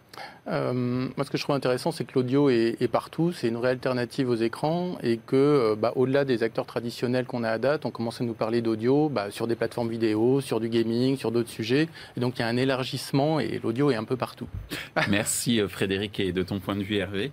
Euh, 0.47 0.73
moi, 0.73 1.23
ce 1.23 1.29
que 1.29 1.37
je 1.37 1.43
trouve 1.43 1.55
intéressant, 1.55 1.91
c'est 1.91 2.03
que 2.03 2.13
l'audio 2.15 2.49
est, 2.49 2.91
partout, 2.91 3.31
c'est 3.31 3.47
une 3.47 3.55
vraie 3.55 3.69
alternative 3.69 4.29
aux 4.29 4.35
écrans, 4.35 4.97
et 5.01 5.17
que, 5.17 5.35
euh, 5.35 5.75
bah, 5.75 5.93
au-delà 5.95 6.25
des 6.25 6.43
acteurs 6.43 6.65
traditionnels 6.65 7.25
qu'on 7.25 7.43
a 7.43 7.49
à 7.49 7.57
date, 7.57 7.85
on 7.85 7.91
commence 7.91 8.21
à 8.21 8.23
nous 8.23 8.33
parler 8.33 8.61
d'audio 8.61 9.09
bah, 9.09 9.31
sur 9.31 9.47
des 9.47 9.55
plateformes 9.55 9.89
vidéo, 9.89 10.41
sur 10.41 10.59
du 10.59 10.69
gaming, 10.69 11.17
sur 11.17 11.31
d'autres 11.31 11.49
sujets. 11.49 11.87
Et 12.17 12.19
donc, 12.19 12.37
il 12.37 12.41
y 12.41 12.45
a 12.45 12.47
un 12.47 12.57
élargissement, 12.57 13.39
et 13.39 13.59
l'audio 13.63 13.91
est 13.91 13.95
un 13.95 14.03
peu 14.03 14.17
partout. 14.17 14.47
Merci 15.09 15.61
euh, 15.61 15.67
Frédéric, 15.67 16.19
et 16.19 16.31
de 16.31 16.43
ton 16.43 16.59
point 16.59 16.75
de 16.75 16.83
vue, 16.83 16.97
Hervé 16.97 17.31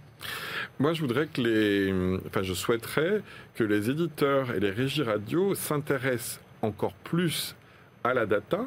Moi, 0.79 0.93
je 0.93 1.01
voudrais 1.01 1.27
que 1.27 1.41
les, 1.41 1.93
enfin, 2.27 2.43
je 2.43 2.55
souhaiterais 2.55 3.23
que 3.55 3.65
les 3.65 3.91
éditeurs 3.91 4.53
et 4.55 4.61
les 4.61 4.71
régies 4.71 5.03
radio 5.03 5.55
s'intéressent 5.55 6.41
encore 6.63 6.95
plus 7.05 7.57
à 8.05 8.15
la 8.15 8.27
data, 8.27 8.61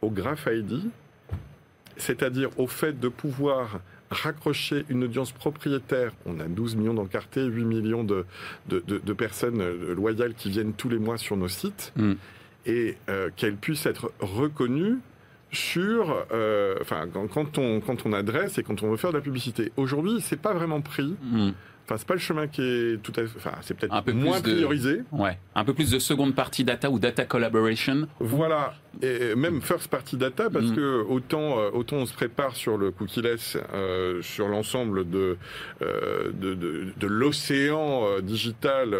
au 0.00 0.10
Graph 0.10 0.46
ID, 0.50 0.90
c'est-à-dire 1.96 2.50
au 2.58 2.66
fait 2.66 2.98
de 2.98 3.08
pouvoir 3.08 3.80
raccrocher 4.10 4.84
une 4.88 5.04
audience 5.04 5.32
propriétaire. 5.32 6.12
On 6.26 6.40
a 6.40 6.44
12 6.44 6.76
millions 6.76 6.94
d'encartés, 6.94 7.44
8 7.44 7.64
millions 7.64 8.04
de, 8.04 8.24
de, 8.68 9.12
personnes 9.12 9.62
loyales 9.92 10.34
qui 10.34 10.50
viennent 10.50 10.72
tous 10.72 10.88
les 10.88 10.98
mois 10.98 11.18
sur 11.18 11.36
nos 11.36 11.48
sites, 11.48 11.92
mm. 11.96 12.12
et 12.66 12.96
euh, 13.08 13.30
qu'elles 13.36 13.56
puissent 13.56 13.86
être 13.86 14.12
reconnues 14.20 14.98
sur, 15.52 16.26
euh, 16.32 16.76
enfin, 16.80 17.06
quand, 17.32 17.58
on, 17.58 17.80
quand 17.80 18.06
on 18.06 18.12
adresse 18.12 18.58
et 18.58 18.62
quand 18.62 18.82
on 18.82 18.90
veut 18.90 18.96
faire 18.96 19.10
de 19.10 19.16
la 19.16 19.22
publicité. 19.22 19.72
Aujourd'hui, 19.76 20.20
c'est 20.20 20.40
pas 20.40 20.52
vraiment 20.52 20.80
pris. 20.80 21.16
Mm. 21.22 21.50
Enfin, 21.84 21.96
c'est 21.98 22.06
pas 22.06 22.14
le 22.14 22.20
chemin 22.20 22.46
qui 22.46 22.62
est 22.62 23.02
tout 23.02 23.12
à 23.16 23.26
fait. 23.26 23.36
Enfin, 23.36 23.52
c'est 23.60 23.74
peut-être 23.74 23.92
un 23.92 24.00
peu 24.00 24.12
moins 24.12 24.40
priorisé. 24.40 25.02
Ouais. 25.12 25.38
Un 25.54 25.64
peu 25.64 25.74
plus 25.74 25.90
de 25.90 25.98
seconde 25.98 26.34
partie 26.34 26.64
data 26.64 26.90
ou 26.90 26.98
data 26.98 27.26
collaboration. 27.26 28.08
Voilà. 28.20 28.74
Et 29.02 29.34
même 29.34 29.60
first 29.60 29.88
party 29.88 30.16
data, 30.16 30.48
parce 30.48 30.66
mm. 30.66 30.76
que 30.76 31.02
autant, 31.02 31.58
euh, 31.58 31.70
autant 31.72 31.96
on 31.96 32.06
se 32.06 32.14
prépare 32.14 32.56
sur 32.56 32.78
le 32.78 32.90
cookie-less, 32.90 33.58
euh, 33.74 34.22
sur 34.22 34.48
l'ensemble 34.48 35.08
de, 35.10 35.36
euh, 35.82 36.30
de, 36.32 36.54
de, 36.54 36.86
de 36.96 37.06
l'océan 37.06 38.04
euh, 38.04 38.20
digital, 38.20 38.96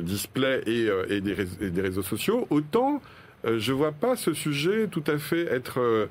display 0.00 0.62
et, 0.66 0.88
et, 1.08 1.20
des, 1.20 1.64
et, 1.64 1.70
des, 1.70 1.82
réseaux 1.82 2.02
sociaux, 2.02 2.46
autant 2.50 3.02
je 3.44 3.72
vois 3.72 3.92
pas 3.92 4.16
ce 4.16 4.32
sujet 4.32 4.88
tout 4.88 5.04
à 5.06 5.16
fait 5.18 5.46
être 5.46 6.08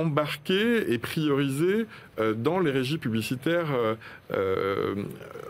embarquer 0.00 0.92
et 0.92 0.98
prioriser 0.98 1.86
euh, 2.18 2.34
dans 2.34 2.60
les 2.60 2.70
régies 2.70 2.98
publicitaires 2.98 3.72
euh, 3.72 3.94
euh, 4.32 4.94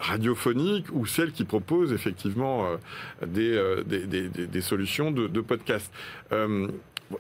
radiophoniques 0.00 0.87
ou 0.92 1.06
celles 1.06 1.32
qui 1.32 1.44
proposent 1.44 1.92
effectivement 1.92 2.66
des, 3.26 4.61
solutions 4.61 5.11
de, 5.11 5.26
de 5.26 5.40
podcast. 5.40 5.92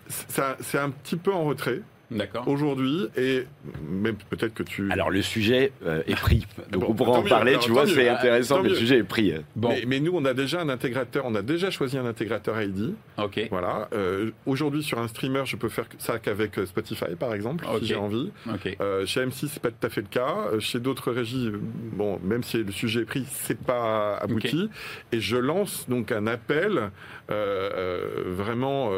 c'est 0.08 0.78
un 0.78 0.90
petit 0.90 1.16
peu 1.16 1.32
en 1.32 1.44
retrait. 1.44 1.82
D'accord. 2.10 2.48
Aujourd'hui, 2.48 3.08
et 3.18 3.44
même 3.86 4.16
peut-être 4.30 4.54
que 4.54 4.62
tu. 4.62 4.90
Alors 4.90 5.10
le 5.10 5.20
sujet 5.20 5.72
euh, 5.84 6.02
est 6.06 6.14
pris, 6.14 6.46
donc 6.70 6.88
on 6.88 6.94
pourra 6.94 7.18
en 7.18 7.22
parler. 7.22 7.58
tu 7.60 7.70
vois, 7.70 7.86
c'est 7.86 8.08
intéressant, 8.08 8.62
mais 8.62 8.70
le 8.70 8.74
sujet 8.74 8.98
est 8.98 9.04
pris. 9.04 9.34
Bon. 9.56 9.74
Mais, 9.86 10.00
nous, 10.00 10.12
on 10.14 10.24
a 10.24 10.32
déjà 10.32 10.60
un 10.60 10.68
intégrateur, 10.70 11.24
on 11.26 11.34
a 11.34 11.42
déjà 11.42 11.70
choisi 11.70 11.98
un 11.98 12.06
intégrateur 12.06 12.60
ID. 12.60 12.94
Ok. 13.18 13.48
Voilà. 13.50 13.88
Euh, 13.92 14.30
aujourd'hui, 14.46 14.82
sur 14.82 14.98
un 14.98 15.08
streamer, 15.08 15.42
je 15.44 15.56
peux 15.56 15.68
faire 15.68 15.84
ça 15.98 16.18
qu'avec 16.18 16.58
euh, 16.58 16.66
Spotify, 16.66 17.14
par 17.18 17.34
exemple, 17.34 17.66
si 17.80 17.86
j'ai 17.86 17.96
envie. 17.96 18.30
Ok. 18.46 18.76
chez 19.04 19.26
M6, 19.26 19.48
c'est 19.48 19.62
pas 19.62 19.70
tout 19.70 19.86
à 19.86 19.90
fait 19.90 20.02
le 20.02 20.08
cas. 20.08 20.58
Chez 20.60 20.80
d'autres 20.80 21.12
régies, 21.12 21.50
bon, 21.92 22.18
même 22.22 22.42
si 22.42 22.62
le 22.62 22.72
sujet 22.72 23.02
est 23.02 23.04
pris, 23.04 23.26
c'est 23.30 23.58
pas 23.58 24.16
abouti. 24.16 24.70
Et 25.12 25.20
je 25.20 25.36
lance 25.36 25.86
donc 25.88 26.10
un 26.12 26.26
appel 26.26 26.90
vraiment 27.28 28.90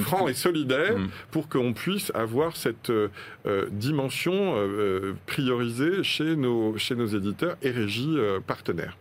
franc 0.00 0.28
et 0.28 0.34
solidaire 0.34 0.98
hmm. 0.98 1.08
pour 1.30 1.48
qu'on 1.48 1.74
puisse 1.74 2.12
avoir 2.14 2.56
cette 2.56 2.90
euh, 2.90 3.08
euh, 3.46 3.66
dimension 3.70 4.54
euh, 4.56 5.14
priorisée 5.26 6.02
chez 6.02 6.36
nos, 6.36 6.78
chez 6.78 6.94
nos 6.94 7.06
éditeurs 7.06 7.56
et 7.62 7.70
régies 7.70 8.16
partenaires. 8.46 8.96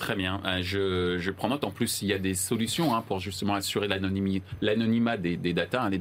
Très 0.00 0.16
bien. 0.16 0.40
Je, 0.62 1.18
je, 1.18 1.30
prends 1.30 1.48
note. 1.48 1.62
En 1.62 1.70
plus, 1.70 2.00
il 2.00 2.08
y 2.08 2.14
a 2.14 2.18
des 2.18 2.32
solutions 2.32 2.94
hein, 2.94 3.04
pour 3.06 3.20
justement 3.20 3.52
assurer 3.52 3.86
l'anonymat 3.86 5.18
des, 5.18 5.36
des 5.36 5.52
data. 5.52 5.82
Hein, 5.82 5.90
les, 5.90 6.00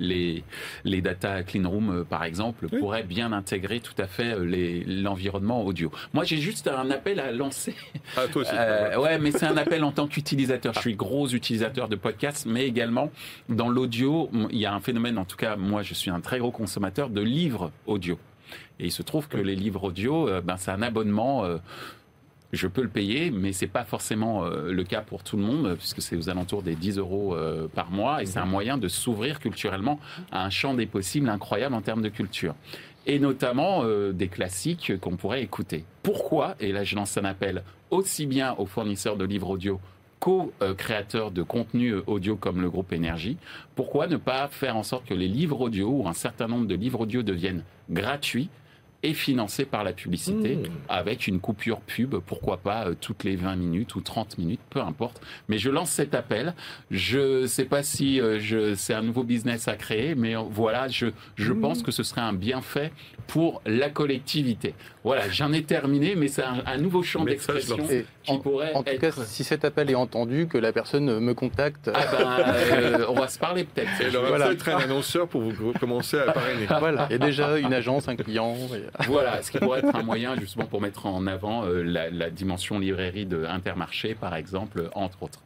les, 0.00 0.44
les, 0.82 1.00
data 1.00 1.44
clean 1.44 1.70
room, 1.70 2.04
par 2.10 2.24
exemple, 2.24 2.66
pourraient 2.66 3.04
bien 3.04 3.32
intégrer 3.32 3.78
tout 3.78 3.94
à 3.98 4.08
fait 4.08 4.34
l'environnement 4.84 5.64
audio. 5.64 5.92
Moi, 6.12 6.24
j'ai 6.24 6.38
juste 6.38 6.66
un 6.66 6.90
appel 6.90 7.20
à 7.20 7.30
lancer. 7.30 7.76
Ah, 8.16 8.22
toi 8.26 8.42
aussi. 8.42 9.00
ouais, 9.00 9.18
mais 9.20 9.30
c'est 9.30 9.46
un 9.46 9.56
appel 9.56 9.84
en 9.84 9.92
tant 9.92 10.08
qu'utilisateur. 10.08 10.74
Je 10.74 10.80
suis 10.80 10.96
gros 10.96 11.28
utilisateur 11.28 11.88
de 11.88 11.94
podcasts, 11.94 12.46
mais 12.46 12.66
également 12.66 13.12
dans 13.48 13.68
l'audio, 13.68 14.28
il 14.50 14.58
y 14.58 14.66
a 14.66 14.74
un 14.74 14.80
phénomène. 14.80 15.18
En 15.18 15.24
tout 15.24 15.36
cas, 15.36 15.54
moi, 15.54 15.82
je 15.82 15.94
suis 15.94 16.10
un 16.10 16.20
très 16.20 16.40
gros 16.40 16.50
consommateur 16.50 17.10
de 17.10 17.20
livres 17.20 17.70
audio. 17.86 18.18
Et 18.80 18.86
il 18.86 18.92
se 18.92 19.02
trouve 19.02 19.28
que 19.28 19.38
les 19.38 19.54
livres 19.54 19.84
audio, 19.84 20.28
ben, 20.42 20.56
c'est 20.56 20.72
un 20.72 20.82
abonnement 20.82 21.44
je 22.52 22.66
peux 22.66 22.82
le 22.82 22.88
payer, 22.88 23.30
mais 23.30 23.52
c'est 23.52 23.66
pas 23.66 23.84
forcément 23.84 24.44
euh, 24.44 24.72
le 24.72 24.84
cas 24.84 25.00
pour 25.00 25.22
tout 25.22 25.36
le 25.36 25.42
monde, 25.42 25.74
puisque 25.76 26.00
c'est 26.00 26.16
aux 26.16 26.28
alentours 26.28 26.62
des 26.62 26.74
10 26.74 26.98
euros 26.98 27.34
euh, 27.34 27.68
par 27.68 27.90
mois, 27.90 28.22
et 28.22 28.26
c'est 28.26 28.38
un 28.38 28.46
moyen 28.46 28.78
de 28.78 28.88
s'ouvrir 28.88 29.40
culturellement 29.40 29.98
à 30.30 30.44
un 30.44 30.50
champ 30.50 30.74
des 30.74 30.86
possibles 30.86 31.28
incroyable 31.28 31.74
en 31.74 31.82
termes 31.82 32.02
de 32.02 32.08
culture. 32.08 32.54
Et 33.06 33.18
notamment 33.18 33.82
euh, 33.84 34.12
des 34.12 34.28
classiques 34.28 34.98
qu'on 35.00 35.16
pourrait 35.16 35.42
écouter. 35.42 35.84
Pourquoi, 36.02 36.56
et 36.60 36.72
là 36.72 36.84
je 36.84 36.96
lance 36.96 37.16
un 37.16 37.24
appel 37.24 37.62
aussi 37.90 38.26
bien 38.26 38.54
aux 38.58 38.66
fournisseurs 38.66 39.16
de 39.16 39.24
livres 39.24 39.50
audio 39.50 39.80
qu'aux 40.18 40.50
créateurs 40.78 41.30
de 41.30 41.42
contenu 41.42 41.94
audio 42.06 42.36
comme 42.36 42.62
le 42.62 42.70
groupe 42.70 42.92
Énergie, 42.94 43.36
pourquoi 43.74 44.06
ne 44.06 44.16
pas 44.16 44.48
faire 44.48 44.74
en 44.76 44.82
sorte 44.82 45.04
que 45.04 45.14
les 45.14 45.28
livres 45.28 45.60
audio 45.60 45.88
ou 45.90 46.08
un 46.08 46.14
certain 46.14 46.48
nombre 46.48 46.66
de 46.66 46.74
livres 46.74 47.02
audio 47.02 47.22
deviennent 47.22 47.62
gratuits 47.90 48.48
et 49.02 49.14
financé 49.14 49.64
par 49.64 49.84
la 49.84 49.92
publicité 49.92 50.56
mmh. 50.56 50.62
avec 50.88 51.26
une 51.26 51.38
coupure 51.38 51.80
pub, 51.80 52.16
pourquoi 52.16 52.56
pas 52.56 52.86
euh, 52.86 52.94
toutes 53.00 53.24
les 53.24 53.36
20 53.36 53.56
minutes 53.56 53.94
ou 53.94 54.00
30 54.00 54.38
minutes, 54.38 54.60
peu 54.70 54.80
importe. 54.80 55.20
Mais 55.48 55.58
je 55.58 55.70
lance 55.70 55.90
cet 55.90 56.14
appel. 56.14 56.54
Je 56.90 57.42
ne 57.42 57.46
sais 57.46 57.64
pas 57.64 57.82
si 57.82 58.20
euh, 58.20 58.38
je, 58.40 58.74
c'est 58.74 58.94
un 58.94 59.02
nouveau 59.02 59.22
business 59.22 59.68
à 59.68 59.74
créer, 59.74 60.14
mais 60.14 60.36
euh, 60.36 60.40
voilà, 60.50 60.88
je, 60.88 61.06
je 61.36 61.52
mmh. 61.52 61.60
pense 61.60 61.82
que 61.82 61.92
ce 61.92 62.02
serait 62.02 62.22
un 62.22 62.32
bienfait 62.32 62.90
pour 63.26 63.60
la 63.66 63.90
collectivité. 63.90 64.74
Voilà, 65.04 65.28
j'en 65.28 65.52
ai 65.52 65.62
terminé, 65.62 66.16
mais 66.16 66.26
c'est 66.26 66.42
un, 66.42 66.78
nouveau 66.78 67.02
champ 67.02 67.24
d'expression 67.24 67.76
qui 68.24 68.38
pourrait 68.38 68.72
En 68.74 68.82
tout 68.82 68.98
cas, 68.98 69.12
si 69.24 69.44
cet 69.44 69.64
appel 69.64 69.90
est 69.90 69.94
entendu, 69.96 70.48
que 70.48 70.58
la 70.58 70.72
personne 70.72 71.20
me 71.20 71.34
contacte... 71.34 71.90
Ah 71.94 72.00
ben, 72.10 73.06
on 73.08 73.14
va 73.14 73.28
se 73.28 73.38
parler 73.38 73.64
peut-être. 73.64 74.00
Et 74.00 74.08
voilà. 74.08 74.50
être 74.50 74.68
un 74.68 74.78
annonceur 74.78 75.28
pour 75.28 75.42
vous 75.42 75.72
commencer 75.74 76.18
à 76.18 76.32
parrainer. 76.32 76.66
Voilà, 76.80 77.06
il 77.10 77.12
y 77.12 77.16
a 77.16 77.18
déjà 77.24 77.58
une 77.58 77.72
agence, 77.72 78.08
un 78.08 78.16
client... 78.16 78.56
Voilà, 79.06 79.42
ce 79.42 79.50
qui 79.50 79.58
pourrait 79.58 79.80
être 79.80 79.94
un 79.94 80.02
moyen 80.02 80.36
justement 80.38 80.66
pour 80.66 80.80
mettre 80.80 81.06
en 81.06 81.26
avant 81.26 81.64
euh, 81.64 81.82
la, 81.82 82.30
dimension 82.30 82.78
librairie 82.78 83.26
de 83.26 83.44
Intermarché, 83.44 84.14
par 84.14 84.34
exemple, 84.34 84.90
entre 84.94 85.22
autres. 85.22 85.40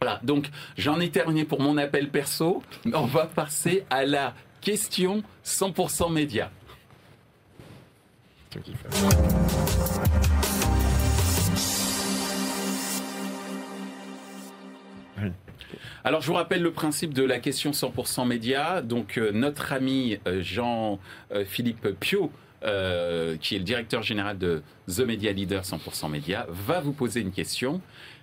Voilà, 0.00 0.20
donc 0.22 0.48
j'en 0.76 1.00
ai 1.00 1.10
terminé 1.10 1.44
pour 1.44 1.60
mon 1.60 1.76
appel 1.76 2.08
perso. 2.08 2.62
On 2.92 3.06
va 3.06 3.26
passer 3.26 3.84
à 3.90 4.04
la 4.04 4.34
question 4.60 5.22
100% 5.44 6.12
média. 6.12 6.50
Alors, 16.04 16.20
je 16.20 16.26
vous 16.26 16.34
rappelle 16.34 16.62
le 16.62 16.72
principe 16.72 17.14
de 17.14 17.22
la 17.22 17.38
question 17.38 17.70
100% 17.70 18.26
média. 18.26 18.82
Donc, 18.82 19.18
euh, 19.18 19.30
notre 19.32 19.72
ami 19.72 20.18
euh, 20.26 20.42
Jean-Philippe 20.42 21.88
Pio 22.00 22.30
euh, 22.64 23.36
qui 23.36 23.56
est 23.56 23.58
le 23.58 23.64
directeur 23.64 24.02
général 24.02 24.38
de 24.38 24.62
The 24.88 25.00
Media 25.00 25.32
Leader 25.32 25.62
100% 25.62 26.10
Média, 26.10 26.46
va 26.48 26.80
vous 26.80 26.92
poser 26.92 27.20
une 27.20 27.32
question. 27.32 27.80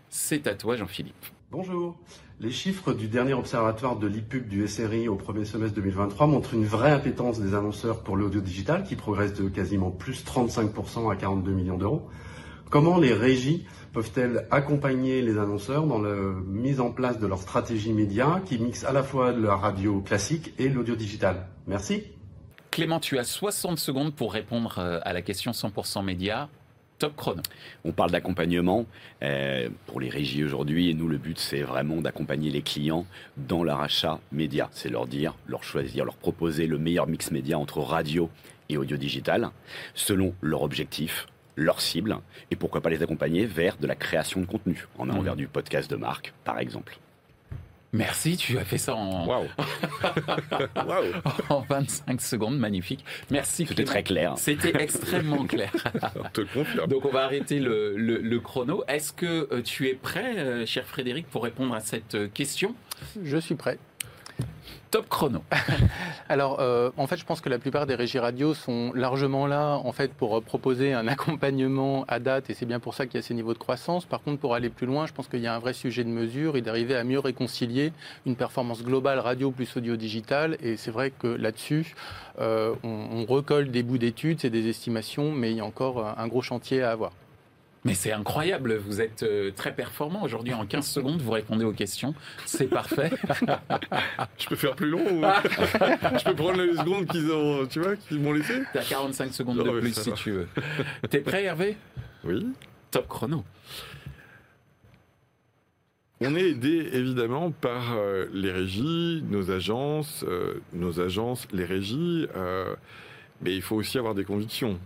C'est 0.09 0.47
à 0.47 0.55
toi, 0.55 0.75
Jean-Philippe. 0.75 1.25
Bonjour. 1.51 1.97
Les 2.41 2.51
chiffres 2.51 2.93
du 2.93 3.09
dernier 3.09 3.33
observatoire 3.33 3.97
de 3.97 4.07
l'IPUB 4.07 4.47
du 4.47 4.65
SRI 4.65 5.09
au 5.09 5.15
premier 5.15 5.43
semestre 5.43 5.75
2023 5.75 6.27
montrent 6.27 6.53
une 6.53 6.63
vraie 6.63 6.91
appétence 6.91 7.41
des 7.41 7.53
annonceurs 7.53 8.01
pour 8.01 8.15
l'audio 8.15 8.39
digital 8.39 8.83
qui 8.83 8.95
progresse 8.95 9.33
de 9.33 9.49
quasiment 9.49 9.91
plus 9.91 10.23
35% 10.23 11.11
à 11.11 11.15
42 11.17 11.51
millions 11.51 11.77
d'euros. 11.77 12.07
Comment 12.69 12.97
les 12.97 13.13
régies 13.13 13.65
peuvent-elles 13.93 14.47
accompagner 14.51 15.21
les 15.21 15.37
annonceurs 15.37 15.85
dans 15.85 15.99
la 15.99 16.15
mise 16.45 16.79
en 16.79 16.91
place 16.91 17.19
de 17.19 17.27
leur 17.27 17.39
stratégie 17.39 17.91
média 17.91 18.41
qui 18.45 18.59
mixe 18.59 18.85
à 18.85 18.93
la 18.93 19.03
fois 19.03 19.31
la 19.31 19.55
radio 19.55 19.99
classique 20.01 20.53
et 20.59 20.69
l'audio 20.69 20.95
digital? 20.95 21.47
Merci. 21.67 22.03
Clément, 22.79 23.01
tu 23.01 23.17
as 23.17 23.25
60 23.25 23.77
secondes 23.77 24.15
pour 24.15 24.31
répondre 24.31 24.79
à 25.03 25.11
la 25.11 25.21
question 25.21 25.51
100% 25.51 26.01
média. 26.01 26.47
Top 26.97 27.13
chrono. 27.17 27.41
On 27.83 27.91
parle 27.91 28.11
d'accompagnement 28.11 28.85
euh, 29.21 29.67
pour 29.85 29.99
les 29.99 30.07
régies 30.07 30.45
aujourd'hui 30.45 30.89
et 30.89 30.93
nous 30.93 31.09
le 31.09 31.17
but 31.17 31.37
c'est 31.37 31.61
vraiment 31.61 31.97
d'accompagner 31.97 32.49
les 32.49 32.61
clients 32.61 33.05
dans 33.35 33.65
leur 33.65 33.81
achat 33.81 34.21
média. 34.31 34.69
C'est 34.71 34.87
leur 34.87 35.07
dire, 35.07 35.35
leur 35.45 35.61
choisir, 35.61 36.05
leur 36.05 36.15
proposer 36.15 36.67
le 36.67 36.77
meilleur 36.77 37.05
mix 37.05 37.31
média 37.31 37.59
entre 37.59 37.81
radio 37.81 38.29
et 38.69 38.77
audio 38.77 38.95
digital 38.95 39.49
selon 39.93 40.33
leur 40.39 40.61
objectif, 40.61 41.27
leur 41.57 41.81
cible 41.81 42.19
et 42.49 42.55
pourquoi 42.55 42.79
pas 42.79 42.89
les 42.89 43.03
accompagner 43.03 43.45
vers 43.45 43.75
de 43.75 43.87
la 43.87 43.95
création 43.95 44.39
de 44.39 44.45
contenu 44.45 44.87
en 44.97 45.09
allant 45.09 45.21
mmh. 45.21 45.25
vers 45.25 45.35
du 45.35 45.47
podcast 45.49 45.91
de 45.91 45.97
marque 45.97 46.33
par 46.45 46.59
exemple. 46.59 46.97
Merci, 47.91 48.37
tu 48.37 48.57
as 48.59 48.65
fait 48.65 48.77
ça 48.77 48.95
en, 48.95 49.27
en 51.49 51.59
25 51.61 52.21
secondes, 52.21 52.57
magnifique. 52.57 53.03
Merci. 53.31 53.65
C'était 53.65 53.83
très 53.83 54.03
clair. 54.03 54.33
C'était 54.37 54.79
extrêmement 54.81 55.45
clair. 55.47 55.71
Donc 56.87 57.05
on 57.05 57.09
va 57.09 57.23
arrêter 57.23 57.59
le, 57.59 58.39
chrono. 58.39 58.83
Est-ce 58.87 59.11
que 59.11 59.47
euh, 59.51 59.61
tu 59.63 59.87
es 59.87 59.95
prêt, 59.95 60.37
euh, 60.37 60.65
cher 60.65 60.85
Frédéric, 60.85 61.27
pour 61.27 61.43
répondre 61.43 61.73
à 61.73 61.79
cette 61.79 62.15
euh, 62.15 62.27
question? 62.27 62.75
Je 63.23 63.37
suis 63.37 63.55
prêt. 63.55 63.79
Top 64.91 65.07
chrono. 65.07 65.43
Alors, 66.29 66.59
euh, 66.59 66.89
en 66.97 67.05
fait, 67.05 67.17
je 67.17 67.25
pense 67.25 67.41
que 67.41 67.49
la 67.49 67.59
plupart 67.59 67.85
des 67.85 67.93
régies 67.93 68.17
radio 68.17 68.55
sont 68.55 68.91
largement 68.95 69.45
là, 69.45 69.75
en 69.75 69.91
fait, 69.91 70.11
pour 70.11 70.35
euh, 70.35 70.41
proposer 70.41 70.93
un 70.93 71.07
accompagnement 71.15 72.05
à 72.07 72.17
date, 72.19 72.49
et 72.49 72.55
c'est 72.55 72.65
bien 72.65 72.79
pour 72.79 72.95
ça 72.95 73.05
qu'il 73.05 73.15
y 73.15 73.19
a 73.19 73.21
ces 73.21 73.35
niveaux 73.35 73.53
de 73.53 73.59
croissance. 73.59 74.05
Par 74.05 74.23
contre, 74.23 74.39
pour 74.39 74.55
aller 74.55 74.69
plus 74.69 74.87
loin, 74.87 75.05
je 75.05 75.13
pense 75.13 75.27
qu'il 75.27 75.41
y 75.41 75.47
a 75.47 75.53
un 75.53 75.59
vrai 75.59 75.73
sujet 75.73 76.03
de 76.03 76.09
mesure 76.09 76.57
et 76.57 76.61
d'arriver 76.61 76.95
à 76.95 77.03
mieux 77.03 77.19
réconcilier 77.19 77.93
une 78.25 78.35
performance 78.35 78.83
globale 78.83 79.19
radio 79.19 79.51
plus 79.51 79.77
audio 79.77 79.95
digital. 79.95 80.57
Et 80.59 80.75
c'est 80.75 80.91
vrai 80.91 81.11
que 81.11 81.27
là-dessus, 81.27 81.93
euh, 82.39 82.73
on, 82.83 82.89
on, 83.11 83.25
recolle 83.25 83.69
des 83.69 83.83
bouts 83.83 83.99
d'études, 83.99 84.39
c'est 84.39 84.49
des 84.49 84.69
estimations, 84.69 85.31
mais 85.31 85.51
il 85.51 85.57
y 85.57 85.61
a 85.61 85.65
encore 85.65 86.15
un 86.17 86.27
gros 86.27 86.41
chantier 86.41 86.81
à 86.81 86.89
avoir. 86.89 87.11
Mais 87.89 87.95
c'est 87.95 88.11
incroyable, 88.11 88.75
vous 88.75 89.01
êtes 89.01 89.23
euh, 89.23 89.49
très 89.49 89.73
performant 89.73 90.21
aujourd'hui. 90.21 90.53
En 90.53 90.63
15 90.63 90.85
secondes, 90.85 91.23
vous 91.23 91.31
répondez 91.31 91.65
aux 91.65 91.73
questions. 91.73 92.13
C'est 92.45 92.67
parfait. 92.67 93.09
Je 94.37 94.47
peux 94.47 94.55
faire 94.55 94.75
plus 94.75 94.91
long 94.91 95.01
ou... 95.01 95.21
Je 96.19 96.23
peux 96.23 96.35
prendre 96.35 96.61
les 96.61 96.75
secondes 96.75 97.07
qu'ils 97.07 97.31
ont, 97.31 97.65
tu 97.65 97.79
vois, 97.79 97.95
qu'ils 97.95 98.19
m'ont 98.19 98.33
laissé 98.33 98.61
T'as 98.73 98.83
45 98.83 99.33
secondes 99.33 99.57
de 99.57 99.79
plus 99.79 99.95
si 99.95 100.11
tu 100.13 100.29
veux. 100.33 100.47
T'es 101.09 101.21
prêt, 101.21 101.45
Hervé? 101.45 101.77
Oui. 102.23 102.45
Top 102.91 103.07
chrono. 103.07 103.43
On 106.21 106.35
est 106.35 106.49
aidé 106.49 106.89
évidemment 106.93 107.49
par 107.49 107.95
euh, 107.97 108.27
les 108.31 108.51
régies, 108.51 109.23
nos 109.27 109.49
agences, 109.49 110.23
euh, 110.27 110.61
nos 110.73 110.99
agences, 110.99 111.47
les 111.51 111.65
régies, 111.65 112.27
mais 113.41 113.55
il 113.55 113.63
faut 113.63 113.77
aussi 113.77 113.97
avoir 113.97 114.13
des 114.13 114.25
convictions 114.25 114.79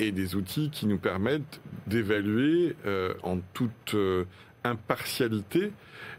et 0.00 0.12
des 0.12 0.34
outils 0.34 0.70
qui 0.70 0.86
nous 0.86 0.98
permettent 0.98 1.60
d'évaluer 1.86 2.76
euh, 2.86 3.14
en 3.22 3.38
toute 3.54 3.94
euh, 3.94 4.24
impartialité 4.64 5.72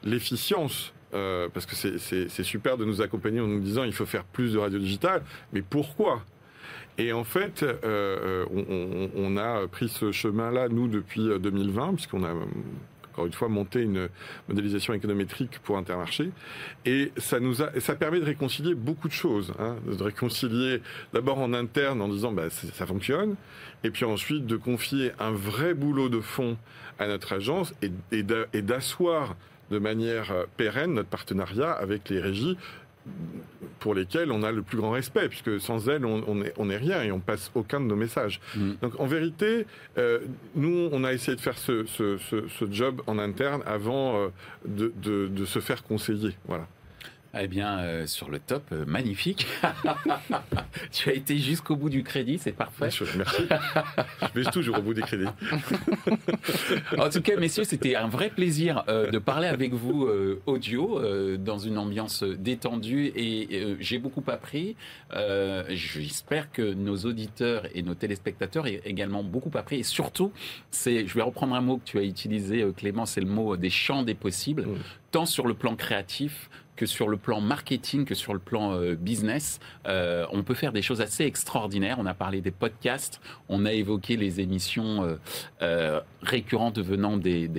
l'efficience. 0.04 0.94
Euh, 1.16 1.50
parce 1.52 1.66
que 1.66 1.76
c'est 1.76 2.44
super 2.44 2.78
de 2.78 2.86
nous 2.86 3.02
accompagner 3.02 3.40
en 3.40 3.48
nous 3.48 3.62
disant 3.62 3.84
il 3.84 3.94
faut 3.94 4.06
faire 4.06 4.24
plus 4.24 4.54
de 4.54 4.60
radio 4.60 4.78
digitale, 4.78 5.24
mais 5.54 5.64
pourquoi? 5.64 6.24
Et 7.00 7.14
en 7.14 7.24
fait, 7.24 7.66
on, 7.84 9.10
on, 9.16 9.38
a 9.38 9.68
pris 9.70 9.88
ce 9.88 10.12
chemin-là, 10.12 10.68
nous, 10.68 10.90
depuis 10.90 11.30
2020, 11.40 11.94
puisqu'on 11.94 12.24
a 12.26 12.34
une 13.26 13.34
fois, 13.34 13.48
monter 13.48 13.82
une 13.82 14.10
modélisation 14.48 14.94
économétrique 14.94 15.60
pour 15.64 15.78
Intermarché. 15.78 16.32
Et 16.86 17.12
ça 17.18 17.40
nous 17.40 17.62
a, 17.62 17.80
ça 17.80 17.96
permet 17.96 18.20
de 18.20 18.26
réconcilier 18.26 18.76
beaucoup 18.76 19.08
de 19.08 19.14
choses. 19.14 19.54
Hein, 19.60 19.78
de 19.86 20.04
réconcilier 20.04 20.82
d'abord 21.14 21.40
en 21.40 21.54
interne 21.54 22.02
en 22.02 22.08
disant 22.08 22.32
bah, 22.32 22.50
ça 22.50 22.86
fonctionne, 22.86 23.36
et 23.84 23.92
puis 23.92 24.06
ensuite 24.06 24.46
de 24.46 24.58
confier 24.58 25.12
un 25.20 25.32
vrai 25.32 25.74
boulot 25.74 26.10
de 26.10 26.20
fond 26.20 26.58
à 27.00 27.08
notre 27.08 27.34
agence 27.34 27.74
et, 27.82 27.92
et 28.12 28.62
d'asseoir 28.62 29.36
de 29.72 29.80
manière 29.80 30.32
euh, 30.32 30.46
pérenne 30.58 30.94
notre 30.94 31.10
partenariat 31.10 31.72
avec 31.72 32.10
les 32.10 32.20
régies 32.20 32.58
pour 33.80 33.96
lesquelles 33.96 34.32
on 34.32 34.44
a 34.44 34.52
le 34.52 34.62
plus 34.62 34.78
grand 34.78 34.92
respect, 34.92 35.30
puisque 35.30 35.60
sans 35.60 35.90
elles, 35.90 36.06
on 36.06 36.36
n'est 36.36 36.54
on 36.58 36.70
est 36.70 36.78
rien 36.78 37.02
et 37.02 37.12
on 37.12 37.20
passe 37.20 37.52
aucun 37.56 37.80
de 37.80 37.86
nos 37.86 37.96
messages. 37.96 38.40
Mm. 38.56 38.72
Donc 38.82 39.00
en 39.00 39.06
vérité, 39.06 39.66
euh, 39.98 40.20
nous, 40.56 40.90
on 40.92 41.04
a 41.04 41.14
essayé 41.14 41.36
de 41.36 41.42
faire 41.42 41.58
ce, 41.58 41.86
ce, 41.86 42.18
ce, 42.18 42.72
job 42.72 43.02
en 43.08 43.18
interne 43.18 43.64
avant 43.66 44.18
euh, 44.18 44.28
de, 44.66 44.92
de, 44.98 45.28
de, 45.28 45.46
se 45.46 45.60
faire 45.60 45.84
conseiller. 45.84 46.36
Voilà. 46.48 46.68
Eh 47.38 47.48
bien, 47.48 47.80
euh, 47.80 48.08
sur 48.08 48.32
le 48.32 48.40
top, 48.40 48.64
euh, 48.72 48.86
magnifique. 48.88 49.46
tu 50.92 51.10
as 51.10 51.14
été 51.14 51.38
jusqu'au 51.38 51.76
bout 51.76 51.90
du 51.90 52.02
crédit, 52.02 52.40
c'est 52.40 52.52
parfait. 52.52 52.90
Merci. 53.18 53.44
Je 54.22 54.40
vais 54.40 54.50
toujours 54.50 54.80
au 54.80 54.82
bout 54.82 54.96
des 54.96 55.04
crédits. 55.04 55.26
en 56.98 57.10
tout 57.10 57.22
cas, 57.22 57.38
messieurs, 57.38 57.66
c'était 57.66 57.96
un 57.96 58.08
vrai 58.08 58.32
plaisir 58.32 58.84
euh, 58.88 59.12
de 59.12 59.20
parler 59.20 59.48
avec 59.48 59.74
vous 59.74 60.10
audio 60.46 61.00
dans 61.38 61.60
une 61.60 61.78
ambiance 61.78 62.24
détendue 62.24 63.12
et 63.16 63.76
j'ai 63.80 64.00
beaucoup 64.00 64.24
appris. 64.28 64.76
J'espère 65.70 66.52
que 66.52 66.74
nos 66.74 66.98
auditeurs 66.98 67.64
et 67.76 67.84
nos 67.84 67.94
téléspectateurs 67.94 68.66
aient 68.68 68.82
également 68.86 69.24
beaucoup 69.24 69.56
appris 69.56 69.80
et 69.80 69.84
surtout, 69.84 70.32
c'est, 70.72 71.06
je 71.06 71.14
vais 71.14 71.22
reprendre 71.22 71.56
un 71.56 71.62
mot 71.62 71.78
que 71.78 71.86
tu 71.86 72.00
as 72.00 72.04
utilisé, 72.04 72.66
Clément, 72.76 73.06
c'est 73.06 73.22
le 73.22 73.28
mot 73.28 73.56
des 73.56 73.70
champs 73.70 74.04
des 74.04 74.16
possibles, 74.16 74.68
tant 75.12 75.26
sur 75.26 75.48
le 75.48 75.54
plan 75.54 75.76
créatif 75.76 76.50
que 76.80 76.86
sur 76.86 77.10
le 77.10 77.18
plan 77.18 77.42
marketing, 77.42 78.06
que 78.06 78.16
sur 78.16 78.34
le 78.34 78.40
plan 78.40 78.72
euh, 78.72 78.96
business, 78.96 79.60
euh, 79.86 80.26
on 80.32 80.44
peut 80.44 80.54
faire 80.54 80.72
des 80.72 80.82
choses 80.82 81.02
assez 81.02 81.26
extraordinaires. 81.26 81.98
On 82.00 82.06
a 82.06 82.14
parlé 82.14 82.40
des 82.40 82.52
podcasts, 82.52 83.20
on 83.50 83.66
a 83.66 83.74
évoqué 83.74 84.16
les 84.16 84.40
émissions 84.40 85.18
euh, 85.62 86.00
récurrentes 86.22 86.80
venant 86.80 87.18
des, 87.18 87.50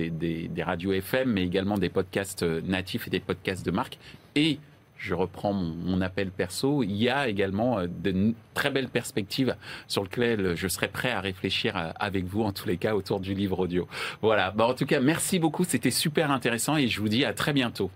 radios 0.65 0.93
FM, 0.93 1.33
mais 1.33 1.43
également 1.43 1.77
des 1.77 1.89
podcasts 1.89 2.41
natifs 2.41 3.05
et 3.05 3.09
des 3.11 3.19
podcasts 3.19 3.63
de 3.63 3.69
marque. 3.69 3.99
Et 4.33 4.57
je 4.97 5.13
reprends 5.13 5.53
mon, 5.53 6.01
appel 6.01 6.31
perso, 6.31 6.81
il 6.81 6.93
y 6.93 7.07
a 7.07 7.27
également 7.27 7.83
de 7.85 8.33
très 8.55 8.71
belles 8.71 8.89
perspectives 8.89 9.55
sur 9.87 10.01
lesquelles 10.01 10.55
je 10.55 10.67
serai 10.67 10.87
prêt 10.87 11.11
à 11.11 11.21
réfléchir 11.21 11.93
avec 11.99 12.25
vous, 12.25 12.41
en 12.41 12.53
tous 12.53 12.67
les 12.67 12.77
cas, 12.77 12.95
autour 12.95 13.19
du 13.19 13.35
livre 13.35 13.59
audio. 13.59 13.87
Voilà. 14.23 14.49
Bah, 14.49 14.65
en 14.65 14.73
tout 14.73 14.87
cas, 14.87 14.99
merci 14.99 15.37
beaucoup. 15.37 15.63
C'était 15.63 15.91
super 15.91 16.31
intéressant 16.31 16.75
et 16.75 16.87
je 16.87 16.99
vous 16.99 17.09
dis 17.09 17.23
à 17.23 17.33
très 17.33 17.53
bientôt. 17.53 17.91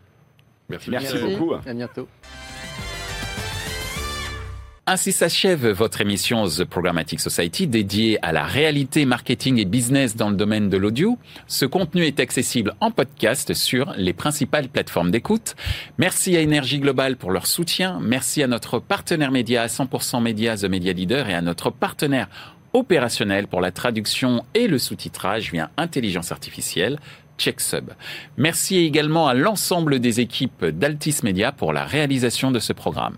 Merci, 0.70 0.90
Merci, 0.90 1.18
beaucoup. 1.20 1.54
À 1.54 1.74
bientôt. 1.74 2.08
Ainsi 4.88 5.14
s'achève 5.14 5.68
votre 5.68 6.02
émission 6.02 6.46
The 6.48 6.64
Programmatic 6.64 7.20
Society 7.20 7.66
dédiée 7.66 8.20
à 8.24 8.32
la 8.32 8.44
réalité 8.44 9.06
marketing 9.06 9.58
et 9.60 9.66
business 9.66 10.16
dans 10.16 10.30
le 10.30 10.36
domaine 10.36 10.70
de 10.70 10.78
l'audio. 10.78 11.18
Ce 11.48 11.66
contenu 11.66 12.04
est 12.04 12.20
accessible 12.20 12.76
en 12.82 12.92
podcast 12.92 13.56
sur 13.56 13.94
les 13.98 14.14
principales 14.14 14.68
plateformes 14.68 15.10
d'écoute. 15.10 15.56
Merci 15.98 16.38
à 16.38 16.42
Énergie 16.42 16.78
Globale 16.78 17.18
pour 17.18 17.32
leur 17.32 17.48
soutien. 17.48 18.00
Merci 18.00 18.44
à 18.44 18.48
notre 18.48 18.78
partenaire 18.78 19.32
média 19.32 19.64
à 19.64 19.68
100% 19.68 20.22
Média, 20.22 20.56
The 20.56 20.66
Media 20.66 20.94
Leader 20.94 21.30
et 21.30 21.34
à 21.34 21.42
notre 21.42 21.72
partenaire 21.72 22.30
opérationnel 22.74 23.48
pour 23.48 23.62
la 23.62 23.72
traduction 23.72 24.46
et 24.54 24.68
le 24.68 24.78
sous-titrage 24.78 25.52
via 25.52 25.72
intelligence 25.78 26.32
artificielle. 26.32 27.00
CheckSub. 27.38 27.92
Merci 28.38 28.78
également 28.78 29.28
à 29.28 29.34
l'ensemble 29.34 30.00
des 30.00 30.20
équipes 30.20 30.66
d'Altis 30.66 31.18
Media 31.24 31.52
pour 31.52 31.74
la 31.74 31.84
réalisation 31.84 32.52
de 32.52 32.60
ce 32.60 32.74
programme. 32.74 33.16